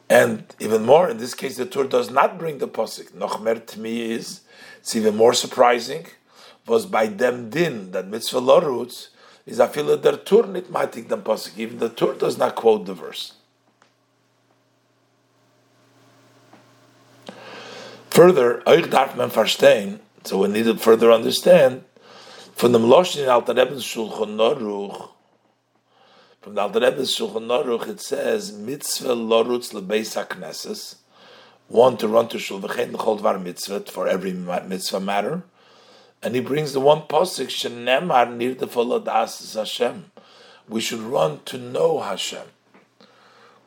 And 0.10 0.43
even 0.60 0.86
more, 0.86 1.10
in 1.10 1.18
this 1.18 1.34
case, 1.34 1.58
the 1.58 1.66
Tur 1.66 1.86
does 1.86 2.12
not 2.12 2.38
bring 2.38 2.58
the 2.58 2.68
posik. 2.68 3.12
Nochmer 3.12 3.60
tmi 3.62 4.10
is, 4.10 4.41
it's 4.80 4.95
even 4.95 5.16
more 5.16 5.34
surprising, 5.34 6.06
was 6.68 6.86
by 6.86 7.08
them 7.08 7.49
din, 7.49 7.91
that 7.91 8.08
mitzvah 8.08 8.41
lorutz, 8.41 9.08
is 9.45 9.60
afila 9.60 10.01
der 10.01 10.18
Tur 10.18 10.45
nit 10.47 10.72
matik 10.72 11.08
them 11.08 11.22
posik. 11.22 11.58
Even 11.58 11.80
the 11.80 11.89
Tur 11.89 12.14
does 12.14 12.38
not 12.38 12.56
quote 12.56 12.86
the 12.86 12.93
verse. 12.93 13.34
Further, 18.12 18.62
euch 18.68 18.91
darf 18.91 19.18
man 19.18 19.32
verstehen, 19.32 19.99
so 20.24 20.38
we 20.39 20.47
need 20.47 20.66
to 20.66 20.78
further 20.78 21.12
understand, 21.12 21.84
from 22.54 22.72
the 22.72 22.78
Meloshin 22.78 23.24
in 23.24 23.30
Alter 23.30 23.56
Rebbe's 23.56 23.84
Shulchan 23.84 24.36
Noruch, 24.36 25.10
from 26.43 26.55
the 26.55 26.61
Alter 26.61 26.81
Rebbe's 26.81 27.17
Shulchan 27.17 27.47
Aruch, 27.47 27.87
it 27.87 28.01
says, 28.01 28.51
Mitzvah 28.51 29.15
lorutz 29.15 29.73
lebeis 29.73 30.97
one 31.69 31.95
to 31.95 32.07
run 32.09 32.27
to 32.27 32.37
shul, 32.37 32.59
v'chein 32.59 32.91
l'chol 32.91 33.21
dvar 33.21 33.41
mitzvah, 33.41 33.79
for 33.89 34.09
every 34.09 34.33
mitzvah 34.33 34.99
matter, 34.99 35.43
and 36.21 36.35
he 36.35 36.41
brings 36.41 36.73
the 36.73 36.81
one 36.81 37.03
posik, 37.03 37.47
shenemar 37.47 38.35
nir 38.35 38.55
defol 38.55 39.01
adas 39.01 39.55
Hashem. 39.55 40.11
We 40.67 40.81
should 40.81 40.99
run 40.99 41.39
to 41.45 41.57
know 41.57 42.01
Hashem. 42.01 42.47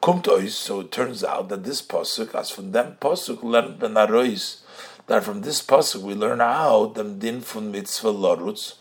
Kumtois, 0.03 0.51
so 0.51 0.81
it 0.81 0.93
turns 0.93 1.25
out 1.25 1.49
that 1.49 1.65
this 1.65 1.81
posuk, 1.81 2.35
as 2.35 2.51
from 2.51 2.73
them 2.73 2.99
posuk, 3.01 3.43
learned 3.43 3.79
ben 3.79 3.95
arois, 3.95 4.61
that 5.07 5.25
from 5.25 5.41
this 5.41 5.63
pasuk 5.63 6.03
we 6.03 6.15
learn 6.15 6.43
out 6.43 6.95
the 6.95 7.05
din 7.05 7.41
from 7.41 7.73
mitzvah 7.73 8.13
lorutz, 8.13 8.75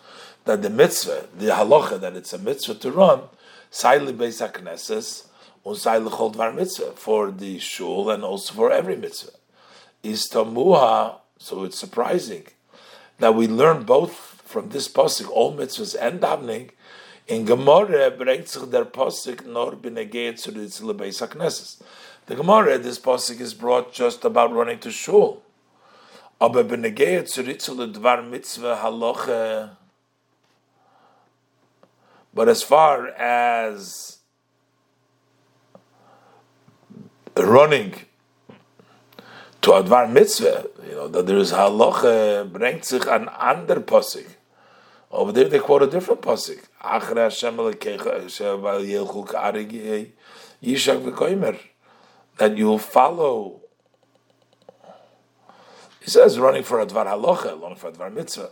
that 0.44 0.62
the 0.62 0.70
mitzvah, 0.70 1.28
the 1.34 1.46
halacha, 1.46 1.98
that 2.02 2.18
it's 2.18 2.34
a 2.34 2.38
mitzvah 2.38 2.76
to 2.76 2.92
run, 2.92 3.22
Saili 3.72 4.14
Beis 4.14 4.42
HaKnesses, 4.42 5.26
und 5.64 5.76
Saili 5.76 6.10
Chol 6.10 6.34
Dvar 6.34 6.54
Mitzvah, 6.54 6.92
for 6.96 7.32
the 7.32 7.60
shul 7.60 8.10
and 8.10 8.24
also 8.24 8.54
for 8.54 8.72
every 8.72 8.96
mitzvah. 8.96 9.32
Is 10.04 10.30
Tamuha, 10.30 11.16
so 11.40 11.64
it's 11.64 11.80
surprising 11.80 12.46
that 13.20 13.34
we 13.34 13.48
learn 13.48 13.84
both 13.84 14.42
from 14.46 14.70
this 14.70 14.88
pasuk, 14.88 15.30
all 15.30 15.56
mitzvahs 15.56 15.96
and 16.00 16.22
davening, 16.22 16.70
in 17.28 17.46
Gemara 17.46 18.12
bringt 18.12 18.48
sich 18.48 18.70
der 18.70 18.86
pasuk 18.86 19.46
nor 19.48 19.72
b'negeet 19.72 20.40
zu 20.40 20.52
Ritzle 20.52 20.94
Beis 20.94 21.28
HaKnesses. 21.28 21.82
The 22.28 22.36
Gemara, 22.36 22.78
this 22.78 23.00
pasuk 23.00 23.40
is 23.40 23.56
brought 23.56 23.92
just 23.92 24.24
about 24.24 24.54
running 24.54 24.78
to 24.80 24.92
shul. 24.92 25.42
Aber 26.40 26.64
b'negeet 26.64 27.28
zu 27.28 27.44
Dvar 27.44 28.30
Mitzvah 28.30 28.80
halacha 28.84 29.72
but 32.36 32.50
as 32.50 32.62
far 32.62 33.08
as 33.08 34.20
running 37.38 37.94
to 39.62 39.72
Advar 39.72 40.12
Mitzvah, 40.12 40.68
you 40.88 40.92
know, 40.92 41.08
that 41.08 41.26
there 41.26 41.38
is 41.38 41.54
halacha, 41.54 42.52
bringt 42.52 42.84
sich 42.86 43.08
an 43.08 43.30
ander 43.40 43.80
Pasik. 43.80 44.28
Over 45.10 45.32
there 45.32 45.48
they 45.48 45.60
quote 45.60 45.84
a 45.84 45.88
different 45.88 46.22
Pasik. 46.22 46.66
Achre 46.84 47.16
Hashem 47.16 47.56
yishak. 50.62 51.60
That 52.38 52.58
you'll 52.58 52.80
follow. 52.80 53.62
He 56.02 56.12
says 56.12 56.38
running 56.38 56.64
for 56.64 56.86
Advar 56.86 57.06
Halacha, 57.06 57.60
running 57.60 57.78
for 57.78 57.92
Advar 57.92 58.14
Mitzvah. 58.14 58.52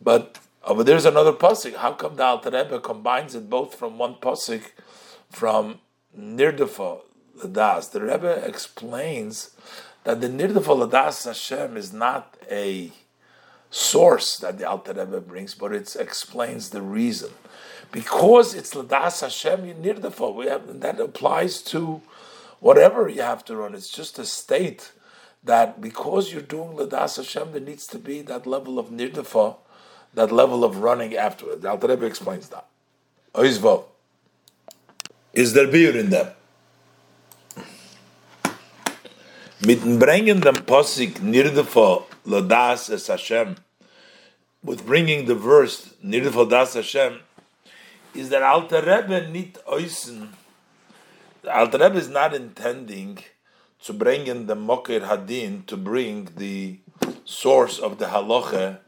But 0.00 0.38
Oh, 0.64 0.76
but 0.76 0.86
there's 0.86 1.04
another 1.04 1.32
pasuk. 1.32 1.74
How 1.74 1.94
come 1.94 2.14
the 2.14 2.22
Alter 2.22 2.50
Rebbe 2.50 2.78
combines 2.78 3.34
it 3.34 3.50
both 3.50 3.74
from 3.74 3.98
one 3.98 4.14
pasuk 4.14 4.62
from 5.28 5.80
Nirdafa 6.16 7.00
Ladas? 7.42 7.90
The 7.90 8.00
Rebbe 8.00 8.46
explains 8.46 9.56
that 10.04 10.20
the 10.20 10.28
Nirdafa 10.28 10.88
Ladas 10.88 11.24
Hashem 11.24 11.76
is 11.76 11.92
not 11.92 12.36
a 12.48 12.92
source 13.70 14.36
that 14.36 14.58
the 14.58 14.68
Alter 14.68 14.92
Rebbe 14.92 15.20
brings, 15.20 15.56
but 15.56 15.72
it 15.72 15.96
explains 15.98 16.70
the 16.70 16.80
reason. 16.80 17.30
Because 17.90 18.54
it's 18.54 18.72
Ladas 18.72 19.20
Hashem 19.22 19.62
Nirdafa, 19.82 20.32
we 20.32 20.46
have 20.46 20.78
that 20.78 21.00
applies 21.00 21.60
to 21.62 22.02
whatever 22.60 23.08
you 23.08 23.22
have 23.22 23.44
to 23.46 23.56
run. 23.56 23.74
It's 23.74 23.90
just 23.90 24.16
a 24.20 24.24
state 24.24 24.92
that 25.42 25.80
because 25.80 26.32
you're 26.32 26.40
doing 26.40 26.76
Ladas 26.76 27.16
Hashem, 27.16 27.50
there 27.50 27.60
needs 27.60 27.88
to 27.88 27.98
be 27.98 28.22
that 28.22 28.46
level 28.46 28.78
of 28.78 28.90
Nirdafa 28.90 29.56
that 30.14 30.30
level 30.32 30.64
of 30.64 30.78
running 30.78 31.16
afterwards. 31.16 31.64
Alter 31.64 31.88
Rebbe 31.88 32.06
explains 32.06 32.48
that. 32.48 32.66
Oh, 33.34 33.42
Oizvo. 33.42 33.84
Is 35.32 35.54
there 35.54 35.66
beer 35.66 35.96
in 35.96 36.10
them? 36.10 36.28
Mit 39.64 39.78
bringen 39.78 40.40
dem 40.42 40.56
Posik 40.56 41.20
nirdefo 41.20 42.04
lodas 42.26 42.90
es 42.90 43.06
Hashem, 43.06 43.56
with 44.62 44.84
bringing 44.84 45.26
the 45.26 45.34
verse 45.34 45.94
nirdefo 46.04 46.50
das 46.50 46.74
Hashem, 46.74 47.20
is 48.12 48.28
that 48.28 48.42
Alter 48.42 48.82
Rebbe 48.82 49.28
nit 49.28 49.64
oisen. 49.66 50.28
Alter 51.48 51.78
Rebbe 51.78 51.96
is 51.96 52.08
not 52.08 52.34
intending 52.34 53.20
to 53.84 53.92
bring 53.92 54.26
in 54.26 54.46
the 54.46 54.56
Mokir 54.56 55.06
Hadin, 55.08 55.64
to 55.66 55.76
bring 55.76 56.28
the 56.36 56.80
source 57.24 57.78
of 57.78 57.98
the 57.98 58.06
halacha 58.06 58.78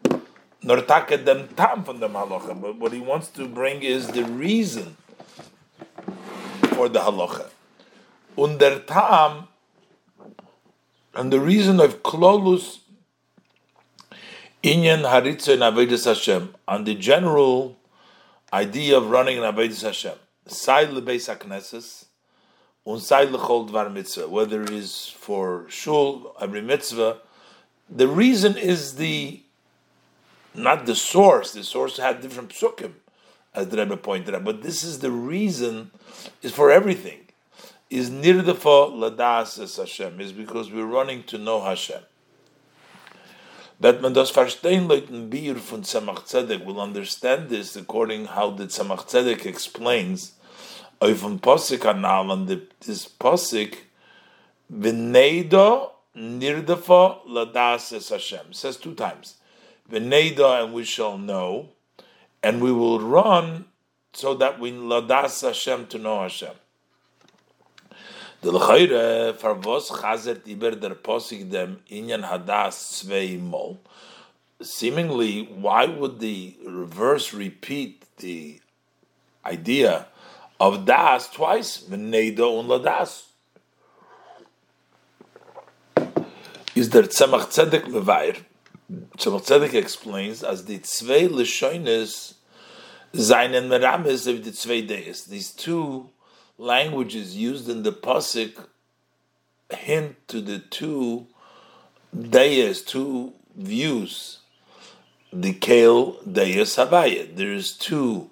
nor 0.65 0.81
take 0.81 1.25
them 1.25 1.49
tam 1.49 1.85
from 1.85 2.01
the 2.01 2.09
halacha. 2.09 2.61
But 2.61 2.77
what 2.77 2.93
he 2.93 3.01
wants 3.01 3.29
to 3.29 3.47
bring 3.47 3.83
is 3.83 4.09
the 4.09 4.25
reason 4.25 4.97
for 6.73 6.89
the 6.89 7.01
halacha. 7.01 7.51
Under 8.37 8.81
tam, 8.81 9.49
and 11.15 11.33
the 11.33 11.39
reason 11.39 11.81
of 11.81 12.03
klolus 12.03 12.81
inyan 14.63 15.03
haritza 15.03 15.55
in 15.55 15.61
avedis 15.61 16.07
Hashem, 16.07 16.55
on 16.67 16.85
the 16.85 16.95
general 16.95 17.77
idea 18.53 18.97
of 18.97 19.11
running 19.11 19.37
in 19.37 19.43
avedis 19.43 19.83
Hashem, 19.83 20.19
sai 20.47 20.87
lebeis 20.87 21.29
hakneses, 21.33 22.07
lechol 22.87 23.69
dvar 23.69 23.93
mitzvah, 23.93 24.29
whether 24.29 24.63
it 24.63 24.71
is 24.71 25.13
for 25.17 25.67
shul, 25.69 26.35
every 26.41 26.63
mitzvah, 26.63 27.19
the 27.89 28.09
reason 28.09 28.57
is 28.57 28.97
the 28.97 29.44
not 30.55 30.87
the 30.87 30.95
source. 30.95 31.53
The 31.53 31.65
source 31.65 31.99
had 31.99 32.21
different 32.21 32.51
psukim, 32.51 32.93
as 33.55 33.69
the 33.69 33.79
Rebbe 33.79 33.97
pointed 33.97 34.35
out. 34.35 34.45
But 34.45 34.63
this 34.63 34.83
is 34.83 35.01
the 35.01 35.11
reason, 35.11 35.91
is 36.43 36.53
for 36.53 36.71
everything. 36.71 37.21
Is 37.91 38.11
nirdefa 38.11 38.93
ladas 38.93 39.77
Hashem, 39.77 40.21
is 40.21 40.33
because 40.33 40.71
we're 40.71 40.87
running 40.87 41.23
to 41.25 41.39
know 41.39 41.61
Hashem. 41.61 42.03
That 43.81 44.01
man 44.01 44.13
das 44.13 44.31
verstehen 44.31 44.89
leuten 44.89 45.29
Bier 45.29 45.57
von 45.57 45.83
Tzemach 45.83 46.27
Tzedek 46.27 46.65
will 46.65 46.81
understand 46.81 47.49
this 47.51 47.77
according 47.77 48.27
how 48.27 48.51
the 48.51 48.65
Tzemach 48.65 49.09
Tzedek 49.09 49.45
explains 49.45 50.33
dem 51.01 51.39
Posik 51.39 51.85
anal 51.85 52.33
and 52.33 52.49
this 52.81 53.07
Posik 53.07 53.77
v'neido 54.73 55.91
nirdefa 56.17 57.27
ladas 57.27 58.09
Hashem. 58.09 58.53
says 58.53 58.77
two 58.77 58.95
times. 58.95 59.35
V'neida, 59.91 60.65
and 60.65 60.73
we 60.73 60.85
shall 60.85 61.19
know, 61.19 61.69
and 62.43 62.63
we 62.63 62.73
will 62.73 63.01
run 63.01 63.67
so 64.15 64.35
that 64.35 64.59
we 64.59 64.73
ladas 64.73 65.43
Hashem 65.43 65.87
to 65.89 65.99
know 65.99 66.23
Hashem. 66.23 66.55
The 68.41 68.53
l'chayre 68.53 69.35
farvos 69.35 69.91
chazer 69.91 70.43
tiber 70.43 70.73
der 70.73 70.95
posig 70.95 71.51
dem 71.51 71.81
inyan 71.91 72.25
hadas 72.29 73.05
tzvei 73.05 73.39
mol. 73.41 73.79
Seemingly, 74.63 75.47
why 75.47 75.87
would 75.87 76.21
the 76.21 76.57
reverse 76.65 77.35
repeat 77.35 78.05
the 78.19 78.61
idea 79.45 80.07
of 80.61 80.87
das 80.87 81.29
twice? 81.29 81.79
V'neida 81.79 82.41
un 82.41 82.69
ladas. 82.69 83.25
Is 86.75 86.91
there 86.91 87.03
tzemach 87.03 87.49
tzedek 87.53 87.85
mevair? 87.85 88.45
Tzemach 88.93 89.47
Tzedek 89.47 89.75
explains 89.75 90.43
as 90.43 90.67
the 90.67 90.79
Tzvei 90.79 91.29
Lishonis 91.29 92.35
Zainen 93.15 93.69
Meramis 93.69 94.27
of 94.27 94.45
the 94.45 94.51
Tzvei 94.51 94.87
Deis. 94.87 95.25
These 95.25 95.53
two 95.53 96.11
languages 96.59 97.37
used 97.37 97.69
in 97.69 97.83
the 97.83 97.93
Pasik 97.93 98.67
hint 99.71 100.17
to 100.29 100.41
the 100.41 100.59
two 100.59 101.27
Deis, 102.15 102.83
two 102.83 103.33
views. 103.57 104.41
The 105.33 105.55
Kale 105.55 106.13
Deis 106.31 106.77
Havaya. 106.77 107.35
There's 107.35 107.77
two. 107.77 108.31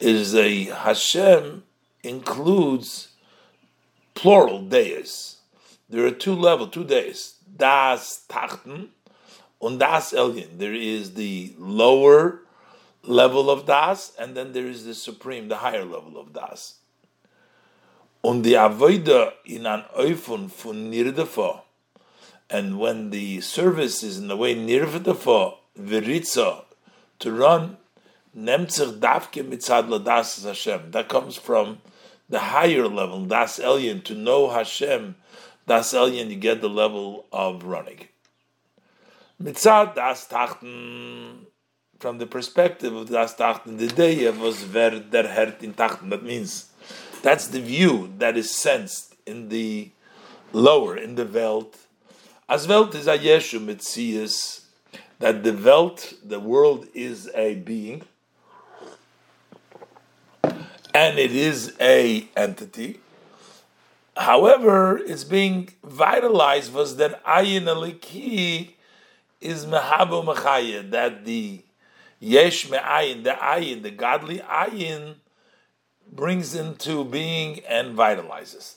Is 0.00 0.34
a 0.34 0.64
Hashem 0.64 1.64
includes 2.02 3.08
plural 4.14 4.62
Deis. 4.62 5.36
There 5.90 6.06
are 6.06 6.10
two 6.10 6.34
levels, 6.34 6.70
two 6.70 6.84
Deis. 6.84 7.34
Das 7.54 8.24
Tachten 8.28 8.88
und 9.60 9.78
das 9.78 10.12
Elyon. 10.12 10.58
There 10.58 10.74
is 10.74 11.14
the 11.14 11.54
lower 11.58 12.40
level 13.04 13.48
of 13.48 13.66
das, 13.66 14.12
and 14.18 14.36
then 14.36 14.52
there 14.52 14.66
is 14.66 14.84
the 14.84 14.94
supreme, 14.94 15.48
the 15.48 15.56
higher 15.56 15.84
level 15.84 16.18
of 16.18 16.32
das. 16.32 16.78
Und 18.22 18.42
die 18.42 18.56
Avoida 18.56 19.32
in 19.44 19.66
an 19.66 19.84
Eufon 19.96 20.50
von 20.50 20.90
Nirdefa, 20.90 21.60
and 22.50 22.78
when 22.80 23.10
the 23.10 23.40
service 23.40 24.02
is 24.02 24.18
in 24.18 24.28
the 24.28 24.36
way 24.36 24.54
Nirdefa, 24.54 25.54
Viritza, 25.78 26.64
to 27.18 27.30
run, 27.30 27.76
Nemtzich 28.36 28.98
Davke 29.00 29.42
Mitzad 29.44 29.88
Ladas 29.88 30.44
Hashem. 30.44 30.90
That 30.92 31.08
comes 31.08 31.36
from 31.36 31.78
the 32.28 32.38
higher 32.38 32.88
level, 32.88 33.24
Das 33.26 33.58
Elyon, 33.58 34.04
to 34.04 34.14
know 34.14 34.50
Hashem, 34.50 35.16
Das 35.66 35.92
Elyon, 35.92 36.30
you 36.30 36.36
get 36.36 36.60
the 36.60 36.68
level 36.68 37.26
of 37.32 37.64
running. 37.64 38.08
Mitzad 39.42 39.94
Das 39.94 40.28
Tachten, 40.28 41.46
from 41.98 42.18
the 42.18 42.26
perspective 42.26 42.94
of 42.94 43.08
Das 43.08 43.34
Tachten, 43.34 43.78
the 43.78 43.86
day 43.86 44.28
was 44.28 44.64
ver 44.64 45.00
der 45.00 45.56
in 45.62 45.72
Tachten. 45.72 46.10
That 46.10 46.22
means 46.22 46.70
that's 47.22 47.46
the 47.46 47.60
view 47.60 48.12
that 48.18 48.36
is 48.36 48.50
sensed 48.50 49.14
in 49.24 49.48
the 49.48 49.92
lower, 50.52 50.94
in 50.94 51.14
the 51.14 51.24
Welt. 51.24 51.78
As 52.50 52.68
Welt 52.68 52.94
is 52.94 53.06
a 53.06 53.16
Yeshu 53.16 53.64
Metzias, 53.64 54.64
that 55.20 55.42
the 55.42 55.54
Welt, 55.54 56.12
the 56.22 56.40
world 56.40 56.86
is 56.92 57.30
a 57.34 57.54
being, 57.54 58.02
and 60.92 61.18
it 61.18 61.32
is 61.32 61.74
a 61.80 62.28
entity. 62.36 63.00
However, 64.18 64.98
it's 64.98 65.24
being 65.24 65.70
vitalized 65.82 66.74
was 66.74 66.96
that 66.96 67.24
ayin 67.24 67.64
aliki 67.64 68.74
is 69.40 69.66
mehabu 69.66 70.24
mechaya, 70.24 70.90
that 70.90 71.24
the 71.24 71.62
yesh 72.18 72.70
me'ayin, 72.70 73.24
the 73.24 73.30
ayin, 73.30 73.82
the 73.82 73.90
godly 73.90 74.38
ayin, 74.38 75.14
brings 76.10 76.54
into 76.54 77.04
being 77.04 77.60
and 77.68 77.96
vitalizes. 77.96 78.74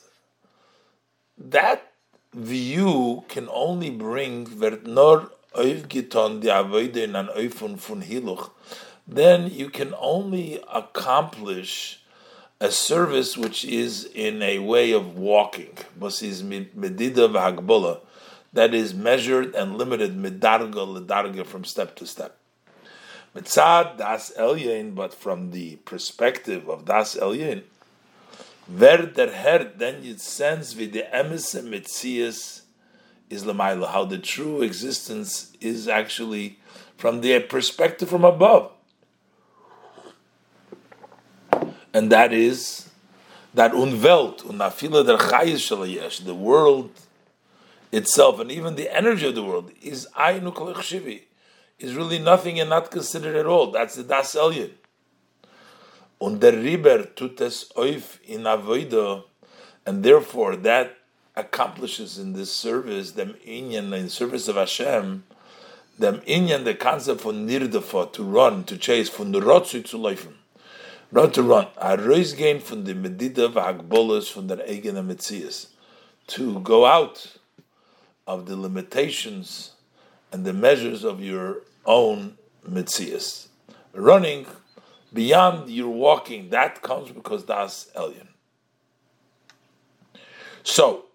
That 1.38 1.92
view 2.34 3.24
can 3.28 3.50
only 3.52 3.90
bring 3.90 4.48
nor 4.86 5.30
then 9.08 9.52
you 9.52 9.70
can 9.70 9.94
only 10.00 10.60
accomplish 10.74 12.00
a 12.60 12.72
service 12.72 13.38
which 13.38 13.66
is 13.66 14.06
in 14.16 14.42
a 14.42 14.60
way 14.60 14.92
of 14.94 15.18
walking, 15.18 15.78
that 18.54 18.74
is 18.74 18.94
measured 18.94 19.56
and 19.56 19.78
limited 19.78 20.16
midarga 20.16 20.74
ledarga 20.74 21.46
from 21.46 21.66
step 21.66 21.96
to 21.96 22.06
step. 22.06 22.38
Mitzad 23.36 23.98
das 23.98 24.32
elyin, 24.38 24.94
but 24.94 25.14
from 25.14 25.52
the 25.52 25.76
perspective 25.78 26.70
of 26.70 26.86
das 26.86 27.16
elyin, 27.16 27.64
ver 28.68 29.08
der 29.08 29.32
her, 29.32 29.72
then 29.76 30.04
it 30.04 30.22
sense 30.22 30.76
with 30.76 30.94
the 30.94 31.04
emes 31.14 31.56
mitzias 31.64 32.62
is 33.30 33.44
lamaila, 33.44 33.92
how 33.92 34.06
the 34.06 34.20
true 34.20 34.62
existence 34.62 35.52
is 35.60 35.88
actually 35.88 36.60
from 36.96 37.22
the 37.22 37.40
perspective 37.40 38.08
from 38.08 38.24
above. 38.24 38.72
And 41.92 42.12
that 42.12 42.32
is 42.32 42.90
that 43.56 43.72
unwelt, 43.72 44.44
unafila 44.44 45.06
der 45.06 45.18
chayis 45.18 46.24
the 46.24 46.36
world 46.36 46.92
itself, 47.94 48.40
and 48.40 48.52
even 48.52 48.76
the 48.76 48.94
energy 48.94 49.28
of 49.28 49.36
the 49.36 49.44
world, 49.44 49.72
is 49.82 50.08
ainu 50.18 50.52
shivi 50.52 51.22
is 51.80 51.96
really 51.96 52.20
nothing 52.20 52.60
and 52.60 52.70
not 52.70 52.92
considered 52.92 53.36
at 53.36 53.46
all. 53.46 53.72
That's 53.72 53.96
the 53.96 54.04
Das 54.04 54.36
Elyon. 54.36 54.72
Oif 56.22 58.20
in 58.26 59.24
and 59.86 60.04
therefore 60.04 60.56
that 60.56 60.98
accomplishes 61.36 62.18
in 62.18 62.34
this 62.34 62.52
service, 62.52 63.12
them 63.12 63.36
inyan, 63.46 63.92
in 63.98 64.08
service 64.10 64.48
of 64.48 64.56
Hashem, 64.56 65.24
them 66.00 66.22
inyan, 66.22 66.64
the 66.64 66.74
concept 66.76 67.22
for 67.22 67.34
nirdafa, 67.34 68.14
to 68.14 68.24
run, 68.24 68.64
to 68.66 68.78
chase, 68.78 69.10
from 69.10 69.32
the 69.32 69.42
rotzu 69.42 69.84
to 69.90 69.98
leifen. 69.98 70.34
Run 71.12 71.32
to 71.32 71.44
run. 71.44 71.68
A 71.78 71.98
reis 71.98 72.34
gain 72.34 72.60
from 72.60 72.86
the 72.86 72.96
medida 72.96 73.50
v'hagbolas 73.50 74.32
from 74.32 74.48
the 74.48 74.72
egen 74.72 74.96
mitzias. 74.96 75.68
To 76.28 76.60
go 76.62 76.86
out 76.86 77.38
of 78.26 78.46
the 78.46 78.56
limitations 78.56 79.74
and 80.32 80.46
the 80.46 80.54
measures 80.54 81.04
of 81.04 81.22
your 81.22 81.62
own 81.86 82.38
mitzias. 82.68 83.48
Running 83.94 84.46
beyond 85.14 85.70
your 85.70 85.90
walking, 85.90 86.50
that 86.50 86.82
comes 86.82 87.12
because 87.12 87.44
das 87.44 87.90
elyon. 87.96 88.28
So, 90.64 91.06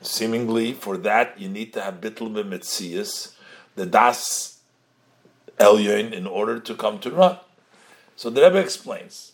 seemingly 0.00 0.72
for 0.72 0.96
that 0.98 1.38
you 1.38 1.48
need 1.48 1.72
to 1.74 1.82
have 1.82 2.00
bittul 2.00 2.32
mitzias, 2.44 3.34
the 3.74 3.86
das 3.86 4.60
elyon, 5.58 6.12
in 6.12 6.26
order 6.26 6.58
to 6.60 6.74
come 6.74 6.98
to 7.00 7.10
run. 7.10 7.38
So 8.16 8.30
the 8.30 8.42
Rebbe 8.42 8.58
explains. 8.58 9.31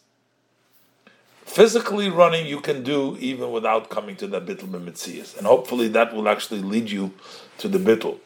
Physically 1.48 2.10
running 2.10 2.46
you 2.46 2.60
can 2.60 2.84
do 2.84 3.16
even 3.18 3.50
without 3.50 3.88
coming 3.88 4.16
to 4.16 4.26
the 4.26 4.40
bittul 4.40 4.68
mitzias, 4.68 5.36
and 5.36 5.46
hopefully 5.46 5.88
that 5.88 6.14
will 6.14 6.28
actually 6.28 6.60
lead 6.60 6.90
you 6.90 7.12
to 7.56 7.68
the 7.68 7.78
bittul 7.78 8.18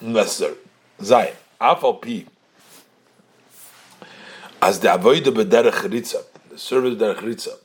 necessary. 0.00 0.56
Zayin. 1.00 1.34
Afal. 1.60 2.26
As 4.62 4.80
the 4.80 4.88
avoida 4.88 5.32
b'derech 5.32 5.90
ritza, 5.90 6.22
the 6.50 6.58
service 6.58 6.94
derech 6.94 7.20
ritza, 7.20 7.56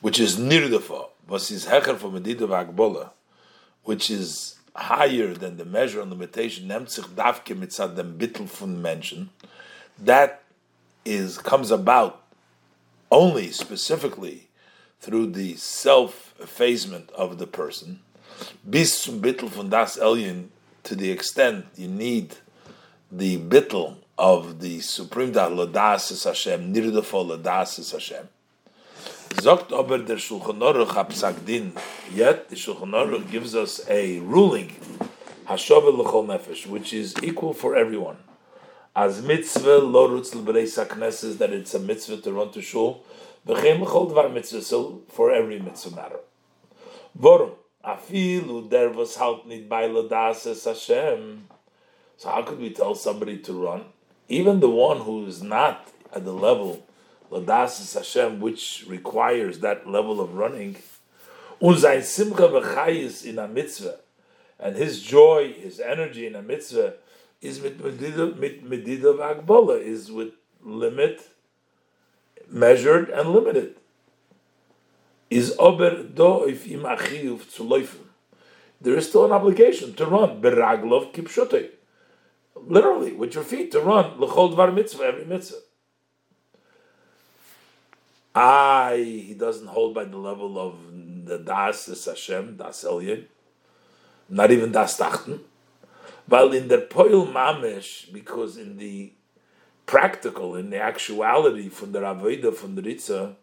which 0.00 0.20
is 0.20 0.36
nirdafa, 0.36 1.08
was 1.26 1.48
his 1.48 1.66
hecher 1.66 1.96
for 1.96 2.10
medida 2.10 2.46
v'agbola, 2.46 3.10
which 3.82 4.08
is 4.08 4.58
higher 4.74 5.34
than 5.34 5.56
the 5.56 5.64
measure 5.64 6.00
and 6.00 6.10
limitation, 6.10 6.68
nemtzich 6.68 7.08
davke 7.08 7.58
mitzad 7.58 7.96
dem 7.96 8.16
bittel 8.16 8.48
fun 8.48 8.80
mention, 8.80 9.30
that 9.98 10.42
is 11.04 11.38
comes 11.38 11.72
about 11.72 12.19
only 13.10 13.50
specifically 13.50 14.48
through 15.00 15.26
the 15.26 15.56
self 15.56 16.34
effacement 16.40 17.10
of 17.10 17.38
the 17.38 17.46
person. 17.46 18.00
Bis 18.68 19.02
zum 19.02 19.20
bittel 19.20 19.50
fun 19.50 19.70
das 19.70 19.96
elyon 19.96 20.48
to 20.82 20.94
the 20.94 21.10
extent 21.10 21.66
you 21.76 21.88
need 21.88 22.36
the 23.10 23.38
bittel 23.38 23.96
of 24.16 24.60
the 24.60 24.80
supreme 24.80 25.32
da 25.32 25.48
ladas 25.48 26.10
is 26.10 26.24
Hashem, 26.24 26.72
nirdafol 26.72 27.36
ladas 27.36 27.78
is 27.78 27.92
Hashem. 27.92 28.28
Zogt 29.30 29.72
aber 29.72 29.98
der 29.98 30.16
Shulchan 30.16 30.58
Aruch 30.58 31.46
din, 31.46 31.72
yet 32.12 32.48
the 32.48 32.56
Shulchan 32.56 32.90
Aruch 32.90 33.30
gives 33.30 33.54
us 33.54 33.80
a 33.88 34.18
ruling, 34.18 34.74
hashovel 35.46 35.96
l'chol 35.96 36.26
nefesh, 36.26 36.66
which 36.66 36.92
is 36.92 37.14
equal 37.22 37.54
for 37.54 37.76
everyone. 37.76 38.18
As 39.00 39.22
mitzvah 39.22 39.78
lo 39.78 40.10
rutz 40.10 40.34
l'berei 40.34 40.66
that 41.38 41.52
it's 41.54 41.72
a 41.72 41.78
mitzvah 41.78 42.18
to 42.18 42.32
run 42.34 42.50
to 42.50 42.60
shul, 42.60 43.02
v'chein 43.46 43.80
l'chol 43.80 44.12
dvar 44.12 44.30
mitzvah, 44.30 44.60
so 44.60 45.00
for 45.08 45.32
every 45.32 45.58
mitzvah 45.58 45.96
matter. 45.96 46.20
Vorum, 47.18 47.52
Afilu 47.82 48.68
der 48.68 48.90
was 48.90 49.16
halt 49.16 49.46
nit 49.46 49.70
bei 49.70 49.88
Ladas 49.88 50.44
Hashem. 50.66 51.48
So 52.18 52.28
how 52.28 52.42
could 52.42 52.58
we 52.60 52.74
tell 52.74 52.94
somebody 52.94 53.38
to 53.38 53.54
run? 53.54 53.86
Even 54.28 54.60
the 54.60 54.68
one 54.68 54.98
who 54.98 55.24
is 55.24 55.42
not 55.42 55.88
at 56.14 56.26
the 56.26 56.34
level 56.34 56.86
Ladas 57.30 57.94
Hashem, 57.94 58.38
which 58.38 58.84
requires 58.86 59.60
that 59.60 59.88
level 59.88 60.20
of 60.20 60.34
running, 60.34 60.76
und 61.58 61.78
sein 61.78 62.02
Simcha 62.02 62.48
v'chayis 62.48 63.24
in 63.24 63.38
a 63.38 63.48
mitzvah, 63.48 63.96
and 64.58 64.76
his 64.76 65.00
joy, 65.00 65.54
his 65.54 65.80
energy 65.80 66.26
in 66.26 66.36
a 66.36 66.42
mitzvah, 66.42 66.96
is 67.40 67.60
with 67.60 67.80
medida 67.80 69.12
v'agbola, 69.12 69.80
is 69.80 70.10
with 70.10 70.32
limit, 70.62 71.28
measured 72.48 73.08
and 73.10 73.30
limited 73.30 73.76
is 75.30 75.54
ober 75.58 76.02
do 76.02 76.48
if 76.48 76.66
im 76.66 76.82
achiyuv 76.82 77.48
zu 77.48 77.62
laufen. 77.62 78.08
There 78.80 78.96
is 78.96 79.08
still 79.08 79.24
an 79.24 79.32
obligation 79.32 79.94
to 79.94 80.06
run 80.06 80.42
beraglov 80.42 81.12
kipshote. 81.12 81.70
Literally, 82.56 83.12
with 83.12 83.34
your 83.34 83.44
feet 83.44 83.70
to 83.72 83.80
run 83.80 84.18
lechol 84.18 84.54
dvar 84.54 84.74
mitzvah 84.74 85.04
every 85.04 85.24
mitzvah. 85.24 85.62
I 88.34 88.96
he 89.28 89.34
doesn't 89.34 89.68
hold 89.68 89.94
by 89.94 90.04
the 90.04 90.16
level 90.16 90.58
of 90.58 90.74
the 91.24 91.38
das 91.38 91.88
is 91.88 92.04
Hashem 92.04 92.56
das 92.56 92.84
Elyon, 92.84 93.24
not 94.28 94.50
even 94.50 94.72
das 94.72 94.98
tachten. 94.98 95.40
While 96.30 96.52
in 96.52 96.68
the 96.68 96.78
poil 96.78 97.26
mamish, 97.26 98.12
because 98.12 98.56
in 98.56 98.76
the 98.76 99.12
practical, 99.86 100.54
in 100.54 100.70
the 100.70 100.80
actuality 100.80 101.68
from 101.68 101.90
the 101.90 101.98
avodah 101.98 102.54
from 102.54 102.76
the 102.76 102.82
ritza, 102.82 103.34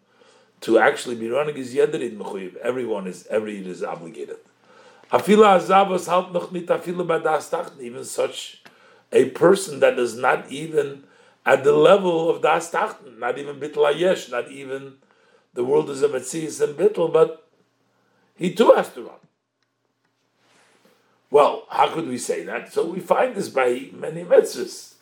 to 0.62 0.78
actually 0.78 1.14
be 1.14 1.28
running 1.28 1.58
is 1.58 1.74
yederid 1.74 2.16
mechuyev. 2.16 2.56
Everyone 2.56 3.06
is 3.06 3.26
every 3.26 3.58
is 3.58 3.82
obligated. 3.82 4.38
Afila 5.12 5.60
azavos 5.60 6.08
halt 6.08 6.32
noch 6.32 6.50
afila 6.50 7.06
badas. 7.06 7.78
Even 7.78 8.04
such 8.04 8.62
a 9.12 9.26
person 9.26 9.80
that 9.80 9.98
is 9.98 10.16
not 10.16 10.50
even 10.50 11.04
at 11.44 11.64
the 11.64 11.72
level 11.72 12.30
of 12.30 12.40
das 12.40 12.70
tachten, 12.70 13.18
not 13.18 13.36
even 13.36 13.60
bitla 13.60 13.94
yesh, 13.94 14.30
not 14.30 14.50
even 14.50 14.94
the 15.52 15.62
world 15.62 15.90
is 15.90 16.02
a 16.02 16.08
Metzias 16.08 16.62
and 16.62 16.74
Bittel, 16.74 17.12
but 17.12 17.46
he 18.34 18.54
too 18.54 18.72
has 18.76 18.88
to 18.94 19.02
run. 19.02 19.27
Well, 21.30 21.66
how 21.68 21.92
could 21.92 22.08
we 22.08 22.18
say 22.18 22.42
that? 22.44 22.72
So 22.72 22.84
we 22.84 23.00
find 23.00 23.34
this 23.34 23.48
by 23.48 23.90
many 23.92 24.24
mitzvahs 24.24 24.94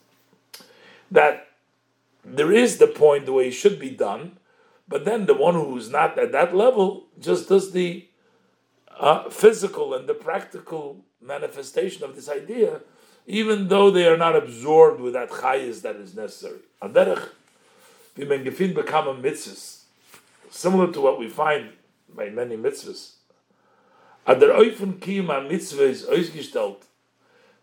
that 1.10 1.48
there 2.24 2.52
is 2.52 2.78
the 2.78 2.88
point 2.88 3.26
the 3.26 3.32
way 3.32 3.48
it 3.48 3.52
should 3.52 3.78
be 3.78 3.90
done, 3.90 4.38
but 4.88 5.04
then 5.04 5.26
the 5.26 5.34
one 5.34 5.54
who's 5.54 5.88
not 5.90 6.18
at 6.18 6.32
that 6.32 6.54
level 6.54 7.06
just 7.20 7.48
does 7.48 7.72
the 7.72 8.08
uh, 8.98 9.28
physical 9.30 9.94
and 9.94 10.08
the 10.08 10.14
practical 10.14 11.04
manifestation 11.20 12.02
of 12.02 12.16
this 12.16 12.28
idea, 12.28 12.80
even 13.26 13.68
though 13.68 13.90
they 13.90 14.06
are 14.08 14.16
not 14.16 14.34
absorbed 14.34 15.00
with 15.00 15.12
that 15.12 15.30
chayis 15.30 15.82
that 15.82 15.96
is 15.96 16.14
necessary. 16.14 16.58
Aderech, 16.82 17.28
we 18.16 18.24
become 18.24 19.08
a 19.08 19.14
mitzvahs, 19.14 19.82
similar 20.50 20.92
to 20.92 21.00
what 21.00 21.18
we 21.18 21.28
find 21.28 21.70
by 22.14 22.30
many 22.30 22.56
mitzvahs. 22.56 23.15
Ader 24.26 24.48
oifen 24.48 24.98
kiyum 24.98 25.48
mitzvah 25.48 25.84
is 25.84 26.04
ausgestellt 26.06 26.82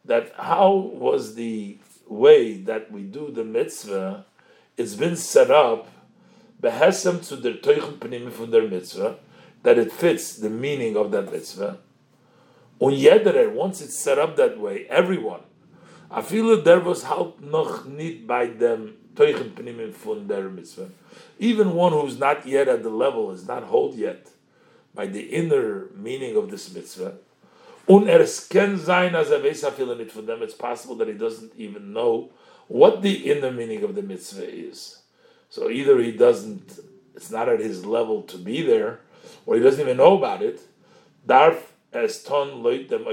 that 0.06 0.32
how 0.38 0.74
was 0.74 1.36
the 1.36 1.78
way 2.08 2.56
that 2.56 2.90
we 2.90 3.04
do 3.04 3.32
the 3.32 3.44
mitzvah, 3.44 4.26
it's 4.78 4.96
been 4.96 5.18
set 5.18 5.52
up 5.52 5.90
behesem 6.62 7.28
to 7.28 7.36
der 7.36 7.58
teuchen 7.60 7.98
pnimi 7.98 8.32
von 8.32 8.50
der 8.50 8.62
mitzvah, 8.62 9.18
that 9.64 9.78
it 9.78 9.92
fits 9.92 10.38
the 10.38 10.50
meaning 10.50 10.96
of 10.96 11.12
that 11.12 11.30
mitzvah. 11.30 11.80
Und 12.80 12.94
jeder, 12.94 13.50
once 13.50 13.82
it's 13.82 13.98
set 13.98 14.18
up 14.18 14.38
that 14.38 14.58
way, 14.58 14.86
everyone, 14.90 15.42
I 16.10 16.22
feel 16.22 16.48
that 16.56 16.64
there 16.64 16.80
was 16.80 17.04
halt 17.04 17.42
noch 17.42 17.86
nicht 17.86 18.26
bei 18.26 18.48
dem 18.48 18.94
teuchen 19.16 19.52
pnimi 19.52 19.92
von 19.92 20.28
der 20.28 20.50
mitzvah. 20.50 20.88
Even 21.40 21.74
one 21.76 21.92
who's 21.92 22.18
not 22.18 22.46
yet 22.46 22.70
at 22.70 22.84
the 22.84 22.90
level, 22.90 23.32
is 23.32 23.46
not 23.46 23.64
hold 23.64 23.96
yet 23.96 24.30
by 24.94 25.08
the 25.08 25.22
inner 25.22 25.88
meaning 25.96 26.36
of 26.36 26.50
this 26.52 26.74
mitzvah, 26.74 27.16
Und 27.88 28.08
can 28.50 28.78
sein, 28.78 29.14
as 29.14 29.30
er 29.30 29.40
weiß 29.40 30.10
von 30.10 30.26
them, 30.26 30.42
it's 30.42 30.54
possible 30.54 30.96
that 30.96 31.08
he 31.08 31.14
doesn't 31.14 31.52
even 31.58 31.92
know 31.92 32.30
what 32.68 33.02
the 33.02 33.30
inner 33.30 33.52
meaning 33.52 33.84
of 33.84 33.96
the 33.96 34.02
mitzvah 34.02 34.50
is. 34.50 35.02
So 35.50 35.70
either 35.70 36.00
he 36.00 36.14
doesn't, 36.14 36.80
it's 37.14 37.30
not 37.30 37.50
at 37.50 37.60
his 37.60 37.86
level 37.86 38.22
to 38.24 38.38
be 38.38 38.62
there, 38.62 39.02
or 39.46 39.56
he 39.56 39.62
doesn't 39.62 39.82
even 39.82 39.98
know 39.98 40.18
about 40.18 40.42
it. 40.42 40.62
Darf 41.28 41.74
as 41.92 42.24
ton 42.24 42.64
loit 42.64 42.90
them 42.90 43.04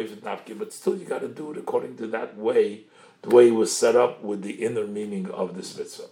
but 0.59 0.72
still 0.72 0.97
you 0.97 1.05
got 1.05 1.20
to 1.20 1.28
do 1.28 1.51
it 1.51 1.59
according 1.59 1.97
to 1.97 2.07
that 2.07 2.37
way, 2.37 2.83
the 3.22 3.31
way 3.31 3.49
it 3.49 3.55
was 3.55 3.76
set 3.76 3.97
up 3.97 4.22
with 4.22 4.43
the 4.43 4.64
inner 4.64 4.87
meaning 4.87 5.28
of 5.31 5.57
this 5.57 5.76
mitzvah. 5.76 6.09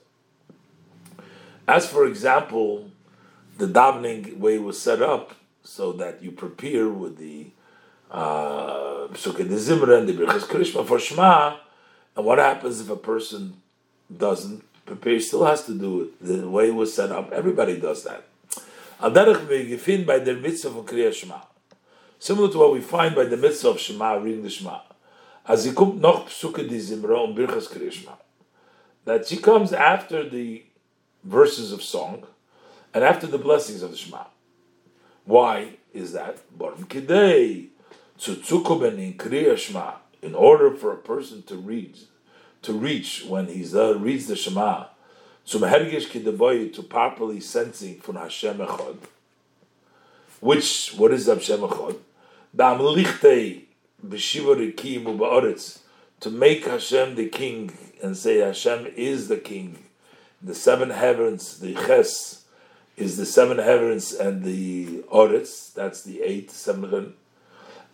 As 1.66 1.88
for 1.88 2.06
example, 2.06 2.90
the 3.56 3.66
davening 3.66 4.38
way 4.38 4.58
was 4.58 4.80
set 4.80 5.00
up 5.00 5.34
so 5.68 5.92
that 5.92 6.22
you 6.22 6.30
prepare 6.32 6.88
with 6.88 7.18
the 7.18 7.50
uh, 8.10 9.06
Psuke 9.12 9.46
Zimra 9.46 9.98
and 9.98 10.08
the 10.08 10.14
Birchas 10.14 10.46
Krishma 10.46 10.84
for 10.84 10.98
Shema. 10.98 11.58
And 12.16 12.24
what 12.24 12.38
happens 12.38 12.80
if 12.80 12.88
a 12.88 12.96
person 12.96 13.60
doesn't 14.16 14.64
prepare? 14.86 15.20
Still 15.20 15.44
has 15.44 15.66
to 15.66 15.78
do 15.78 16.04
it 16.04 16.24
the 16.24 16.48
way 16.48 16.68
it 16.68 16.74
was 16.74 16.94
set 16.94 17.12
up. 17.12 17.30
Everybody 17.32 17.78
does 17.78 18.02
that. 18.04 18.24
By 18.98 19.10
the 19.10 20.38
mitzvah 20.40 20.78
of 20.78 20.86
Kriya 20.86 21.12
Shema. 21.12 21.40
Similar 22.18 22.50
to 22.50 22.58
what 22.58 22.72
we 22.72 22.80
find 22.80 23.14
by 23.14 23.24
the 23.24 23.36
mitzvah 23.36 23.68
of 23.68 23.78
Shema, 23.78 24.14
reading 24.14 24.42
the 24.44 24.50
Shema. 24.50 24.80
Kommt 25.46 26.00
noch 26.00 26.28
Psuke 26.28 26.60
und 26.60 27.36
Birchas 27.36 27.68
Kriya 27.68 27.92
Shema. 27.92 28.16
That 29.04 29.28
she 29.28 29.36
comes 29.36 29.74
after 29.74 30.26
the 30.26 30.64
verses 31.22 31.72
of 31.72 31.82
song 31.82 32.26
and 32.94 33.04
after 33.04 33.26
the 33.26 33.38
blessings 33.38 33.82
of 33.82 33.90
the 33.90 33.96
Shema. 33.98 34.24
Why 35.28 35.74
is 35.92 36.12
that? 36.14 36.38
In 40.22 40.34
order 40.34 40.70
for 40.70 40.90
a 40.90 40.96
person 40.96 41.42
to 41.42 41.56
read, 41.56 41.98
to 42.62 42.72
reach 42.72 43.26
when 43.26 43.48
he 43.48 43.76
uh, 43.76 43.92
reads 43.98 44.26
the 44.26 44.36
Shema, 44.36 44.86
to 45.44 46.82
properly 46.88 47.40
sensing 47.40 48.00
from 48.00 48.16
Hashem 48.16 48.56
Echad, 48.56 48.96
which, 50.40 50.94
what 50.96 51.12
is 51.12 51.26
Hashem 51.26 51.60
Echad? 51.60 51.98
To 56.20 56.30
make 56.30 56.64
Hashem 56.64 57.14
the 57.16 57.28
king 57.28 57.78
and 58.02 58.16
say 58.16 58.38
Hashem 58.38 58.86
is 58.96 59.28
the 59.28 59.36
king. 59.36 59.84
The 60.40 60.54
seven 60.54 60.88
heavens, 60.88 61.58
the 61.60 61.74
Ches, 61.74 62.46
is 62.98 63.16
the 63.16 63.26
seven 63.26 63.58
heavens 63.58 64.12
and 64.12 64.42
the 64.42 65.02
Oretz, 65.12 65.72
that's 65.72 66.02
the 66.02 66.22
eight, 66.22 66.50
seven 66.50 67.14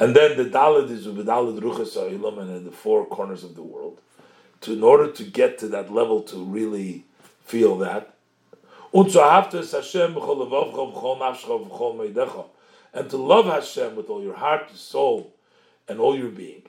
and 0.00 0.16
then 0.16 0.36
the 0.36 0.44
Dalit 0.44 0.90
is 0.90 1.06
Dalit 1.06 1.60
Ruchas 1.60 1.94
Ha'ilam 1.94 2.40
and 2.40 2.50
in 2.56 2.64
the 2.64 2.72
four 2.72 3.06
corners 3.06 3.44
of 3.44 3.54
the 3.54 3.62
world. 3.62 4.00
To, 4.62 4.72
in 4.72 4.82
order 4.82 5.12
to 5.12 5.24
get 5.24 5.58
to 5.58 5.68
that 5.68 5.92
level 5.92 6.22
to 6.22 6.42
really 6.42 7.04
feel 7.44 7.76
that. 7.78 8.14
And 8.92 9.10
to 9.10 9.18
love 13.16 13.46
Hashem 13.46 13.96
with 13.96 14.08
all 14.08 14.22
your 14.22 14.34
heart, 14.34 14.70
soul, 14.74 15.34
and 15.88 16.00
all 16.00 16.16
your 16.16 16.30
being. 16.30 16.62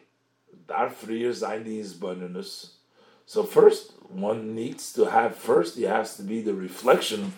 So 3.27 3.43
first, 3.43 3.91
one 4.09 4.55
needs 4.55 4.93
to 4.93 5.05
have 5.05 5.35
first. 5.35 5.77
He 5.77 5.83
has 5.83 6.17
to 6.17 6.23
be 6.23 6.41
the 6.41 6.53
reflection 6.53 7.33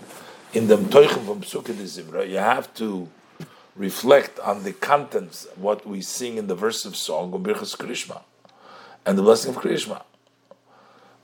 in 0.53 0.67
the 0.67 0.77
Mtoichem 0.77 1.25
from 1.25 1.41
Psukkah 1.41 2.29
You 2.29 2.37
have 2.37 2.73
to 2.75 3.09
reflect 3.75 4.39
on 4.39 4.63
the 4.63 4.73
contents, 4.73 5.45
of 5.45 5.61
what 5.61 5.85
we 5.85 6.01
sing 6.01 6.37
in 6.37 6.47
the 6.47 6.55
verse 6.55 6.85
of 6.85 6.95
song 6.95 7.33
of 7.33 7.41
Birchas 7.41 7.77
Krishma 7.77 8.23
and 9.05 9.17
the 9.17 9.21
blessing 9.21 9.55
of 9.55 9.61
Krishma. 9.61 10.03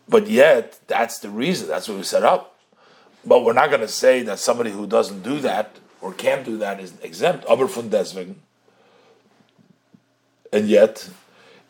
But 0.07 0.27
yet, 0.27 0.79
that's 0.87 1.19
the 1.19 1.29
reason, 1.29 1.67
that's 1.67 1.87
what 1.87 1.97
we 1.97 2.03
set 2.03 2.23
up. 2.23 2.59
But 3.25 3.43
we're 3.43 3.53
not 3.53 3.69
going 3.69 3.81
to 3.81 3.87
say 3.87 4.21
that 4.23 4.39
somebody 4.39 4.71
who 4.71 4.85
doesn't 4.85 5.23
do 5.23 5.39
that 5.39 5.77
or 6.01 6.13
can't 6.13 6.45
do 6.45 6.57
that 6.57 6.79
is 6.79 6.93
exempt, 7.01 7.45
aber 7.45 7.67
von 7.67 7.89
deswegen. 7.89 8.35
And 10.51 10.67
yet, 10.67 11.09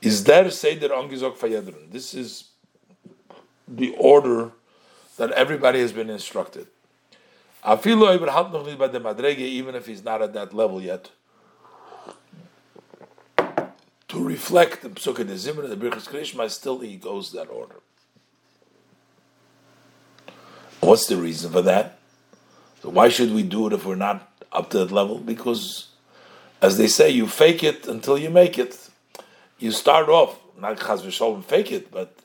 is 0.01 0.23
there 0.23 0.49
Seder 0.49 0.89
Angizok 0.89 1.37
Fayedrin? 1.37 1.91
This 1.91 2.13
is 2.13 2.45
the 3.67 3.95
order 3.97 4.51
that 5.17 5.31
everybody 5.31 5.79
has 5.79 5.93
been 5.93 6.09
instructed. 6.09 6.67
Even 7.65 9.75
if 9.75 9.85
he's 9.85 10.03
not 10.03 10.21
at 10.21 10.33
that 10.33 10.53
level 10.53 10.81
yet. 10.81 11.09
To 13.37 14.23
reflect 14.23 14.81
the 14.81 14.89
Psukkah 14.89 15.25
de 15.25 15.33
Zimra, 15.33 15.69
the 15.69 15.75
Birchas 15.75 16.07
Krishma, 16.07 16.49
still 16.49 16.79
he 16.79 16.97
goes 16.97 17.31
that 17.31 17.49
order. 17.49 17.75
What's 20.81 21.07
the 21.07 21.17
reason 21.17 21.51
for 21.51 21.61
that? 21.61 21.99
So 22.81 22.89
why 22.89 23.07
should 23.07 23.33
we 23.33 23.43
do 23.43 23.67
it 23.67 23.73
if 23.73 23.85
we're 23.85 23.95
not 23.95 24.29
up 24.51 24.69
to 24.71 24.79
that 24.79 24.91
level? 24.91 25.17
Because, 25.17 25.87
as 26.61 26.77
they 26.77 26.87
say, 26.87 27.09
you 27.09 27.27
fake 27.27 27.63
it 27.63 27.87
until 27.87 28.17
you 28.17 28.29
make 28.29 28.59
it. 28.59 28.89
You 29.57 29.71
start 29.71 30.09
off, 30.09 30.37
not 30.59 30.77
v'sholem 30.77 31.43
fake 31.43 31.71
it, 31.71 31.89
but 31.89 32.22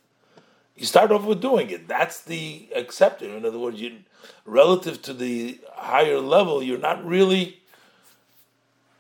you 0.79 0.87
start 0.87 1.11
off 1.11 1.24
with 1.24 1.41
doing 1.41 1.70
it. 1.70 1.89
That's 1.89 2.20
the 2.20 2.68
accepting. 2.74 3.37
In 3.37 3.45
other 3.45 3.59
words, 3.59 3.81
you, 3.81 3.99
relative 4.47 5.03
to 5.03 5.12
the 5.12 5.59
higher 5.74 6.20
level, 6.20 6.62
you're 6.62 6.79
not 6.79 7.05
really, 7.05 7.61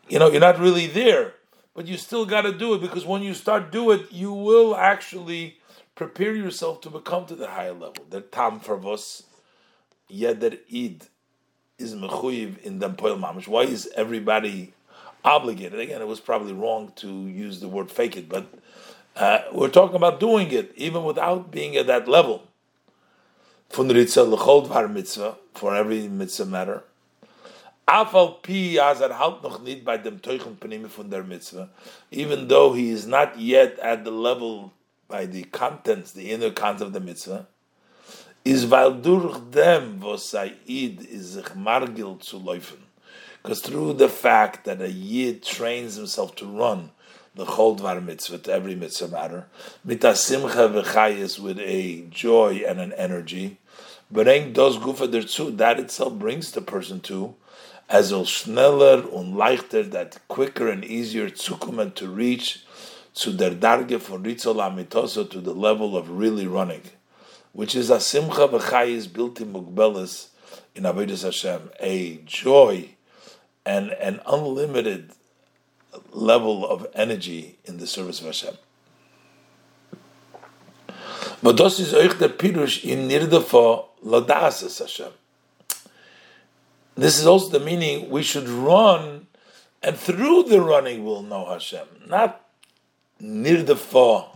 you 0.08 0.18
know, 0.18 0.28
you're 0.28 0.40
not 0.40 0.58
really 0.58 0.88
there. 0.88 1.34
But 1.74 1.86
you 1.86 1.96
still 1.96 2.26
got 2.26 2.42
to 2.42 2.52
do 2.52 2.74
it 2.74 2.80
because 2.80 3.06
when 3.06 3.22
you 3.22 3.32
start 3.32 3.70
do 3.70 3.92
it, 3.92 4.10
you 4.10 4.32
will 4.32 4.74
actually 4.74 5.58
prepare 5.94 6.34
yourself 6.34 6.80
to 6.80 6.90
become 6.90 7.26
to 7.26 7.36
the 7.36 7.46
higher 7.46 7.72
level. 7.72 8.04
The 8.10 8.22
tam 8.22 8.58
farvos 8.58 9.22
yeder 10.10 10.58
id 10.68 11.06
is 11.78 11.94
mechuyev 11.94 12.58
in 12.58 12.80
the 12.80 12.90
poil 12.90 13.16
mamish. 13.16 13.46
Why 13.46 13.62
is 13.62 13.88
everybody 13.94 14.74
obligated? 15.24 15.78
Again, 15.78 16.00
it 16.00 16.08
was 16.08 16.18
probably 16.18 16.52
wrong 16.52 16.92
to 16.96 17.08
use 17.28 17.60
the 17.60 17.68
word 17.68 17.88
fake 17.88 18.16
it, 18.16 18.28
but 18.28 18.48
uh, 19.16 19.40
we're 19.52 19.68
talking 19.68 19.96
about 19.96 20.20
doing 20.20 20.50
it 20.50 20.72
even 20.76 21.04
without 21.04 21.50
being 21.50 21.76
at 21.76 21.86
that 21.86 22.08
level. 22.08 22.44
For 23.70 23.84
every 25.74 26.08
mitzvah 26.08 26.46
matter. 26.46 26.84
Even 32.10 32.48
though 32.48 32.72
he 32.72 32.90
is 32.90 33.06
not 33.06 33.40
yet 33.40 33.78
at 33.78 34.04
the 34.04 34.10
level 34.10 34.72
by 35.08 35.24
the 35.26 35.44
contents, 35.44 36.12
the 36.12 36.30
inner 36.30 36.50
content 36.50 36.88
of 36.88 36.92
the 36.92 37.00
mitzvah, 37.00 37.46
is 38.44 38.66
weil 38.66 38.92
durch 38.92 39.38
dem 39.50 40.00
Said 40.18 40.56
is 40.66 41.36
margil 41.54 42.22
zu 42.22 42.38
laufen. 42.38 42.78
Because 43.42 43.60
through 43.60 43.94
the 43.94 44.08
fact 44.08 44.64
that 44.64 44.80
a 44.80 44.90
yid 44.90 45.42
trains 45.42 45.96
himself 45.96 46.34
to 46.36 46.46
run, 46.46 46.90
the 47.38 47.44
whole 47.44 47.76
dvar 47.76 48.04
mitzvah, 48.04 48.38
to 48.38 48.52
every 48.52 48.74
mitzvah 48.74 49.08
matter. 49.08 49.46
Mitasimcha 49.86 50.82
v'chayis 50.82 51.38
with 51.38 51.60
a 51.60 52.02
joy 52.10 52.64
and 52.66 52.80
an 52.80 52.92
energy. 52.94 53.58
bring 54.10 54.52
dos 54.52 54.76
gufa 54.76 55.06
derzu, 55.08 55.56
that 55.56 55.78
itself 55.78 56.14
brings 56.14 56.50
the 56.50 56.60
person 56.60 56.98
to 56.98 57.36
as 57.88 58.12
el 58.12 58.24
schneller 58.24 59.06
und 59.12 59.34
leichter, 59.34 59.88
that 59.88 60.18
quicker 60.26 60.68
and 60.68 60.84
easier 60.84 61.30
zukommen 61.30 61.94
to 61.94 62.08
reach 62.08 62.64
to 63.14 63.32
der 63.32 63.50
darge 63.50 63.98
von 64.00 64.24
ritzol 64.24 64.56
amitoso 64.56 65.30
to 65.30 65.40
the 65.40 65.54
level 65.54 65.96
of 65.96 66.10
really 66.10 66.46
running, 66.46 66.82
which 67.52 67.76
is 67.76 67.88
a 67.88 68.00
simcha 68.00 68.48
b'chayis 68.48 69.10
built 69.12 69.40
in 69.40 69.52
mugbelis 69.52 70.30
in 70.74 70.82
Avodas 70.82 71.22
Hashem, 71.22 71.70
a 71.78 72.16
joy 72.24 72.88
and 73.64 73.90
an 73.92 74.20
unlimited 74.26 75.12
level 76.12 76.68
of 76.68 76.86
energy 76.94 77.58
in 77.64 77.78
the 77.78 77.86
service 77.86 78.20
of 78.20 78.26
Hashem. 78.26 78.54
But 81.42 81.56
das 81.56 81.78
ist 81.78 81.94
euch 81.94 82.18
der 82.18 82.28
Pirush 82.28 82.84
in 82.84 83.08
Nirdefa 83.08 83.84
Ladas 84.04 84.78
Hashem. 84.78 85.12
This 86.96 87.18
is 87.20 87.26
also 87.26 87.50
the 87.50 87.64
meaning 87.64 88.10
we 88.10 88.24
should 88.24 88.48
run, 88.48 89.28
and 89.82 89.96
through 89.96 90.44
the 90.44 90.60
running 90.60 91.04
we'll 91.04 91.22
know 91.22 91.46
Hashem. 91.46 91.86
Not 92.08 92.44
Nirdefa 93.22 94.26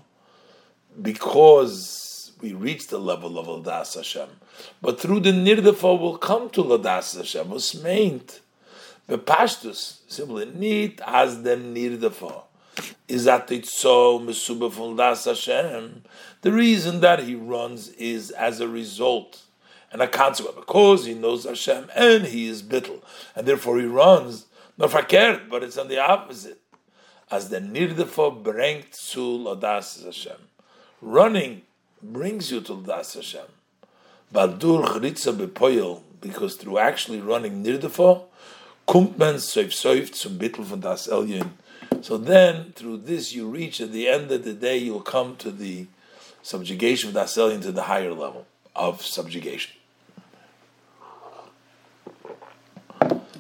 because 1.00 2.32
we 2.40 2.53
reach 2.53 2.86
the 2.86 2.98
level 2.98 3.38
of 3.38 3.46
Ladas 3.46 3.96
Hashem. 3.96 4.28
But 4.80 5.00
through 5.00 5.20
the 5.20 5.32
Nirdefa 5.32 6.00
we'll 6.00 6.18
come 6.18 6.50
to 6.50 6.62
Ladas 6.62 7.16
Hashem. 7.16 7.50
Was 7.50 7.82
meant 7.82 8.40
the 9.07 9.18
pashtus 9.18 9.98
simply 10.09 10.46
need 10.46 11.00
as 11.07 11.42
the 11.42 11.57
Nirdefa 11.57 12.42
is 13.09 13.24
that 13.24 13.50
it's 13.50 13.76
so 13.78 14.18
mesubah 14.18 14.96
das 14.96 15.24
Hashem. 15.24 16.05
The 16.42 16.53
reason 16.53 17.00
that 17.00 17.24
he 17.24 17.34
runs 17.34 17.88
is 17.90 18.30
as 18.30 18.61
a 18.61 18.68
result 18.68 19.42
and 19.90 20.00
a 20.00 20.09
consequence 20.09 20.57
because 20.57 21.05
he 21.05 21.14
knows 21.14 21.44
Hashem 21.44 21.90
and 21.94 22.26
he 22.26 22.46
is 22.46 22.62
bittel, 22.62 23.03
and 23.36 23.46
therefore 23.46 23.78
he 23.78 23.86
runs. 23.86 24.46
Not 24.78 24.90
for 24.90 25.03
fakert, 25.03 25.50
but 25.50 25.62
it's 25.62 25.76
on 25.76 25.88
the 25.88 25.98
opposite. 25.98 26.59
As 27.30 27.50
the 27.50 27.59
nirdefa 27.59 28.42
bringt 28.42 28.94
zu 28.94 29.38
ladas 29.38 30.05
Hashem, 30.05 30.38
running 31.00 31.62
brings 32.03 32.50
you 32.50 32.61
to 32.62 32.74
ladas 32.74 33.14
Hashem. 33.14 33.46
But 34.30 34.59
dur 34.59 34.82
chritza 34.82 35.36
bepoil, 35.36 36.03
because 36.20 36.57
through 36.57 36.78
actually 36.78 37.20
running 37.20 37.62
nirdefa, 37.62 38.24
kommt 38.87 39.18
man 39.18 39.39
zum 39.39 40.39
bittel 40.39 40.64
von 40.64 40.80
das 40.80 41.09
Elyon 41.09 41.51
so 42.03 42.18
then, 42.18 42.72
through 42.74 42.99
this, 42.99 43.33
you 43.33 43.47
reach 43.47 43.80
at 43.80 43.93
the 43.93 44.09
end 44.09 44.33
of 44.33 44.43
the 44.45 44.55
day, 44.55 44.76
you'll 44.76 45.03
come 45.03 45.37
to 45.37 45.53
the 45.53 45.87
subjugation 46.43 47.11
of 47.11 47.14
Das 47.14 47.37
Elyon 47.37 47.62
to 47.62 47.70
the 47.70 47.83
higher 47.83 48.12
level 48.12 48.45
of 48.74 49.03
subjugation. 49.03 49.72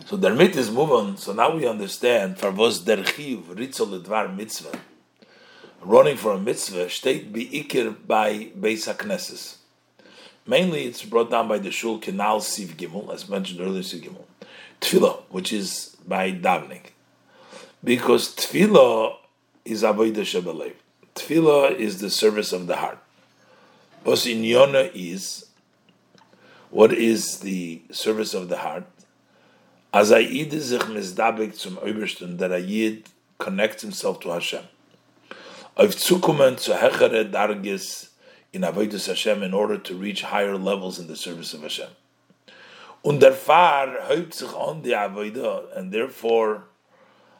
So 0.04 0.16
der 0.16 0.34
mit 0.34 0.54
is 0.54 0.70
move 0.70 0.92
on. 0.92 1.16
So 1.16 1.32
now 1.32 1.56
we 1.56 1.66
understand 1.66 2.38
for 2.38 2.52
was 2.52 2.84
der 2.84 3.02
chiv 3.02 3.48
ritzol 3.48 4.00
ledvar 4.00 4.32
mitzvah, 4.36 4.78
running 5.80 6.16
for 6.16 6.32
a 6.32 6.38
mitzvah, 6.38 6.88
state 6.88 7.32
be 7.32 7.46
ikir 7.46 7.96
by 8.06 8.50
Beis 8.56 8.92
HaKnesses. 8.92 9.56
Mainly, 10.46 10.84
it's 10.84 11.04
brought 11.04 11.30
down 11.30 11.48
by 11.48 11.58
the 11.58 11.70
shul 11.70 11.98
Kenal 11.98 12.40
Siv 12.40 12.76
Gimel, 12.76 13.12
as 13.12 13.28
mentioned 13.28 13.60
earlier, 13.60 13.82
Siv 13.82 14.02
Gimel. 14.02 14.24
Tefillah, 14.82 15.22
which 15.30 15.52
is 15.52 15.96
by 16.06 16.32
davening 16.32 16.92
because 17.84 18.34
tefillah 18.34 19.16
is 19.64 19.82
avodah 19.82 20.14
shebelev. 20.14 20.74
Tefillah 21.14 21.76
is 21.76 22.00
the 22.00 22.10
service 22.10 22.52
of 22.52 22.66
the 22.66 22.76
heart. 22.76 22.98
Bos 24.04 24.26
inyona 24.26 24.90
is 24.94 25.46
what 26.70 26.92
is 26.92 27.40
the 27.40 27.82
service 27.90 28.34
of 28.34 28.48
the 28.48 28.58
heart? 28.58 28.84
As 29.92 30.10
a 30.10 30.22
sich 30.22 30.80
mizdabek 30.82 31.54
zum 31.54 31.76
Obersten, 31.76 32.38
that 32.38 32.50
a 32.50 33.02
connects 33.38 33.82
himself 33.82 34.20
to 34.20 34.30
Hashem. 34.30 34.64
Auf 35.76 35.90
zukommen 35.96 36.58
zu 36.58 36.72
hechere 36.72 37.30
dargis 37.30 38.08
in 38.52 38.62
avodah 38.62 39.06
Hashem 39.06 39.42
in 39.42 39.52
order 39.52 39.76
to 39.76 39.94
reach 39.94 40.22
higher 40.22 40.56
levels 40.56 40.98
in 40.98 41.08
the 41.08 41.16
service 41.16 41.52
of 41.52 41.62
Hashem. 41.62 41.90
Und 43.02 43.20
der 43.20 43.32
Fahr 43.32 43.88
sich 44.30 44.54
on 44.54 44.82
die 44.82 44.94
avodah, 44.94 45.76
and 45.76 45.92
therefore 45.92 46.64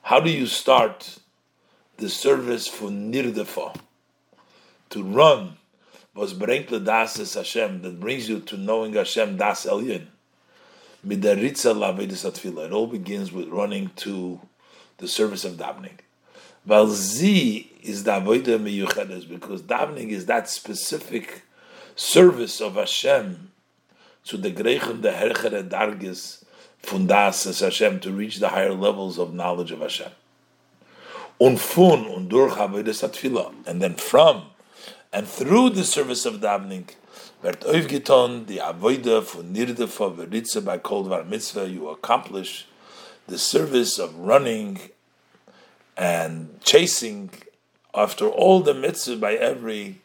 how 0.02 0.18
do 0.18 0.28
you 0.28 0.46
start 0.46 1.20
the 1.98 2.08
service 2.08 2.66
for 2.66 2.90
nirdefa? 2.90 3.76
To 4.90 5.02
run 5.02 5.56
was 6.14 6.34
bringt 6.34 6.70
das 6.84 7.34
Hashem 7.34 7.82
that 7.82 8.00
brings 8.00 8.28
you 8.28 8.40
to 8.40 8.56
knowing 8.56 8.94
Hashem 8.94 9.36
das 9.36 9.64
Elyon. 9.64 10.08
Midaritza 11.06 11.72
lavedis 11.72 12.28
atfila. 12.28 12.66
It 12.66 12.72
all 12.72 12.88
begins 12.88 13.32
with 13.32 13.48
running 13.48 13.90
to 13.96 14.40
the 14.98 15.08
service 15.08 15.44
of 15.44 15.54
davening. 15.54 15.98
Valzi 16.68 17.66
is 17.82 18.04
the 18.04 18.10
avodah 18.10 18.58
miyuchedes 18.58 19.28
because 19.28 19.62
davening 19.62 20.10
is 20.10 20.26
that 20.26 20.48
specific 20.48 21.42
service 21.94 22.60
of 22.60 22.74
Hashem 22.74 23.51
to 24.24 24.36
the 24.36 24.50
greichen 24.50 25.02
the 25.02 25.10
herchere 25.10 25.62
dargis 25.68 26.44
von 26.82 27.06
das 27.06 27.46
es 27.46 27.60
Hashem 27.60 28.00
to 28.00 28.10
reach 28.10 28.38
the 28.38 28.48
higher 28.48 28.74
levels 28.74 29.18
of 29.18 29.32
knowledge 29.32 29.70
of 29.70 29.80
Hashem. 29.80 30.10
Und 31.38 31.58
von 31.58 32.06
und 32.06 32.28
durch 32.28 32.56
Atfila, 32.56 33.52
and 33.66 33.80
then 33.80 33.94
from 33.94 34.42
and 35.12 35.28
through 35.28 35.70
the 35.70 35.84
service 35.84 36.26
of 36.26 36.40
davening, 36.40 36.88
wird 37.42 37.64
aufgetan 37.64 38.46
die 38.46 38.60
Avodah 38.60 39.22
von 39.22 39.52
Nirdefa 39.52 40.14
Veritze 40.16 40.60
by 40.64 40.78
Kol 40.78 41.04
Dvar 41.04 41.24
Mitzvah, 41.24 41.66
you 41.66 41.88
accomplish 41.88 42.66
the 43.26 43.38
service 43.38 43.98
of 43.98 44.14
running 44.16 44.78
and 45.96 46.60
chasing 46.64 47.30
after 47.94 48.28
all 48.28 48.60
the 48.60 48.74
mitzvah 48.74 49.16
by 49.16 49.34
every 49.34 50.01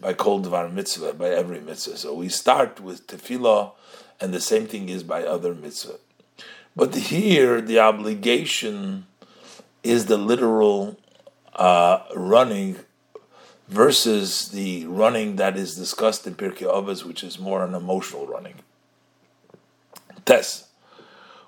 by 0.00 0.12
Kol 0.12 0.42
Dvar 0.42 0.72
Mitzvah, 0.72 1.14
by 1.14 1.28
every 1.28 1.60
mitzvah. 1.60 1.96
So 1.96 2.14
we 2.14 2.28
start 2.28 2.80
with 2.80 3.06
Tefillah, 3.06 3.72
and 4.20 4.32
the 4.32 4.40
same 4.40 4.66
thing 4.66 4.88
is 4.88 5.02
by 5.02 5.24
other 5.24 5.54
mitzvah. 5.54 5.98
But 6.76 6.94
here, 6.94 7.60
the 7.60 7.80
obligation 7.80 9.06
is 9.82 10.06
the 10.06 10.16
literal 10.16 10.96
uh, 11.54 12.04
running 12.14 12.76
versus 13.66 14.48
the 14.50 14.86
running 14.86 15.36
that 15.36 15.56
is 15.56 15.74
discussed 15.74 16.26
in 16.26 16.34
Pirkei 16.34 16.66
Avos, 16.66 17.04
which 17.04 17.24
is 17.24 17.38
more 17.38 17.64
an 17.64 17.74
emotional 17.74 18.26
running. 18.26 18.54
Tess. 20.24 20.68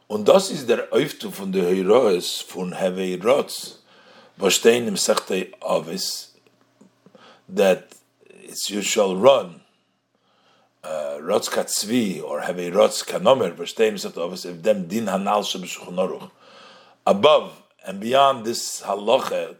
Und 0.08 0.26
das 0.26 0.50
ist 0.50 0.66
der 0.66 0.88
Öftu 0.92 1.30
von 1.30 1.52
der 1.52 1.72
Heroes 1.72 2.40
von 2.40 2.72
Hevei 2.72 3.16
Rotz, 3.22 3.78
was 4.36 4.54
stehen 4.54 4.88
im 4.88 4.96
Sechte 4.96 5.52
Avos, 5.60 6.30
that 7.48 7.94
it's 8.50 8.68
you 8.68 8.82
shall 8.82 9.14
run 9.14 9.60
uh, 10.82 11.18
Rotz 11.20 11.48
Katzvi 11.48 12.22
or 12.22 12.40
have 12.40 12.58
a 12.58 12.70
Rotz 12.70 13.06
Kanomer, 13.06 13.54
verstehe 13.54 13.92
mich 13.92 14.04
office 14.16 14.44
if 14.44 14.62
them 14.62 14.88
din 14.88 15.06
hanal 15.06 16.30
above 17.06 17.62
and 17.86 18.00
beyond 18.00 18.44
this 18.44 18.82
halacha 18.82 19.54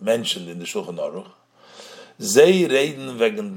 mentioned 0.00 0.48
in 0.48 0.58
the 0.58 0.64
Shulchan 0.64 0.96
Aruch, 0.96 1.30
reden 2.18 3.18
wegen 3.18 3.56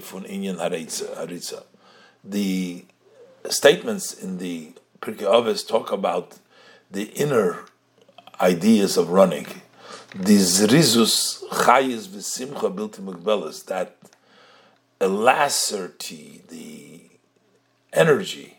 von 0.00 0.24
Inyan 0.24 0.56
Haritza. 0.58 1.62
The 2.24 2.84
statements 3.48 4.12
in 4.12 4.38
the 4.38 4.72
Pirkei 5.00 5.22
Avos 5.22 5.66
talk 5.66 5.92
about 5.92 6.38
the 6.90 7.04
inner 7.04 7.64
ideas 8.40 8.96
of 8.96 9.10
running. 9.10 9.46
The 10.12 10.38
zrizus 10.38 11.44
chayis 11.50 12.08
v'simcha 12.08 12.74
bilti 12.74 13.64
that 13.66 13.96
alacerty, 15.00 16.44
the 16.48 17.02
energy, 17.92 18.58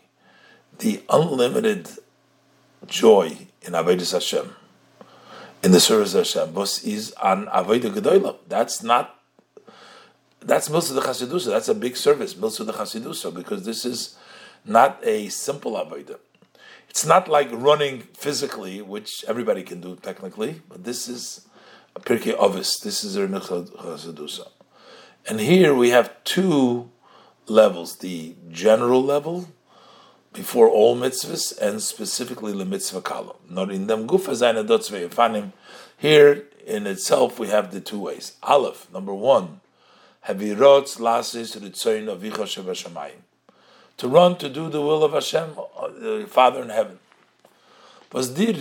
the 0.78 1.02
unlimited 1.10 1.90
joy 2.86 3.36
in 3.60 3.74
Avodah 3.74 4.10
Hashem, 4.10 4.56
in 5.62 5.72
the 5.72 5.80
service 5.80 6.14
of 6.14 6.20
Hashem, 6.20 6.54
but 6.54 6.80
is 6.84 7.14
an 7.22 7.44
Avodah 7.48 7.92
Gedolah. 7.92 8.36
That's 8.48 8.82
not. 8.82 9.20
That's 10.40 10.70
Milsa 10.70 10.94
the 10.94 11.02
Chasidusa. 11.02 11.50
That's 11.50 11.68
a 11.68 11.74
big 11.74 11.98
service, 11.98 12.32
Milsa 12.32 12.64
the 12.64 12.72
Chasidusa, 12.72 13.32
because 13.32 13.66
this 13.66 13.84
is 13.84 14.16
not 14.64 14.98
a 15.04 15.28
simple 15.28 15.72
Avodah. 15.72 16.18
It's 16.92 17.06
not 17.06 17.26
like 17.26 17.48
running 17.50 18.02
physically, 18.12 18.82
which 18.82 19.24
everybody 19.26 19.62
can 19.62 19.80
do 19.80 19.96
technically, 19.96 20.60
but 20.68 20.84
this 20.84 21.08
is 21.08 21.48
a 21.96 22.00
Pirkei 22.00 22.36
Avos. 22.36 22.82
This 22.82 23.02
is 23.02 23.16
a 23.16 23.26
Chasidusa. 23.26 24.48
And 25.26 25.40
here 25.40 25.74
we 25.74 25.88
have 25.88 26.12
two 26.24 26.90
levels 27.46 27.96
the 27.96 28.36
general 28.50 29.02
level 29.02 29.48
before 30.34 30.68
all 30.68 30.94
mitzvahs 30.94 31.56
and 31.56 31.80
specifically 31.80 32.52
the 32.52 32.66
mitzvah 32.66 33.00
kala. 33.00 33.36
Not 33.48 33.70
in 33.72 33.86
them 33.86 34.06
gufa. 34.06 35.52
Here 35.96 36.44
in 36.66 36.86
itself 36.86 37.38
we 37.38 37.48
have 37.48 37.72
the 37.72 37.80
two 37.80 38.00
ways. 38.00 38.32
Aleph, 38.42 38.92
number 38.92 39.14
one, 39.14 39.62
Havirotz 40.28 41.00
lasis 41.00 41.56
ritzoin 41.56 42.14
avicha. 42.14 43.12
To 44.02 44.08
run 44.08 44.36
to 44.38 44.48
do 44.48 44.68
the 44.68 44.80
will 44.80 45.04
of 45.04 45.12
Hashem, 45.12 45.54
the 46.00 46.26
Father 46.28 46.60
in 46.60 46.70
heaven. 46.70 46.98
Was. 48.10 48.34
That 48.34 48.58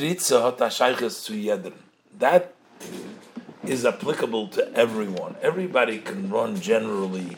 is 3.63 3.83
applicable 3.83 4.49
to 4.49 4.71
everyone. 4.75 5.35
Everybody 5.41 5.97
can 5.97 6.29
run 6.29 6.61
generally 6.61 7.37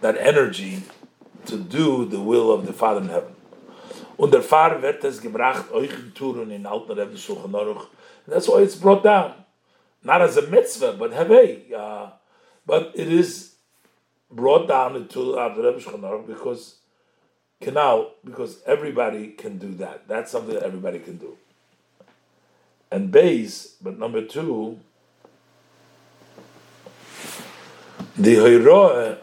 that 0.00 0.16
energy 0.16 0.84
to 1.44 1.58
do 1.58 2.06
the 2.06 2.22
will 2.22 2.50
of 2.50 2.64
the 2.64 2.72
Father 2.72 3.02
in 3.02 3.10
heaven. 3.10 3.36
Und 4.18 4.32
der 4.32 4.40
wird 4.80 5.04
es 5.04 5.20
gebracht 5.20 5.70
euch 5.72 5.92
in 5.92 6.14
Turen 6.14 6.50
in 6.50 6.64
alten 6.64 6.98
Rebbe. 6.98 7.18
That's 8.26 8.48
why 8.48 8.62
it's 8.62 8.76
brought 8.76 9.02
down. 9.02 9.34
Not 10.02 10.22
as 10.22 10.38
a 10.38 10.48
mitzvah, 10.48 10.94
but 10.94 11.12
hey, 11.12 11.66
uh, 11.76 12.12
but 12.64 12.92
it 12.94 13.12
is 13.12 13.56
brought 14.30 14.68
down 14.68 14.96
into 14.96 15.38
Alter 15.38 15.60
Rebbe 15.60 15.80
Shulchan 15.80 16.26
because 16.26 16.78
canal 17.62 18.12
because 18.24 18.62
everybody 18.66 19.28
can 19.28 19.58
do 19.58 19.74
that. 19.74 20.08
That's 20.08 20.30
something 20.30 20.54
that 20.54 20.62
everybody 20.62 20.98
can 20.98 21.16
do. 21.16 21.36
And 22.90 23.10
base, 23.10 23.76
but 23.80 23.98
number 23.98 24.22
two, 24.22 24.78
the 28.16 28.36
Hoiroe 28.36 29.18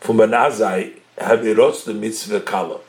from 0.00 0.18
Ben 0.18 0.30
Azai 0.30 1.00
Havirotz 1.16 1.84
the 1.84 1.94
mitzvah 1.94 2.40
kala. 2.40 2.80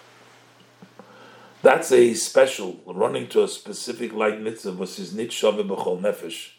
That's 1.61 1.91
a 1.91 2.13
special 2.13 2.79
running 2.85 3.27
to 3.29 3.43
a 3.43 3.47
specific 3.47 4.13
light 4.13 4.41
mitzvah 4.41 4.73
versus 4.73 5.13
nit 5.13 5.31
shove 5.31 5.55
b'chol 5.55 6.01
nefesh. 6.01 6.51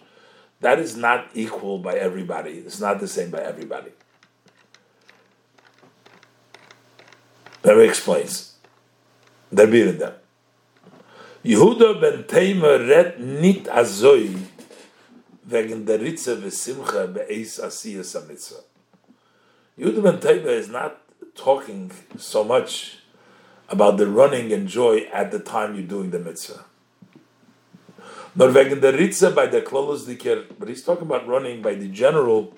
That 0.61 0.79
is 0.79 0.97
not 0.97 1.29
equal 1.35 1.79
by 1.79 1.95
everybody. 1.95 2.53
It's 2.53 2.81
not 2.81 3.01
the 3.01 3.09
same 3.09 3.31
by 3.31 3.41
everybody. 3.41 3.91
That 7.67 7.81
explains. 7.81 8.55
Der 9.53 9.67
Birender. 9.67 10.15
Yehuda 11.45 12.01
ben 12.01 12.23
Teima 12.23 12.79
red 12.89 13.19
nit 13.19 13.67
azoi 13.67 14.39
wegen 15.51 15.85
der 15.85 15.99
Ritze 15.99 16.37
v'simcha 16.37 17.13
be'eis 17.13 17.59
asiyas 17.59 18.13
ha-mitzvah. 18.13 18.63
Yehuda 19.81 20.01
ben 20.01 20.19
Teima 20.19 20.47
is 20.47 20.69
not 20.69 21.01
talking 21.35 21.91
so 22.17 22.45
much 22.45 22.99
about 23.69 23.97
the 23.97 24.07
running 24.07 24.53
and 24.53 24.69
joy 24.69 25.09
at 25.13 25.33
the 25.33 25.41
time 25.41 25.75
you're 25.75 25.83
doing 25.83 26.13
the 26.13 26.21
mitzvah. 26.21 26.65
Nor 28.37 28.51
wegen 28.51 28.81
der 28.81 28.93
Ritze 28.93 29.35
by 29.35 29.47
the 29.47 29.61
Klolos 29.61 30.05
Dikir, 30.05 30.45
but 30.57 30.69
he's 30.69 30.85
talking 30.85 31.07
about 31.07 31.27
running 31.27 31.63
by 31.63 31.75
the 31.75 31.89
general 31.89 32.57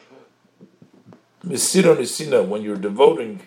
Misira 1.42 1.96
Nisina, 1.96 2.46
when 2.46 2.60
you're 2.60 2.76
devoting 2.76 3.40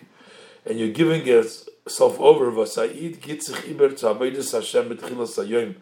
and 0.64 0.78
you're 0.78 0.88
giving 0.88 1.26
yourself 1.26 2.20
over, 2.20 2.50
Vasa'id 2.50 3.18
Gitzich 3.18 3.74
Iber 3.74 3.90
Tzavaydis 3.92 4.52
Hashem 4.52 4.90
Betchilas 4.90 5.36
Hayoim, 5.44 5.76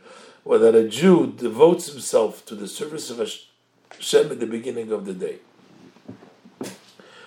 or 0.45 0.59
that 0.59 0.75
a 0.75 0.89
Jew 0.89 1.27
devotes 1.37 1.93
himself 1.93 2.45
to 2.47 2.55
the 2.55 2.67
service 2.67 3.11
of 3.11 3.19
Hashem 3.19 4.31
at 4.31 4.41
the 4.41 4.47
beginning 4.47 4.91
of 4.93 5.05
the 5.05 5.15
day. 5.15 5.39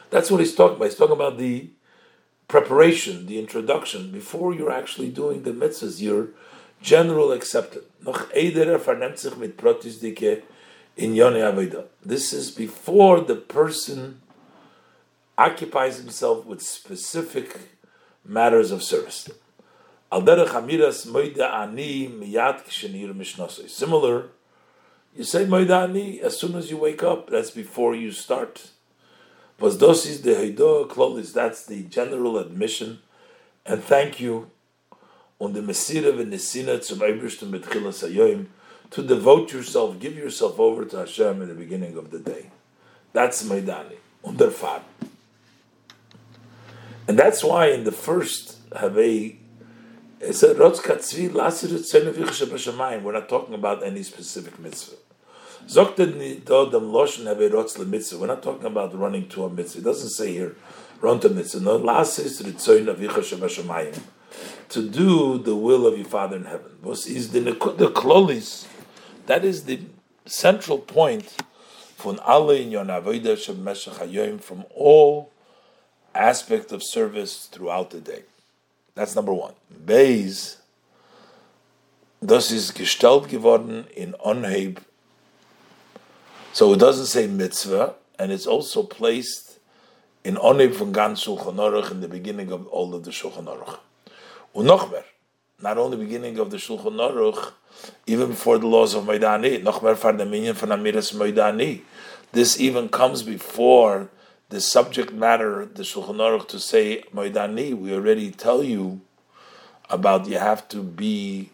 That's 0.10 0.30
what 0.30 0.39
he's 0.39 0.56
talking 0.56 0.78
about. 0.78 0.86
He's 0.86 0.95
talking 0.95 1.16
about 1.16 1.38
the 1.38 1.70
preparation, 2.47 3.26
the 3.26 3.39
introduction, 3.39 4.12
before 4.12 4.54
you're 4.54 4.72
actually 4.72 5.10
doing 5.10 5.43
the 5.43 5.51
mitzvahs, 5.51 6.01
your 6.01 6.30
general 6.82 7.32
acceptance. 7.32 7.86
This 12.06 12.34
is 12.34 12.51
before 12.51 13.22
the 13.22 13.36
person 13.36 14.22
occupies 15.38 15.98
himself 15.98 16.46
with 16.46 16.62
specific 16.62 17.58
matters 18.26 18.72
of 18.72 18.82
service. 18.84 19.30
Similar, 20.12 20.46
you 25.16 25.24
say 25.24 25.46
Moida 25.46 26.20
as 26.22 26.40
soon 26.40 26.56
as 26.56 26.70
you 26.70 26.78
wake 26.78 27.04
up, 27.04 27.30
that's 27.30 27.52
before 27.52 27.96
you 27.96 28.12
start. 28.12 28.70
That's 29.60 29.78
the 29.78 29.88
general 31.90 32.38
admission, 32.38 33.00
and 33.66 33.84
thank 33.84 34.20
you 34.20 34.52
on 35.40 35.54
the 35.54 35.62
mesira 35.62 36.14
v'nesina 36.14 36.84
zum 36.84 37.00
Eibershtem 37.00 37.52
betchilas 37.52 38.04
hayoyim 38.08 38.46
to 38.92 39.02
devote 39.02 39.52
yourself, 39.52 40.00
give 40.00 40.16
yourself 40.16 40.60
over 40.60 40.86
to 40.86 40.98
Hashem 40.98 41.42
in 41.42 41.48
the 41.48 41.56
beginning 41.56 41.98
of 41.98 42.12
the 42.12 42.20
day. 42.20 42.52
That's 43.14 43.42
Maidani, 43.44 43.98
underfad. 44.24 44.82
And 47.08 47.20
that's 47.20 47.43
why 47.43 47.68
in 47.68 47.84
the 47.84 47.91
first 47.91 48.68
Havei, 48.72 49.36
it 50.20 50.34
said, 50.34 50.58
We're 50.58 50.70
not 53.12 53.30
talking 53.30 53.54
about 53.54 53.84
any 53.84 54.01
specific 54.04 54.58
mitzvah. 54.60 54.95
Zokten 55.68 56.41
dodam 56.41 56.91
loshen 56.91 57.26
Havei 57.26 57.51
Rotz 57.51 57.78
le 57.78 57.86
We're 58.20 58.28
not 58.28 58.41
talking 58.41 58.66
about 58.66 58.97
running 58.97 59.28
to 59.30 59.45
a 59.45 59.49
mitzvah. 59.49 59.82
It 59.82 59.84
doesn't 59.84 60.12
say 60.12 60.32
here, 60.32 60.56
run 61.01 61.20
to 61.20 61.30
mitzvah. 61.30 61.62
No, 61.62 61.78
to 64.70 64.89
do 64.89 65.38
the 65.38 65.56
will 65.56 65.86
of 65.86 65.97
your 65.97 66.08
Father 66.08 66.38
in 66.38 66.45
heaven. 66.45 66.72
Is 66.86 67.32
the 67.32 67.41
the 67.41 67.91
klolis, 67.91 68.66
that 69.26 69.43
is 69.43 69.66
the 69.66 69.82
central 70.26 70.80
point 70.80 71.36
from 71.97 72.18
from 74.39 74.66
all 74.74 75.33
aspect 76.16 76.72
of 76.72 76.84
service 76.84 77.47
throughout 77.51 77.89
the 77.91 77.99
day. 77.99 78.24
That's 78.95 79.16
number 79.16 79.34
one. 79.34 79.53
Beis, 79.86 80.57
das 82.22 82.51
ist 82.51 82.76
gestellt 82.76 83.28
geworden 83.28 83.86
in 83.95 84.14
Onheb 84.16 84.78
so 86.53 86.72
it 86.72 86.80
doesn't 86.80 87.07
say 87.07 87.26
mitzvah, 87.26 87.95
and 88.20 88.32
it's 88.32 88.45
also 88.45 88.84
placed 88.84 89.57
in 90.24 90.36
Onib 90.36 90.76
von 90.76 90.93
ganz 90.93 91.26
Shulchan 91.26 91.55
Aruch 91.55 91.89
in 91.89 92.01
the 92.01 92.07
beginning 92.07 92.51
of 92.51 92.68
all 92.68 92.93
of 92.93 93.03
the 93.03 93.09
Shulchan 93.09 93.45
Aruch. 93.45 93.80
Unochmer, 94.55 95.03
not 95.59 95.80
only 95.80 95.97
beginning 95.97 96.38
of 96.38 96.51
the 96.51 96.57
Shulchan 96.57 96.93
Aruch, 96.93 97.53
even 98.05 98.30
before 98.30 98.59
the 98.59 98.68
laws 98.68 98.93
of 98.93 99.05
Maidani, 99.05 99.64
Nochmer 99.64 99.97
for 99.97 100.14
the 100.14 100.28
minion 100.28 100.53
from 100.53 100.70
Amiras 100.70 101.16
Maidani. 101.16 101.82
This 102.34 102.59
even 102.59 102.88
comes 102.88 103.24
before 103.24 104.09
the 104.54 104.62
subject 104.62 105.12
matter, 105.12 105.66
the 105.66 105.82
Shulchan 105.82 106.18
Aruch, 106.18 106.47
to 106.49 106.60
say 106.60 107.01
Maidani. 107.12 107.74
We 107.74 107.91
already 107.91 108.30
tell 108.30 108.64
you 108.64 109.01
about 109.89 110.28
you 110.28 110.38
have 110.38 110.68
to 110.70 110.84
be 110.84 111.49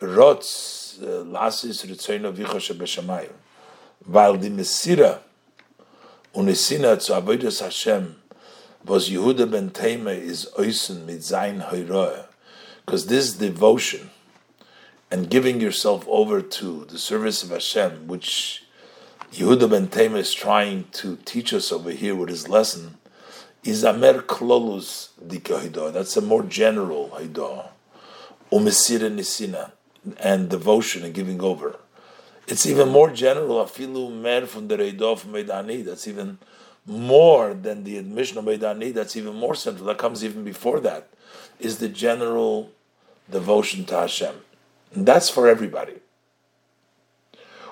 Rotz, 0.00 1.00
uh, 1.00 1.24
Lasis 1.24 1.86
Ritzoino 1.86 2.32
Vichoshe 2.32 2.76
die 4.40 4.50
Messira 4.50 5.20
und 6.34 6.46
die 6.46 6.54
Sinne 6.54 6.98
zu 6.98 7.12
Avodas 7.14 7.60
Hashem, 7.60 8.16
was 8.82 9.08
Yehuda 9.08 9.48
ben 9.48 9.70
Tema 9.70 10.10
is 10.10 10.46
oisen 10.58 11.06
mit 11.06 11.22
Heuroe, 11.70 12.26
because 12.84 13.06
this 13.06 13.34
devotion 13.34 14.10
and 15.08 15.30
giving 15.30 15.60
yourself 15.60 16.04
over 16.08 16.42
to 16.42 16.84
the 16.86 16.98
service 16.98 17.44
of 17.44 17.50
Hashem, 17.50 18.08
which 18.08 18.64
Yehuda 19.32 19.70
ben 19.70 19.88
Tema 19.88 20.18
is 20.18 20.32
trying 20.32 20.84
to 20.92 21.16
teach 21.24 21.52
us 21.52 21.70
over 21.70 21.90
here 21.90 22.14
with 22.14 22.28
his 22.28 22.48
lesson, 22.48 22.96
is 23.62 23.84
Amer 23.84 24.22
Klolus 24.22 25.10
Dika 25.22 25.92
That's 25.92 26.16
a 26.16 26.22
more 26.22 26.42
general 26.42 27.10
Hidah. 27.14 27.68
Umesira 28.50 29.10
Nisina, 29.14 29.72
and 30.20 30.48
devotion 30.48 31.04
and 31.04 31.12
giving 31.12 31.42
over. 31.42 31.78
It's 32.46 32.64
even 32.64 32.88
more 32.88 33.10
general. 33.10 33.62
Afilu 33.62 34.10
mer 34.10 34.46
from 34.46 34.68
the 34.68 34.78
Reidof 34.78 35.26
Meidani. 35.26 35.84
That's 35.84 36.08
even 36.08 36.38
more 36.86 37.52
than 37.52 37.84
the 37.84 37.98
admission 37.98 38.38
of 38.38 38.46
Meidani. 38.46 38.94
That's 38.94 39.16
even 39.16 39.34
more 39.34 39.54
central. 39.54 39.86
That 39.86 39.98
comes 39.98 40.24
even 40.24 40.44
before 40.44 40.80
that. 40.80 41.10
Is 41.60 41.78
the 41.78 41.90
general 41.90 42.70
devotion 43.30 43.84
to 43.86 43.96
Hashem. 43.96 44.36
And 44.94 45.04
that's 45.04 45.28
for 45.28 45.46
everybody. 45.46 45.96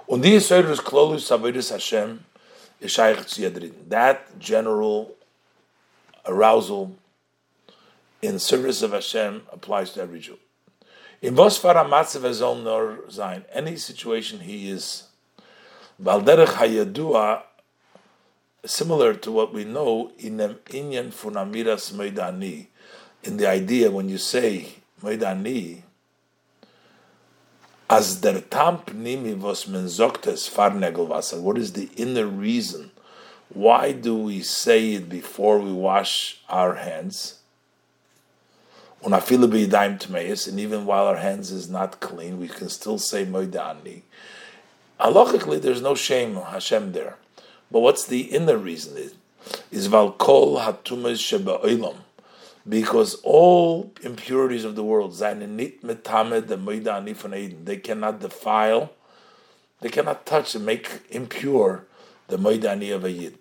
Und 0.07 0.23
die 0.23 0.35
Yisraelus 0.35 0.83
Klolus 0.83 1.31
Avedis 1.33 1.71
Hashem 1.71 2.21
That 3.89 4.39
general 4.39 5.11
arousal 6.25 6.93
in 8.23 8.39
service 8.39 8.83
of 8.83 8.93
Hashem 8.93 9.43
applies 9.53 9.93
to 9.93 10.03
every 10.03 10.21
Jew. 10.21 10.39
In 11.23 11.35
was 11.35 11.57
far 11.57 11.75
matzev 11.87 12.33
soll 12.35 12.57
nor 12.57 12.99
sein, 13.09 13.45
any 13.53 13.77
situation 13.77 14.41
he 14.41 14.71
is, 14.71 15.05
balderech 16.01 16.55
hayadua, 16.55 17.43
similar 18.65 19.15
to 19.15 19.33
what 19.33 19.55
we 19.55 19.65
know 19.65 20.13
in 20.19 20.37
the 20.37 20.49
inyan 20.67 21.13
funamiras 21.13 21.93
meidani, 21.93 22.67
in 23.25 23.39
the 23.39 23.49
idea 23.49 23.91
when 23.91 24.09
you 24.09 24.19
say 24.19 24.69
meidani, 25.03 25.83
as 27.89 28.21
der 28.21 28.41
tamp 28.41 28.91
nimi 28.93 29.39
was 29.39 29.67
men 29.69 29.87
zoktes 29.87 30.51
farnegelwasser, 30.51 31.41
what 31.41 31.57
is 31.59 31.73
the 31.73 31.89
inner 31.97 32.27
reason 32.27 32.91
why 33.57 33.93
do 33.93 34.17
we 34.17 34.43
say 34.43 34.95
it 34.95 35.09
before 35.09 35.59
we 35.59 35.73
wash 35.73 36.41
our 36.49 36.75
hands? 36.75 37.39
And 39.03 39.15
even 39.15 40.87
while 40.87 41.07
our 41.07 41.17
hands 41.17 41.53
is 41.53 41.71
not 41.71 42.01
clean, 42.01 42.41
we 42.41 42.49
can 42.49 42.69
still 42.69 42.99
say 42.99 43.25
moidani. 43.25 44.03
Halachically, 44.99 45.61
there's 45.61 45.83
no 45.83 45.95
shame 45.95 46.37
on 46.37 46.53
Hashem 46.53 46.93
there. 46.93 47.17
But 47.71 47.81
what's 47.81 48.07
the 48.07 48.23
inner 48.23 48.57
reason? 48.57 48.97
Is 48.97 49.15
is 49.71 49.89
valkol 49.89 50.61
hatumas 50.61 51.21
sheba'ilam, 51.23 51.97
because 52.69 53.17
all 53.23 53.93
impurities 54.03 54.65
of 54.65 54.75
the 54.75 54.83
world, 54.83 55.13
the 55.13 55.27
Maidani 56.57 57.65
they 57.65 57.77
cannot 57.77 58.21
defile, 58.21 58.93
they 59.81 59.89
cannot 59.89 60.27
touch 60.27 60.55
and 60.55 60.67
make 60.67 61.03
impure 61.11 61.87
the 62.29 62.37
moidani 62.37 62.95
of 62.95 63.05
a 63.05 63.11
yid. 63.11 63.39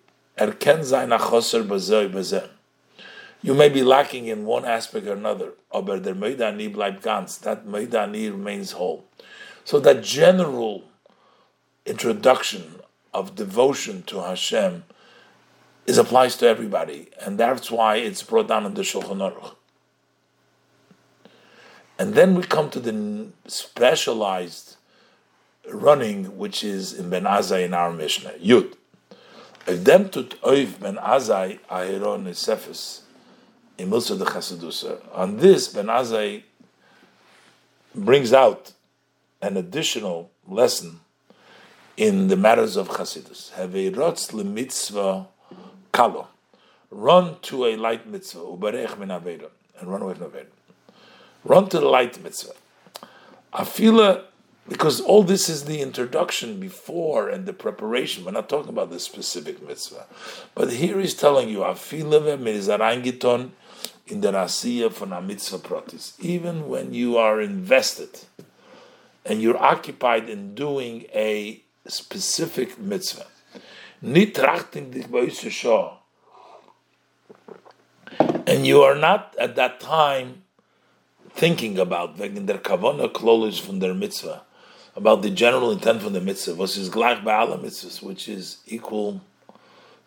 You 3.42 3.54
may 3.54 3.70
be 3.70 3.84
lacking 3.84 4.28
in 4.28 4.46
one 4.46 4.66
aspect 4.66 5.08
or 5.08 5.14
another, 5.14 5.54
but 5.72 6.04
der 6.04 6.14
moidani 6.14 6.74
bleibt 6.74 7.02
ganz. 7.02 7.38
That 7.40 7.66
moidani 7.66 8.32
remains 8.32 8.74
whole. 8.74 9.06
So 9.64 9.80
that 9.80 10.04
general 10.04 10.84
introduction 11.86 12.82
of 13.14 13.36
devotion 13.36 14.04
to 14.04 14.22
Hashem 14.22 14.84
is 15.86 15.98
applies 15.98 16.36
to 16.38 16.48
everybody, 16.48 17.10
and 17.22 17.38
that's 17.38 17.70
why 17.70 17.98
it's 17.98 18.24
brought 18.24 18.48
down 18.48 18.66
in 18.66 18.74
the 18.74 18.82
Shulchan 18.82 19.18
Aruch. 19.18 19.56
And 21.98 22.14
then 22.14 22.36
we 22.36 22.44
come 22.44 22.70
to 22.72 22.80
the 22.80 23.28
specialized 23.48 24.76
running, 25.72 26.38
which 26.38 26.64
is 26.64 26.94
in 26.94 27.10
Ben 27.10 27.24
Azai 27.24 27.66
in 27.66 27.74
our 27.74 27.92
Mishnah, 27.92 28.34
Yud. 28.44 28.74
If 29.68 29.84
them 29.84 30.10
to 30.10 30.24
oiv 30.24 30.80
Ben 30.80 30.98
Azai 30.98 31.60
ahiron 31.72 32.26
esefes 32.26 33.02
in 33.78 33.90
Musa 33.90 34.16
de 34.16 34.26
Chassidusa. 34.26 35.00
On 35.14 35.38
this, 35.38 35.68
Ben 35.68 35.88
Azai 35.88 36.44
brings 37.94 38.34
out 38.34 38.74
an 39.42 39.58
additional 39.58 40.32
lesson 40.48 41.00
in 41.98 42.28
the 42.28 42.36
matters 42.36 42.76
of 42.76 42.90
Chassidus. 42.90 43.52
Have 43.54 43.76
a 43.76 43.92
rotz 43.92 44.34
mitzvah 44.34 45.28
kalo. 45.96 46.28
Run 46.92 47.38
to 47.44 47.66
a 47.66 47.76
light 47.78 48.08
mitzvah, 48.08 48.40
ubarech 48.40 48.98
min 49.00 49.10
aveda, 49.10 49.50
and 49.80 49.90
run 49.90 50.02
away 50.02 50.14
from 50.14 50.32
aveda. 50.32 50.48
Run 51.44 51.70
to 51.70 51.80
the 51.80 51.86
light 51.86 52.22
mitzvah. 52.22 52.54
Afila, 53.54 54.24
because 54.68 55.00
all 55.00 55.24
this 55.24 55.48
is 55.48 55.66
the 55.66 55.82
introduction 55.82 56.60
before 56.60 57.30
and 57.30 57.46
the 57.46 57.54
preparation. 57.54 58.26
We're 58.26 58.32
not 58.32 58.50
talking 58.50 58.70
about 58.70 58.90
the 58.90 59.00
specific 59.00 59.66
mitzvah. 59.66 60.06
But 60.54 60.74
here 60.74 61.00
he's 61.00 61.14
telling 61.14 61.50
you, 61.50 61.60
Afila 61.60 62.38
ve'mirizarangiton 62.38 63.52
in 64.08 64.22
the 64.22 64.32
rasiya 64.32 64.92
for 64.92 65.06
a 65.06 65.22
mitzvah 65.22 65.60
pratis. 65.60 66.14
Even 66.20 66.68
when 66.68 66.94
you 66.94 67.18
are 67.18 67.40
invested 67.40 68.22
and 69.26 69.42
you're 69.42 69.58
occupied 69.58 70.30
in 70.30 70.56
doing 70.56 71.06
a 71.14 71.62
specific 71.88 72.78
mitzvah. 72.80 73.28
And 78.48 78.68
you 78.68 78.82
are 78.82 78.96
not 78.96 79.36
at 79.40 79.56
that 79.56 79.80
time 79.80 80.44
thinking 81.32 81.80
about 81.80 82.18
der 82.18 82.58
kavana 82.58 83.60
from 83.60 83.80
their 83.80 83.94
mitzvah, 83.94 84.44
about 84.96 85.22
the 85.22 85.30
general 85.30 85.72
intent 85.72 86.02
from 86.02 86.14
the 86.14 86.22
mitzvah, 86.22 86.54
versus 86.54 86.90
gleich 86.90 87.24
by 87.24 87.34
alle 87.34 87.58
mitzvahs, 87.58 88.02
which 88.02 88.28
is 88.30 88.58
equal 88.68 89.22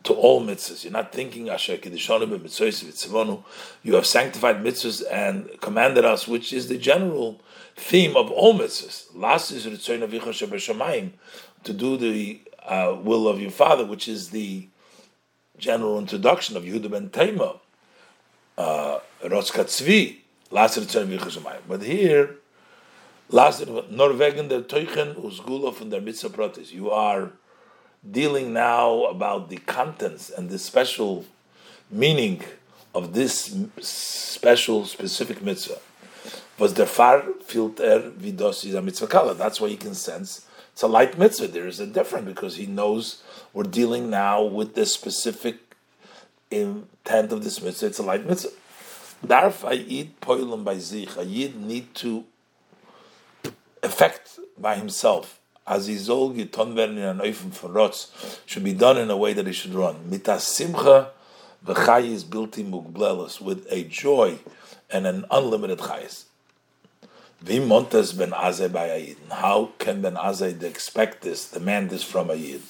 to 0.04 0.14
all 0.14 0.42
mitzvahs. 0.44 0.84
You're 0.84 0.92
not 0.92 1.12
thinking 1.12 1.48
asher 1.48 1.78
You 3.82 3.94
have 3.94 4.06
sanctified 4.06 4.62
mitzvahs 4.64 5.02
and 5.10 5.60
commanded 5.60 6.04
us, 6.04 6.28
which 6.28 6.52
is 6.52 6.68
the 6.68 6.78
general 6.78 7.40
theme 7.76 8.16
of 8.16 8.30
all 8.30 8.58
mitzvahs. 8.58 9.06
Last 9.14 9.50
is 9.50 9.64
to 11.64 11.72
do 11.72 11.96
the 11.96 12.40
uh, 12.68 12.96
will 13.02 13.26
of 13.26 13.40
your 13.40 13.50
father, 13.50 13.84
which 13.84 14.06
is 14.06 14.30
the 14.30 14.68
general 15.56 15.98
introduction 15.98 16.56
of 16.56 16.62
Yehuda 16.62 16.90
ben 16.90 17.08
Taima, 17.08 17.58
uh, 18.56 18.98
Rotzkatzvi, 19.24 20.18
But 20.50 21.82
here, 21.82 22.36
Norwegen 23.30 24.48
der 24.48 24.62
Teuchen 24.62 25.14
usgula 25.16 25.74
from 25.74 25.90
der 25.90 26.00
mitzvah 26.00 26.30
protis. 26.30 26.72
You 26.72 26.90
are 26.90 27.32
dealing 28.08 28.52
now 28.52 29.04
about 29.04 29.48
the 29.50 29.58
contents 29.58 30.30
and 30.30 30.48
the 30.48 30.58
special 30.58 31.24
meaning 31.90 32.42
of 32.94 33.12
this 33.14 33.54
special 33.80 34.86
specific 34.86 35.42
mitzvah. 35.42 35.78
Was 36.58 36.72
der 36.72 36.86
far 36.86 37.22
filter 37.44 38.10
vidos 38.16 38.64
is 38.64 38.74
a 38.74 38.82
mitzvah 38.82 39.06
kala. 39.06 39.34
That's 39.34 39.60
why 39.60 39.68
you 39.68 39.76
can 39.76 39.94
sense 39.94 40.46
it's 40.78 40.84
a 40.84 40.86
light 40.86 41.18
mitzvah. 41.18 41.48
There 41.48 41.66
is 41.66 41.80
a 41.80 41.88
difference 41.88 42.28
because 42.28 42.54
he 42.54 42.66
knows 42.66 43.20
we're 43.52 43.64
dealing 43.64 44.10
now 44.10 44.44
with 44.44 44.76
the 44.76 44.86
specific 44.86 45.74
intent 46.52 47.32
of 47.32 47.42
this 47.42 47.60
mitzvah. 47.60 47.86
It's 47.86 47.98
a 47.98 48.04
light 48.04 48.24
mitzvah. 48.24 48.52
Darf 49.26 49.62
ayid 49.62 50.10
poilim 50.22 50.62
by 50.62 50.78
zich. 50.78 51.08
Ayid 51.08 51.56
need 51.56 51.92
to 51.96 52.26
effect 53.82 54.38
by 54.56 54.76
himself. 54.76 55.40
As 55.66 55.88
izol 55.88 56.32
giton 56.32 56.76
werden 56.76 56.98
an 56.98 57.18
oifen 57.18 57.50
von 57.50 57.72
rotz 57.72 58.38
should 58.46 58.62
be 58.62 58.72
done 58.72 58.98
in 58.98 59.10
a 59.10 59.16
way 59.16 59.32
that 59.32 59.48
he 59.48 59.52
should 59.52 59.74
run. 59.74 59.96
Mitas 60.08 60.42
simcha 60.42 61.10
v'chayis 61.66 62.22
bilti 62.22 62.64
mugblelos 62.64 63.40
with 63.40 63.66
a 63.68 63.82
joy 63.82 64.38
and 64.92 65.08
an 65.08 65.24
unlimited 65.32 65.80
chayis. 65.80 66.27
Vim 67.40 67.68
montes 67.68 68.12
ben 68.12 68.30
Azai 68.30 68.72
by. 68.72 69.14
How 69.30 69.70
can 69.78 70.02
ben 70.02 70.14
Azai 70.14 70.62
expect 70.62 71.22
this, 71.22 71.50
demand 71.50 71.90
this 71.90 72.02
from 72.02 72.28
Ayid? 72.28 72.62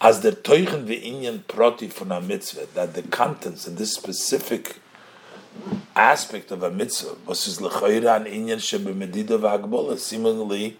As 0.00 0.20
the 0.22 0.32
Teuchen 0.32 0.86
Inyan 0.86 1.46
proti 1.46 1.88
from 1.88 2.10
a 2.10 2.20
mitzvah, 2.20 2.66
that 2.74 2.94
the 2.94 3.02
contents 3.02 3.68
in 3.68 3.76
this 3.76 3.94
specific 3.94 4.80
aspect 5.94 6.50
of 6.50 6.62
a 6.62 6.70
mitzvah, 6.70 7.16
was 7.26 7.46
is 7.46 7.58
an 7.58 7.66
inyan 8.24 8.60
seemingly 9.98 10.78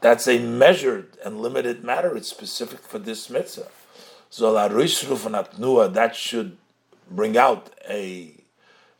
that's 0.00 0.26
a 0.26 0.38
measured 0.38 1.18
and 1.24 1.40
limited 1.40 1.84
matter, 1.84 2.16
it's 2.16 2.30
specific 2.30 2.80
for 2.80 2.98
this 2.98 3.28
mitzvah. 3.30 3.68
So 4.30 4.50
la 4.52 4.68
that 4.68 6.16
should 6.16 6.56
bring 7.10 7.36
out 7.36 7.70
a 7.88 8.43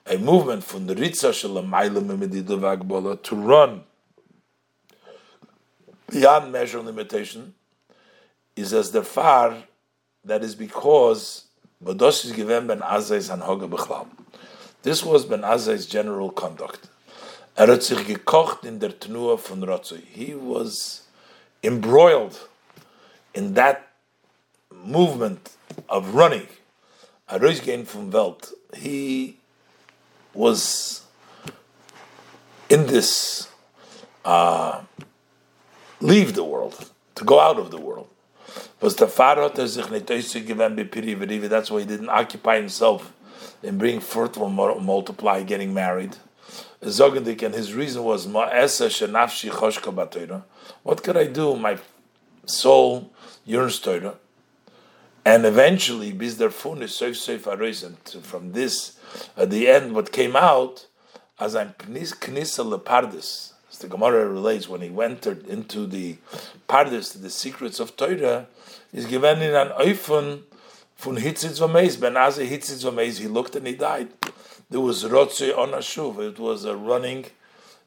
a 0.07 0.19
movement 0.19 0.63
from 0.65 0.87
the 0.87 0.95
Ritza 0.95 1.31
Shalamayla 1.31 3.23
to 3.23 3.37
run 3.37 3.85
beyond 6.11 6.53
measure 6.53 6.78
and 6.78 6.87
limitation 6.87 7.55
is 8.55 8.73
as 8.73 8.91
the 8.93 9.03
far 9.03 9.65
that 10.24 10.43
is 10.43 10.55
because 10.55 11.45
Badosh 11.83 12.24
is 12.24 12.33
given 12.33 12.66
Ben 12.66 12.81
Azai's 12.81 13.31
Hanhoga 13.31 13.69
Bechlam. 13.69 14.09
This 14.83 15.03
was 15.03 15.24
Ben 15.24 15.41
Azai's 15.41 15.87
general 15.87 16.31
conduct. 16.31 16.89
Er 17.57 17.69
hat 17.69 17.83
sich 17.83 18.07
gekocht 18.07 18.65
in 18.65 18.81
der 18.81 18.91
Tnua 18.91 19.39
von 19.39 19.62
Rotzoi. 19.62 20.03
He 20.05 20.35
was 20.35 21.03
embroiled 21.62 22.49
in 23.33 23.55
that 23.55 23.93
movement 24.73 25.51
of 25.89 26.15
running. 26.15 26.49
Er 27.31 27.43
ist 27.45 27.62
from 27.89 28.11
Welt. 28.12 28.53
He 28.74 29.39
was 30.35 31.02
in 32.69 32.86
this 32.86 33.48
uh, 34.24 34.82
leave 36.01 36.35
the 36.35 36.44
world, 36.44 36.90
to 37.15 37.24
go 37.24 37.40
out 37.40 37.59
of 37.59 37.70
the 37.70 37.81
world. 37.81 38.09
Was 38.81 38.97
That's 41.48 41.70
why 41.70 41.81
he 41.81 41.86
didn't 41.86 42.11
occupy 42.11 42.56
himself 42.56 43.12
in 43.62 43.78
forth 44.01 44.36
or 44.36 44.51
multiply, 44.81 45.43
getting 45.43 45.73
married. 45.73 46.16
Zogendik, 46.82 47.43
and 47.43 47.55
his 47.55 47.73
reason 47.73 48.05
was 48.05 48.27
What 50.82 51.02
could 51.02 51.16
I 51.16 51.24
do? 51.24 51.56
My 51.56 51.78
soul 52.44 53.11
yearns 53.47 53.78
Torah. 53.78 54.16
And 55.25 55.47
eventually, 55.47 56.13
Bizdar 56.13 56.53
Fun 56.53 56.83
is 56.83 56.95
so 56.95 57.39
far 57.39 57.57
from 58.23 58.53
this 58.53 58.99
at 59.37 59.51
the 59.51 59.69
end, 59.69 59.95
what 59.95 60.13
came 60.13 60.37
out, 60.37 60.87
as 61.41 61.57
I'm 61.57 61.71
Knisa 61.79 62.63
Lepardis, 62.63 63.53
as 63.71 63.79
the 63.79 63.89
Gemara 63.89 64.29
relates, 64.29 64.69
when 64.69 64.83
he 64.83 65.03
entered 65.03 65.47
into 65.47 65.87
the 65.87 66.19
Pardis, 66.69 67.21
the 67.21 67.31
secrets 67.31 67.81
of 67.81 67.97
Torah, 67.97 68.47
is 68.93 69.07
given 69.07 69.41
in 69.41 69.55
an 69.55 69.69
Eifun 69.71 70.43
von 70.99 71.17
Hitzitz 71.17 71.59
Vameis, 71.59 71.99
Ben 71.99 72.15
Azai 72.15 72.49
Hitzitz 72.49 72.85
Vameis, 72.85 73.19
he 73.19 73.27
looked 73.27 73.57
and 73.57 73.67
he 73.67 73.75
died. 73.75 74.09
There 74.69 74.81
was 74.81 75.05
Rotze 75.05 75.57
on 75.57 75.71
Ashuv, 75.71 76.19
it 76.19 76.39
was 76.39 76.65
a 76.65 76.77
running, 76.77 77.27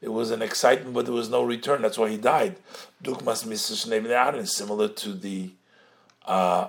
it 0.01 0.09
was 0.09 0.31
an 0.31 0.41
excitement, 0.41 0.93
but 0.93 1.05
there 1.05 1.13
was 1.13 1.29
no 1.29 1.43
return, 1.43 1.83
that's 1.83 1.97
why 1.97 2.09
he 2.09 2.17
died. 2.17 2.57
Dukmas 3.03 3.45
Mishneh 3.45 4.47
similar 4.47 4.87
to 4.87 5.13
the 5.13 5.51
uh, 6.25 6.67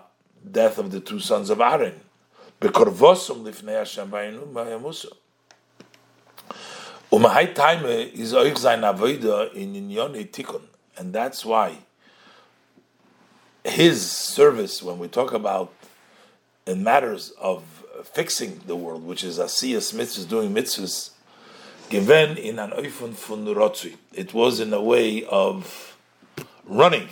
death 0.51 0.79
of 0.79 0.91
the 0.91 1.01
two 1.01 1.21
sons 1.21 1.51
of 1.51 1.61
Aaron. 1.61 2.01
Bekorvosum 2.61 3.43
lifnei 3.45 3.79
Hashem 3.79 4.11
vayinu 4.11 4.53
vayamusu. 4.53 5.13
Umahai 7.13 7.55
time 7.55 7.85
is 7.87 8.35
oich 8.35 8.55
zayin 8.55 8.83
avoida 8.83 9.53
in 9.55 9.75
inyoni 9.75 10.29
tikun, 10.29 10.63
and 10.97 11.13
that's 11.13 11.45
why 11.45 11.79
his 13.65 14.11
service, 14.11 14.83
when 14.83 14.99
we 14.99 15.09
talk 15.09 15.33
about 15.33 15.73
in 16.67 16.83
matters 16.83 17.33
of 17.41 17.65
fixing 18.05 18.61
the 18.67 18.77
world, 18.77 19.05
which 19.05 19.25
is 19.25 19.39
asiyas 19.39 19.95
mitzvahs, 19.95 20.29
doing 20.29 20.55
mitzvahs, 20.55 21.11
given 21.89 22.37
in 22.37 22.59
an 22.59 22.71
oifun 22.71 23.15
fun 23.15 23.97
It 24.13 24.35
was 24.35 24.61
in 24.61 24.73
a 24.73 24.83
way 24.83 25.25
of 25.25 25.97
running. 26.65 27.09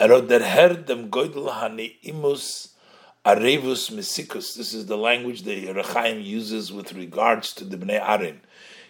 Erod 0.00 0.30
heard 0.40 0.86
them 0.86 1.10
goydel 1.10 1.50
hani 1.50 1.96
imus 2.02 2.68
arevus 3.26 3.90
mesikus. 3.90 4.56
This 4.56 4.72
is 4.72 4.86
the 4.86 4.96
language 4.96 5.42
the 5.42 5.66
Rechaim 5.66 6.24
uses 6.24 6.72
with 6.72 6.94
regards 6.94 7.52
to 7.52 7.64
the 7.64 7.76
Bnei 7.76 8.00
Arin. 8.00 8.38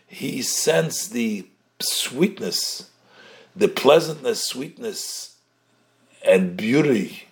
He 0.07 0.41
sensed 0.43 1.13
the 1.13 1.49
sweetness, 1.81 2.91
the 3.57 3.67
pleasantness, 3.67 4.45
sweetness, 4.45 5.35
and 6.25 6.57
beauty. 6.57 7.25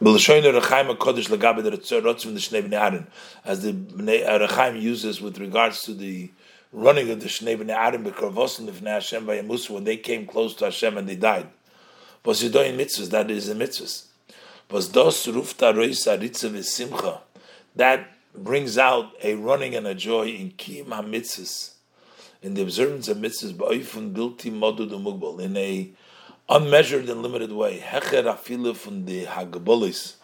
As 0.00 0.24
the 0.24 0.52
Rechaim 4.48 4.80
uses 4.80 5.20
with 5.20 5.38
regards 5.38 5.82
to 5.82 5.92
the 5.92 6.30
running 6.72 7.10
of 7.10 7.20
the 7.20 7.26
Shnei 7.26 7.56
Bnei 7.56 7.70
Adam 7.70 8.04
Bekarvosin 8.04 8.68
Lifnei 8.68 8.94
Hashem 8.94 9.26
by 9.26 9.40
Musa 9.42 9.72
when 9.72 9.84
they 9.84 9.96
came 9.96 10.26
close 10.26 10.54
to 10.56 10.66
Hashem 10.66 10.96
and 10.98 11.08
they 11.08 11.16
died. 11.16 11.48
Was 12.24 12.42
you 12.42 12.50
doing 12.50 12.76
mitzvahs? 12.76 13.10
That 13.10 13.30
is 13.30 13.48
a 13.48 13.54
mitzvahs. 13.54 14.06
Was 14.70 14.88
dos 14.88 15.26
rufta 15.26 15.72
roisa 15.72 16.20
ritza 16.20 16.64
simcha. 16.64 17.20
That 17.76 18.08
brings 18.34 18.76
out 18.76 19.12
a 19.22 19.34
running 19.34 19.74
and 19.74 19.86
a 19.86 19.94
joy 19.94 20.28
in 20.28 20.50
kiyim 20.52 20.88
ha-mitzvahs, 20.88 21.72
in 22.42 22.54
the 22.54 22.62
observance 22.62 23.08
of 23.08 23.18
mitzvahs, 23.18 23.54
ba'oifun 23.54 24.12
bilti 24.12 24.52
modu 24.52 24.88
mugbal, 24.90 25.40
in 25.40 25.56
a 25.56 25.90
unmeasured 26.48 27.08
and 27.08 27.22
limited 27.22 27.52
way. 27.52 27.78
Hecher 27.78 28.24
afilu 28.24 28.76
from 28.76 29.04
the 29.04 29.24
hagabolis, 29.24 30.14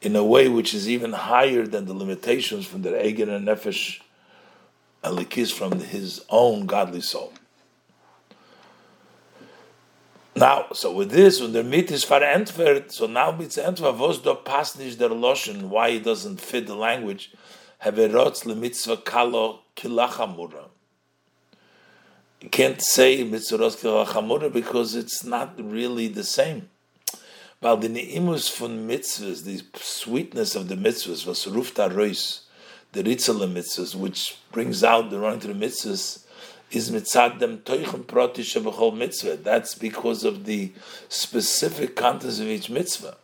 in 0.00 0.16
a 0.16 0.24
way 0.24 0.48
which 0.48 0.74
is 0.74 0.88
even 0.88 1.12
higher 1.12 1.66
than 1.66 1.86
the 1.86 1.94
limitations 1.94 2.66
from 2.66 2.82
the 2.82 2.90
Egen 3.04 3.28
and 3.30 3.46
Nefesh 3.46 4.00
alikis 5.04 5.52
from 5.52 5.78
his 5.78 6.24
own 6.30 6.66
godly 6.66 7.00
soul. 7.00 7.32
Now, 10.36 10.66
so 10.72 10.92
with 10.92 11.12
this, 11.12 11.40
when 11.40 11.52
the 11.52 11.62
meat 11.62 11.92
is 11.92 12.04
verantwortet, 12.04 12.90
so 12.90 13.06
now 13.06 13.38
it's 13.38 13.56
entwer, 13.56 13.96
was 13.96 14.18
do 14.18 14.34
nicht 14.34 14.98
der 14.98 15.10
Loschen, 15.10 15.68
why 15.68 15.90
it 15.90 16.04
doesn't 16.04 16.40
fit 16.40 16.66
the 16.66 16.74
language, 16.74 17.32
heverotz 17.84 18.44
le 18.44 18.56
mitzvah 18.56 18.96
kalo 18.96 19.60
kilachamura. 19.76 20.70
You 22.40 22.48
can't 22.48 22.82
say 22.82 23.22
mitzvah 23.22 23.58
kilachamura 23.58 24.52
because 24.52 24.96
it's 24.96 25.22
not 25.22 25.54
really 25.56 26.08
the 26.08 26.24
same. 26.24 26.68
While 27.60 27.76
the 27.76 27.88
neimus 27.88 28.58
von 28.58 28.88
mitzvahs, 28.88 29.44
the 29.44 29.62
sweetness 29.76 30.56
of 30.56 30.66
the 30.66 30.74
mitzvahs, 30.74 31.24
was 31.24 31.46
rufta 31.46 31.94
rois, 31.94 32.40
the 32.94 33.02
Ritzala 33.02 33.52
mitzvahs, 33.52 33.94
which 33.96 34.38
brings 34.52 34.84
out 34.84 35.10
the 35.10 35.18
running 35.18 35.40
to 35.40 35.48
the 35.48 35.66
mitzvahs, 35.66 36.24
is 36.70 36.90
mitzad 36.90 37.40
them 37.40 37.58
toichem 37.58 38.04
protish 38.04 38.54
of 38.56 38.96
mitzvah. 38.96 39.36
That's 39.36 39.74
because 39.74 40.24
of 40.24 40.44
the 40.44 40.72
specific 41.08 41.96
contents 41.96 42.38
of 42.38 42.46
each 42.46 42.70
mitzvah. 42.70 43.16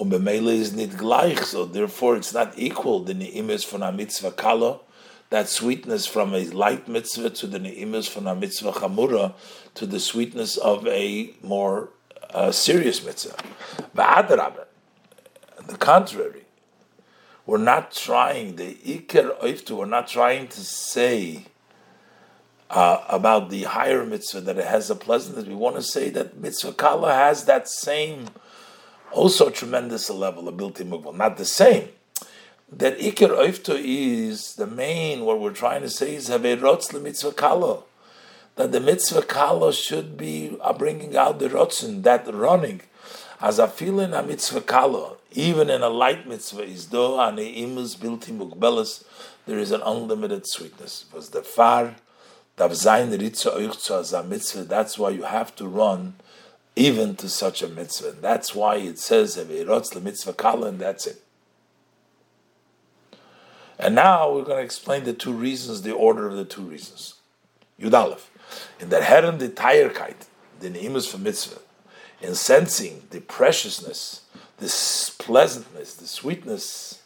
Umbemele 0.00 0.54
is 0.54 0.74
nit 0.74 0.90
gleich, 0.92 1.44
so 1.44 1.66
therefore 1.66 2.16
it's 2.16 2.32
not 2.32 2.54
equal. 2.56 3.00
The 3.00 3.14
neimus 3.14 3.64
from 3.64 3.82
a 3.82 3.92
mitzvah 3.92 4.32
kala, 4.32 4.80
that 5.28 5.48
sweetness 5.48 6.06
from 6.06 6.34
a 6.34 6.44
light 6.46 6.88
mitzvah 6.88 7.30
to 7.30 7.46
the 7.46 7.58
neimus 7.58 8.08
from 8.08 8.26
a 8.26 8.34
mitzvah 8.34 8.72
chamura 8.72 9.34
to 9.74 9.86
the 9.86 10.00
sweetness 10.00 10.56
of 10.56 10.86
a 10.86 11.34
more 11.42 11.90
uh, 12.30 12.50
serious 12.50 13.04
mitzvah. 13.04 13.36
But 13.94 14.28
the 14.28 15.76
contrary. 15.76 16.41
We're 17.44 17.58
not 17.58 17.90
trying 17.90 18.56
the 18.56 18.74
iker 18.74 19.36
oiftu. 19.40 19.72
We're 19.72 19.86
not 19.86 20.06
trying 20.06 20.46
to 20.48 20.60
say 20.60 21.46
uh, 22.70 23.04
about 23.08 23.50
the 23.50 23.64
higher 23.64 24.04
mitzvah 24.04 24.42
that 24.42 24.58
it 24.58 24.64
has 24.64 24.90
a 24.90 24.94
pleasantness. 24.94 25.48
We 25.48 25.54
want 25.54 25.74
to 25.76 25.82
say 25.82 26.08
that 26.10 26.38
mitzvah 26.38 26.74
kala 26.74 27.12
has 27.12 27.44
that 27.46 27.68
same, 27.68 28.26
also 29.10 29.50
tremendous 29.50 30.08
level 30.08 30.46
of 30.46 30.54
bilti 30.54 30.88
mugval. 30.88 31.16
Not 31.16 31.36
the 31.36 31.44
same. 31.44 31.88
That 32.70 32.98
iker 33.00 33.36
oiftu 33.36 33.76
is 33.76 34.54
the 34.54 34.68
main. 34.68 35.24
What 35.24 35.40
we're 35.40 35.52
trying 35.52 35.82
to 35.82 35.90
say 35.90 36.14
is 36.14 36.30
haverotz 36.30 37.00
mitzvah 37.00 37.32
kala. 37.32 37.82
That 38.54 38.70
the 38.70 38.80
mitzvah 38.80 39.22
kala 39.22 39.72
should 39.72 40.16
be 40.16 40.56
bringing 40.78 41.16
out 41.16 41.40
the 41.40 41.48
rotzen, 41.48 42.04
that 42.04 42.32
running 42.32 42.82
as 43.42 43.58
a 43.58 43.66
feeling 43.66 44.14
a 44.14 44.22
mitzvah 44.22 44.60
kala, 44.60 45.16
even 45.32 45.68
in 45.68 45.82
a 45.82 45.88
light 45.88 46.28
mitzvah, 46.28 46.62
is 46.62 46.86
do 46.86 46.96
imus 46.96 47.96
bilti 47.96 49.04
there 49.46 49.58
is 49.58 49.72
an 49.72 49.82
unlimited 49.84 50.46
sweetness. 50.46 51.06
Was 51.12 51.30
the 51.30 51.42
far 51.42 51.96
dav 52.56 52.70
zayin 52.70 53.10
ritza 53.18 53.52
oichza 53.52 53.98
as 53.98 54.12
a 54.12 54.22
mitzvah. 54.22 54.62
That's 54.62 54.96
why 54.96 55.10
you 55.10 55.24
have 55.24 55.56
to 55.56 55.66
run 55.66 56.14
even 56.76 57.16
to 57.16 57.28
such 57.28 57.62
a 57.62 57.68
mitzvah. 57.68 58.10
And 58.10 58.22
that's 58.22 58.54
why 58.54 58.76
it 58.76 59.00
says 59.00 59.34
the 59.34 60.00
mitzvah 60.00 60.34
kala, 60.34 60.68
and 60.68 60.78
that's 60.78 61.08
it. 61.08 61.20
And 63.76 63.96
now 63.96 64.32
we're 64.32 64.44
going 64.44 64.58
to 64.58 64.64
explain 64.64 65.02
the 65.02 65.12
two 65.12 65.32
reasons, 65.32 65.82
the 65.82 65.92
order 65.92 66.28
of 66.28 66.36
the 66.36 66.44
two 66.44 66.62
reasons. 66.62 67.14
Yudalef. 67.80 68.20
In 68.78 68.90
the 68.90 69.00
herem 69.00 69.40
the 69.40 69.48
tire 69.48 69.88
kite, 69.88 70.26
the 70.60 70.70
neimus 70.70 71.10
for 71.10 71.18
mitzvah 71.18 71.58
in 72.22 72.34
sensing 72.34 73.02
the 73.10 73.20
preciousness, 73.20 74.22
this 74.58 75.10
pleasantness, 75.10 75.94
the 75.94 76.06
sweetness, 76.06 77.02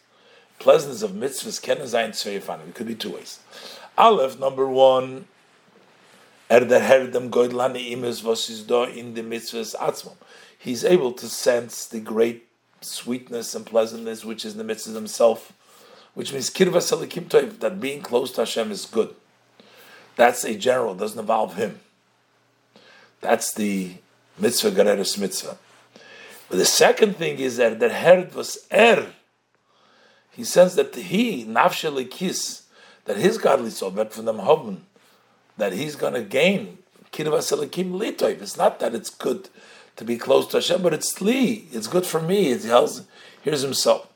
pleasantness 0.58 1.02
of 1.02 1.12
mitzvahs 1.12 1.60
can 1.60 1.78
zayin 1.78 2.10
tzveifan. 2.10 2.68
It 2.68 2.74
could 2.74 2.86
be 2.86 2.94
two 2.94 3.12
ways. 3.12 3.40
Aleph, 3.96 4.38
number 4.38 4.68
one, 4.68 5.26
er 6.50 6.60
der 6.60 6.80
herdem 6.80 7.30
goidlani 7.30 7.96
imes 7.96 8.22
was 8.22 8.48
in 8.50 9.14
the 9.14 9.22
mitzvahs 9.22 9.74
atzmum. 9.76 10.16
He's 10.58 10.84
able 10.84 11.12
to 11.12 11.28
sense 11.28 11.86
the 11.86 12.00
great 12.00 12.46
sweetness 12.82 13.54
and 13.54 13.64
pleasantness 13.64 14.24
which 14.24 14.44
is 14.44 14.56
in 14.56 14.66
the 14.66 14.74
mitzvahs 14.74 14.94
himself, 14.94 15.52
which 16.14 16.32
means 16.32 16.50
kirva 16.50 16.82
salikim 16.82 17.28
toiv, 17.28 17.60
that 17.60 17.80
being 17.80 18.02
close 18.02 18.32
to 18.32 18.42
Hashem 18.42 18.70
is 18.70 18.84
good. 18.84 19.14
That's 20.16 20.44
a 20.44 20.54
general, 20.54 20.94
doesn't 20.94 21.18
involve 21.18 21.56
him. 21.56 21.80
That's 23.20 23.52
the 23.52 23.96
mitzvah 24.38 24.70
gereres 24.70 25.18
mitzvah. 25.18 25.56
But 26.48 26.58
the 26.58 26.64
second 26.64 27.16
thing 27.16 27.38
is 27.38 27.56
that 27.56 27.80
the 27.80 27.88
herd 27.88 28.34
was 28.34 28.66
er. 28.72 29.06
He 30.32 30.44
says 30.44 30.76
that 30.76 30.94
he 30.94 31.44
nafsheli 31.44 32.10
kis 32.10 32.62
that 33.06 33.16
his 33.16 33.38
godly 33.38 33.70
soul, 33.70 33.90
but 33.90 34.12
from 34.12 34.26
them 34.26 34.40
hoven, 34.40 34.84
that 35.56 35.72
he's 35.72 35.96
going 35.96 36.12
to 36.12 36.22
gain 36.22 36.78
kirvaselikim 37.12 37.92
litoiv. 37.92 38.42
It's 38.42 38.56
not 38.56 38.78
that 38.80 38.94
it's 38.94 39.10
good 39.10 39.48
to 39.96 40.04
be 40.04 40.18
close 40.18 40.46
to 40.48 40.58
Hashem, 40.58 40.82
but 40.82 40.92
it's 40.92 41.20
li. 41.20 41.66
It's 41.72 41.86
good 41.86 42.04
for 42.04 42.20
me. 42.20 42.50
It 42.50 42.62
tells 42.62 43.04
here's 43.42 43.62
himself. 43.62 44.08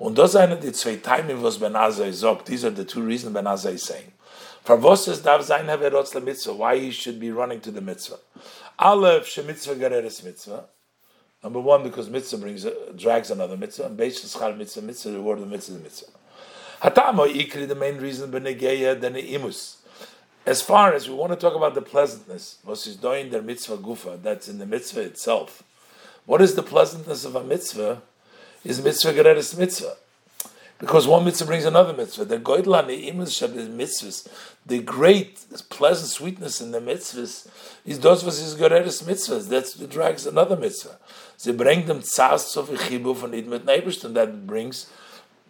Und 0.00 0.18
das 0.18 0.34
eine 0.34 0.56
die 0.56 0.72
zwei 0.72 0.96
Timing, 0.96 1.40
was 1.42 1.58
Ben 1.58 1.74
Azai 1.74 2.10
sagt, 2.10 2.46
these 2.46 2.64
are 2.64 2.70
the 2.70 2.84
two 2.84 3.02
reasons 3.02 3.32
Ben 3.32 3.44
Azai 3.44 3.74
is 3.74 3.84
saying. 3.84 4.12
For 4.64 4.76
was 4.76 5.06
es 5.06 5.20
darf 5.20 5.44
sein, 5.44 5.66
mitzvah, 5.66 6.52
why 6.54 6.78
he 6.78 6.90
should 6.90 7.20
be 7.20 7.30
running 7.30 7.60
to 7.60 7.70
the 7.70 7.80
mitzvah. 7.80 8.18
Aleph 8.82 9.26
shemitzvah 9.26 9.78
gereres 9.78 10.24
mitzvah. 10.24 10.64
Number 11.44 11.60
one, 11.60 11.84
because 11.84 12.10
mitzvah 12.10 12.38
brings 12.38 12.66
uh, 12.66 12.74
drags 12.96 13.30
another 13.30 13.56
mitzvah, 13.56 13.86
and 13.86 13.96
beis 13.96 14.18
schar 14.24 14.56
mitzvah 14.56 14.82
mitzvah 14.82 15.10
the 15.10 15.18
reward 15.18 15.38
of 15.38 15.48
mitzvah 15.48 15.76
is 15.76 15.82
mitzvah. 15.82 16.10
Hatamo 16.82 17.32
ikri 17.32 17.68
the 17.68 17.76
main 17.76 17.98
reason 17.98 18.32
benegeya 18.32 19.00
than 19.00 19.14
imus. 19.14 19.76
As 20.44 20.62
far 20.62 20.92
as 20.94 21.08
we 21.08 21.14
want 21.14 21.30
to 21.30 21.36
talk 21.36 21.54
about 21.54 21.76
the 21.76 21.82
pleasantness, 21.82 22.56
was 22.64 22.84
is 22.88 22.96
doing 22.96 23.30
the 23.30 23.40
mitzvah 23.40 23.76
gufa, 23.76 24.20
that's 24.20 24.48
in 24.48 24.58
the 24.58 24.66
mitzvah 24.66 25.02
itself. 25.02 25.62
What 26.26 26.42
is 26.42 26.56
the 26.56 26.62
pleasantness 26.64 27.24
of 27.24 27.36
a 27.36 27.44
mitzvah? 27.44 28.02
Is 28.64 28.82
mitzvah 28.82 29.12
gereres 29.12 29.56
mitzvah 29.56 29.96
because 30.82 31.06
one 31.06 31.24
mitzvah 31.24 31.46
brings 31.46 31.64
another 31.64 31.92
mitzvah. 31.92 32.24
The 32.24 32.38
goydlan 32.38 32.88
mitzvahs, 32.88 34.26
the 34.66 34.80
great 34.80 35.46
pleasant 35.68 36.10
sweetness 36.10 36.60
in 36.60 36.72
the 36.72 36.80
mitzvahs 36.80 37.48
is 37.84 38.00
those 38.00 38.24
was 38.24 38.40
his 38.40 38.56
gereres 38.56 39.04
mitzvahs. 39.04 39.48
That's 39.48 39.74
drags 39.74 40.26
another 40.26 40.56
mitzvah. 40.56 40.98
They 41.44 41.52
bring 41.52 41.86
them 41.86 42.00
tzas 42.00 42.40
so 42.40 42.64
chibu 42.64 43.14
von 43.14 43.30
idmet 43.30 43.60
neighborsten. 43.60 44.14
That 44.14 44.44
brings 44.44 44.90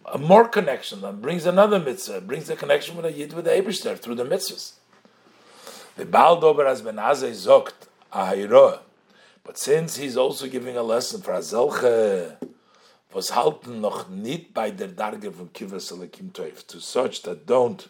a 0.05 0.19
more 0.19 0.47
connection. 0.47 1.01
That 1.01 1.19
brings 1.19 1.47
another 1.47 1.79
mitzvah. 1.79 2.17
It 2.17 2.27
brings 2.27 2.47
a 2.51 2.55
connection 2.55 2.95
with 2.95 3.05
a 3.05 3.11
yid 3.11 3.33
with 3.33 3.45
the 3.45 3.51
Eberster 3.51 3.97
through 3.97 4.15
the 4.15 4.25
mitzvahs. 4.25 4.73
The 5.95 6.05
Baal 6.05 6.39
Dober 6.39 6.67
as 6.67 6.83
Ben 6.83 6.97
Azai 6.97 7.31
zogt 7.31 7.87
a 8.13 8.79
But 9.43 9.57
since 9.57 9.95
he's 9.95 10.15
also 10.15 10.47
giving 10.47 10.77
a 10.77 10.83
lesson 10.83 11.21
for 11.21 11.33
Azelche, 11.33 12.37
was 13.13 13.35
halten 13.35 13.81
noch 13.81 14.09
nicht 14.09 14.53
bei 14.53 14.71
der 14.71 14.87
Darge 14.87 15.31
von 15.31 15.51
Kivas 15.53 15.91
Elikim 15.91 16.33
Toiv, 16.33 16.65
to 16.67 16.79
such 16.79 17.21
that 17.23 17.45
don't 17.45 17.87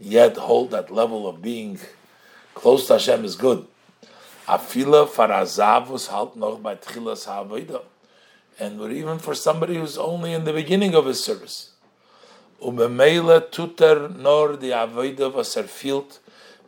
yet 0.00 0.36
hold 0.36 0.70
that 0.70 0.90
level 0.90 1.26
of 1.28 1.40
being 1.40 1.78
close 2.54 2.86
to 2.86 2.94
Hashem 2.94 3.24
is 3.24 3.36
good. 3.36 3.66
Afila 4.46 5.06
farazav 5.08 5.88
was 5.88 6.08
halt 6.08 6.36
noch 6.36 6.62
by 6.62 6.74
Tchilas 6.74 7.26
HaAvodah. 7.26 7.82
And 8.58 8.80
we're 8.80 8.90
even 8.90 9.18
for 9.18 9.34
somebody 9.34 9.76
who's 9.76 9.96
only 9.96 10.32
in 10.32 10.44
the 10.44 10.52
beginning 10.52 10.94
of 10.94 11.06
his 11.06 11.22
service. 11.22 11.70
Umemele 12.60 13.50
tuter 13.50 14.08
nor 14.08 14.56
the 14.56 14.70
Avodah 14.70 15.32
was 15.32 15.54
erfilt 15.54 16.18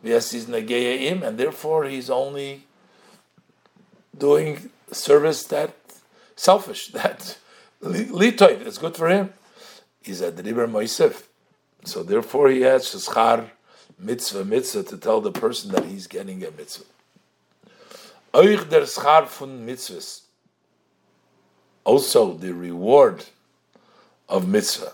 v'es 0.03 0.33
is 0.33 0.47
and 0.47 1.37
therefore 1.37 1.85
he's 1.85 2.09
only 2.09 2.65
doing 4.17 4.69
service 4.91 5.43
that 5.45 5.73
selfish, 6.35 6.87
that 6.93 7.37
litoy, 7.81 8.65
it's 8.65 8.77
good 8.77 8.95
for 8.95 9.09
him. 9.09 9.33
He's 10.01 10.21
a 10.21 10.31
driber 10.31 10.69
moisef. 10.69 11.23
So 11.85 12.03
therefore 12.03 12.49
he 12.49 12.61
has 12.61 12.85
shachar 12.85 13.49
mitzvah 13.97 14.45
mitzvah 14.45 14.83
to 14.83 14.97
tell 14.97 15.21
the 15.21 15.31
person 15.31 15.71
that 15.71 15.85
he's 15.85 16.07
getting 16.07 16.43
a 16.43 16.51
mitzvah. 16.51 16.85
Euch 18.33 18.69
der 18.69 18.81
schar 18.81 19.27
von 19.27 19.65
mitzvahs. 19.65 20.21
Also 21.83 22.33
the 22.33 22.53
reward 22.53 23.25
of 24.29 24.47
mitzvah. 24.47 24.93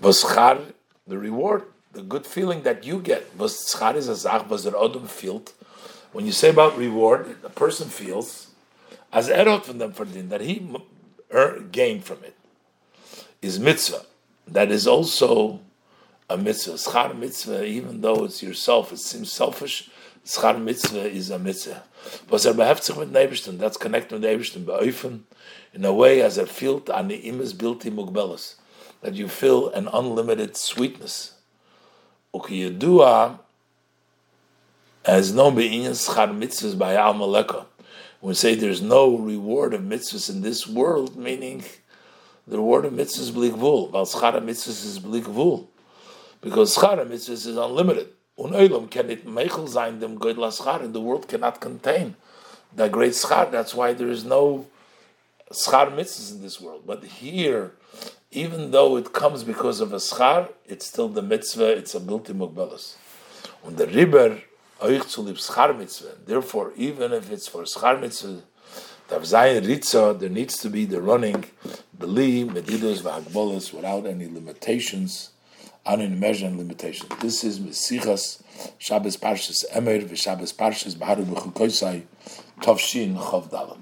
Vaschar, 0.00 0.72
the 1.06 1.18
reward, 1.18 1.64
the 1.92 2.02
good 2.02 2.26
feeling 2.26 2.62
that 2.62 2.84
you 2.84 3.00
get. 3.00 3.36
Vaschar 3.36 3.96
is 3.96 4.08
a 4.08 4.14
zach, 4.14 4.48
was 4.48 4.64
der 4.64 4.72
felt. 5.06 5.54
When 6.12 6.26
you 6.26 6.32
say 6.32 6.50
about 6.50 6.76
reward, 6.76 7.42
the 7.42 7.50
person 7.50 7.88
feels 7.88 8.48
as 9.12 9.28
erot 9.28 9.64
from 9.64 9.78
them 9.78 9.92
for 9.92 10.04
din, 10.04 10.28
that 10.28 10.40
he 10.40 10.70
gained 11.72 12.04
from 12.04 12.24
it 12.24 12.34
is 13.42 13.58
mitzvah. 13.58 14.02
That 14.46 14.70
is 14.70 14.86
also 14.86 15.60
a 16.28 16.36
mitzvah. 16.36 16.74
Schar 16.74 17.16
mitzvah, 17.16 17.64
even 17.64 18.00
though 18.00 18.24
it's 18.24 18.42
yourself, 18.42 18.92
it 18.92 18.98
seems 18.98 19.32
selfish. 19.32 19.90
Schar 20.24 20.60
mitzvah 20.60 21.08
is 21.08 21.30
a 21.30 21.38
mitzvah. 21.38 21.82
Was 22.30 22.46
er 22.46 22.52
beheftzig 22.52 22.98
mit 22.98 23.12
Neibishten, 23.12 23.58
that's 23.58 23.76
connected 23.76 24.20
with 24.20 24.22
Neibishten, 24.22 24.64
beöfen, 24.64 25.20
in 25.72 25.84
a 25.84 25.92
way 25.92 26.22
as 26.22 26.38
er 26.38 26.46
felt 26.46 26.88
an 26.88 27.10
imes 27.10 27.54
bilti 27.54 27.90
mugbelas, 27.92 28.54
that 29.00 29.14
you 29.14 29.28
feel 29.28 29.70
an 29.70 29.88
unlimited 29.92 30.56
sweetness. 30.56 31.34
Ukiyadua 32.34 33.38
as 35.04 35.32
no 35.32 35.50
be'inyan 35.50 35.92
schar 35.92 36.28
mitzvahs 36.28 36.76
by 36.76 36.94
al 36.94 37.14
maleka. 37.14 37.67
When 38.20 38.30
we 38.30 38.34
say 38.34 38.56
there's 38.56 38.82
no 38.82 39.16
reward 39.16 39.74
of 39.74 39.82
mitzvahs 39.82 40.28
in 40.28 40.40
this 40.40 40.66
world, 40.66 41.16
meaning 41.16 41.62
the 42.48 42.56
reward 42.56 42.84
of 42.84 42.92
mitzvahs 42.92 43.20
is 43.20 43.30
blikvul, 43.30 43.92
while 43.92 44.06
schar 44.06 44.32
mitzvahs 44.42 44.84
is 44.84 44.98
blikvul 44.98 45.68
because 46.40 46.76
schar 46.76 46.98
mitzvahs 47.06 47.46
is 47.46 47.56
unlimited. 47.56 48.08
Un 48.36 48.50
Unoilum 48.50 48.90
can 48.90 49.10
it 49.10 49.24
meichel 49.24 49.68
sein 49.68 50.00
dem 50.00 50.18
and 50.20 50.94
the 50.94 51.00
world 51.00 51.28
cannot 51.28 51.60
contain 51.60 52.16
that 52.74 52.90
great 52.90 53.12
schar. 53.12 53.50
That's 53.52 53.74
why 53.74 53.92
there 53.92 54.08
is 54.08 54.24
no 54.24 54.66
schar 55.52 55.88
mitzvahs 55.94 56.32
in 56.32 56.42
this 56.42 56.60
world. 56.60 56.82
But 56.86 57.04
here, 57.04 57.74
even 58.32 58.72
though 58.72 58.96
it 58.96 59.12
comes 59.12 59.44
because 59.44 59.80
of 59.80 59.92
a 59.92 59.96
schar, 59.96 60.52
it's 60.66 60.86
still 60.86 61.08
the 61.08 61.22
mitzvah. 61.22 61.76
It's 61.76 61.94
a 61.94 62.00
multi 62.00 62.32
mugbalas. 62.32 62.96
Und 63.64 63.76
the 63.76 63.86
riber 63.86 64.42
Therefore, 64.80 66.72
even 66.76 67.12
if 67.12 67.30
it's 67.32 67.48
for 67.48 67.62
schar 67.64 68.00
mitzvah. 68.00 68.42
There 69.08 70.28
needs 70.28 70.58
to 70.58 70.68
be 70.70 70.84
the 70.84 71.00
running, 71.00 71.44
beli, 71.98 72.44
medidas, 72.44 73.00
v'hagbolas, 73.00 73.72
without 73.72 74.06
any 74.06 74.26
limitations 74.28 75.30
unimagined 75.88 76.58
limitation. 76.58 77.08
This 77.20 77.42
is 77.42 77.58
Mesichas 77.58 78.42
Shabbos 78.78 79.16
Parshas 79.16 79.64
Emer 79.74 80.00
v'Shabbos 80.00 80.54
Parshas 80.54 80.94
Baharu 80.94 81.24
B'Chukoisai 81.24 82.02
Tovshin 82.60 83.16
Chav. 83.16 83.78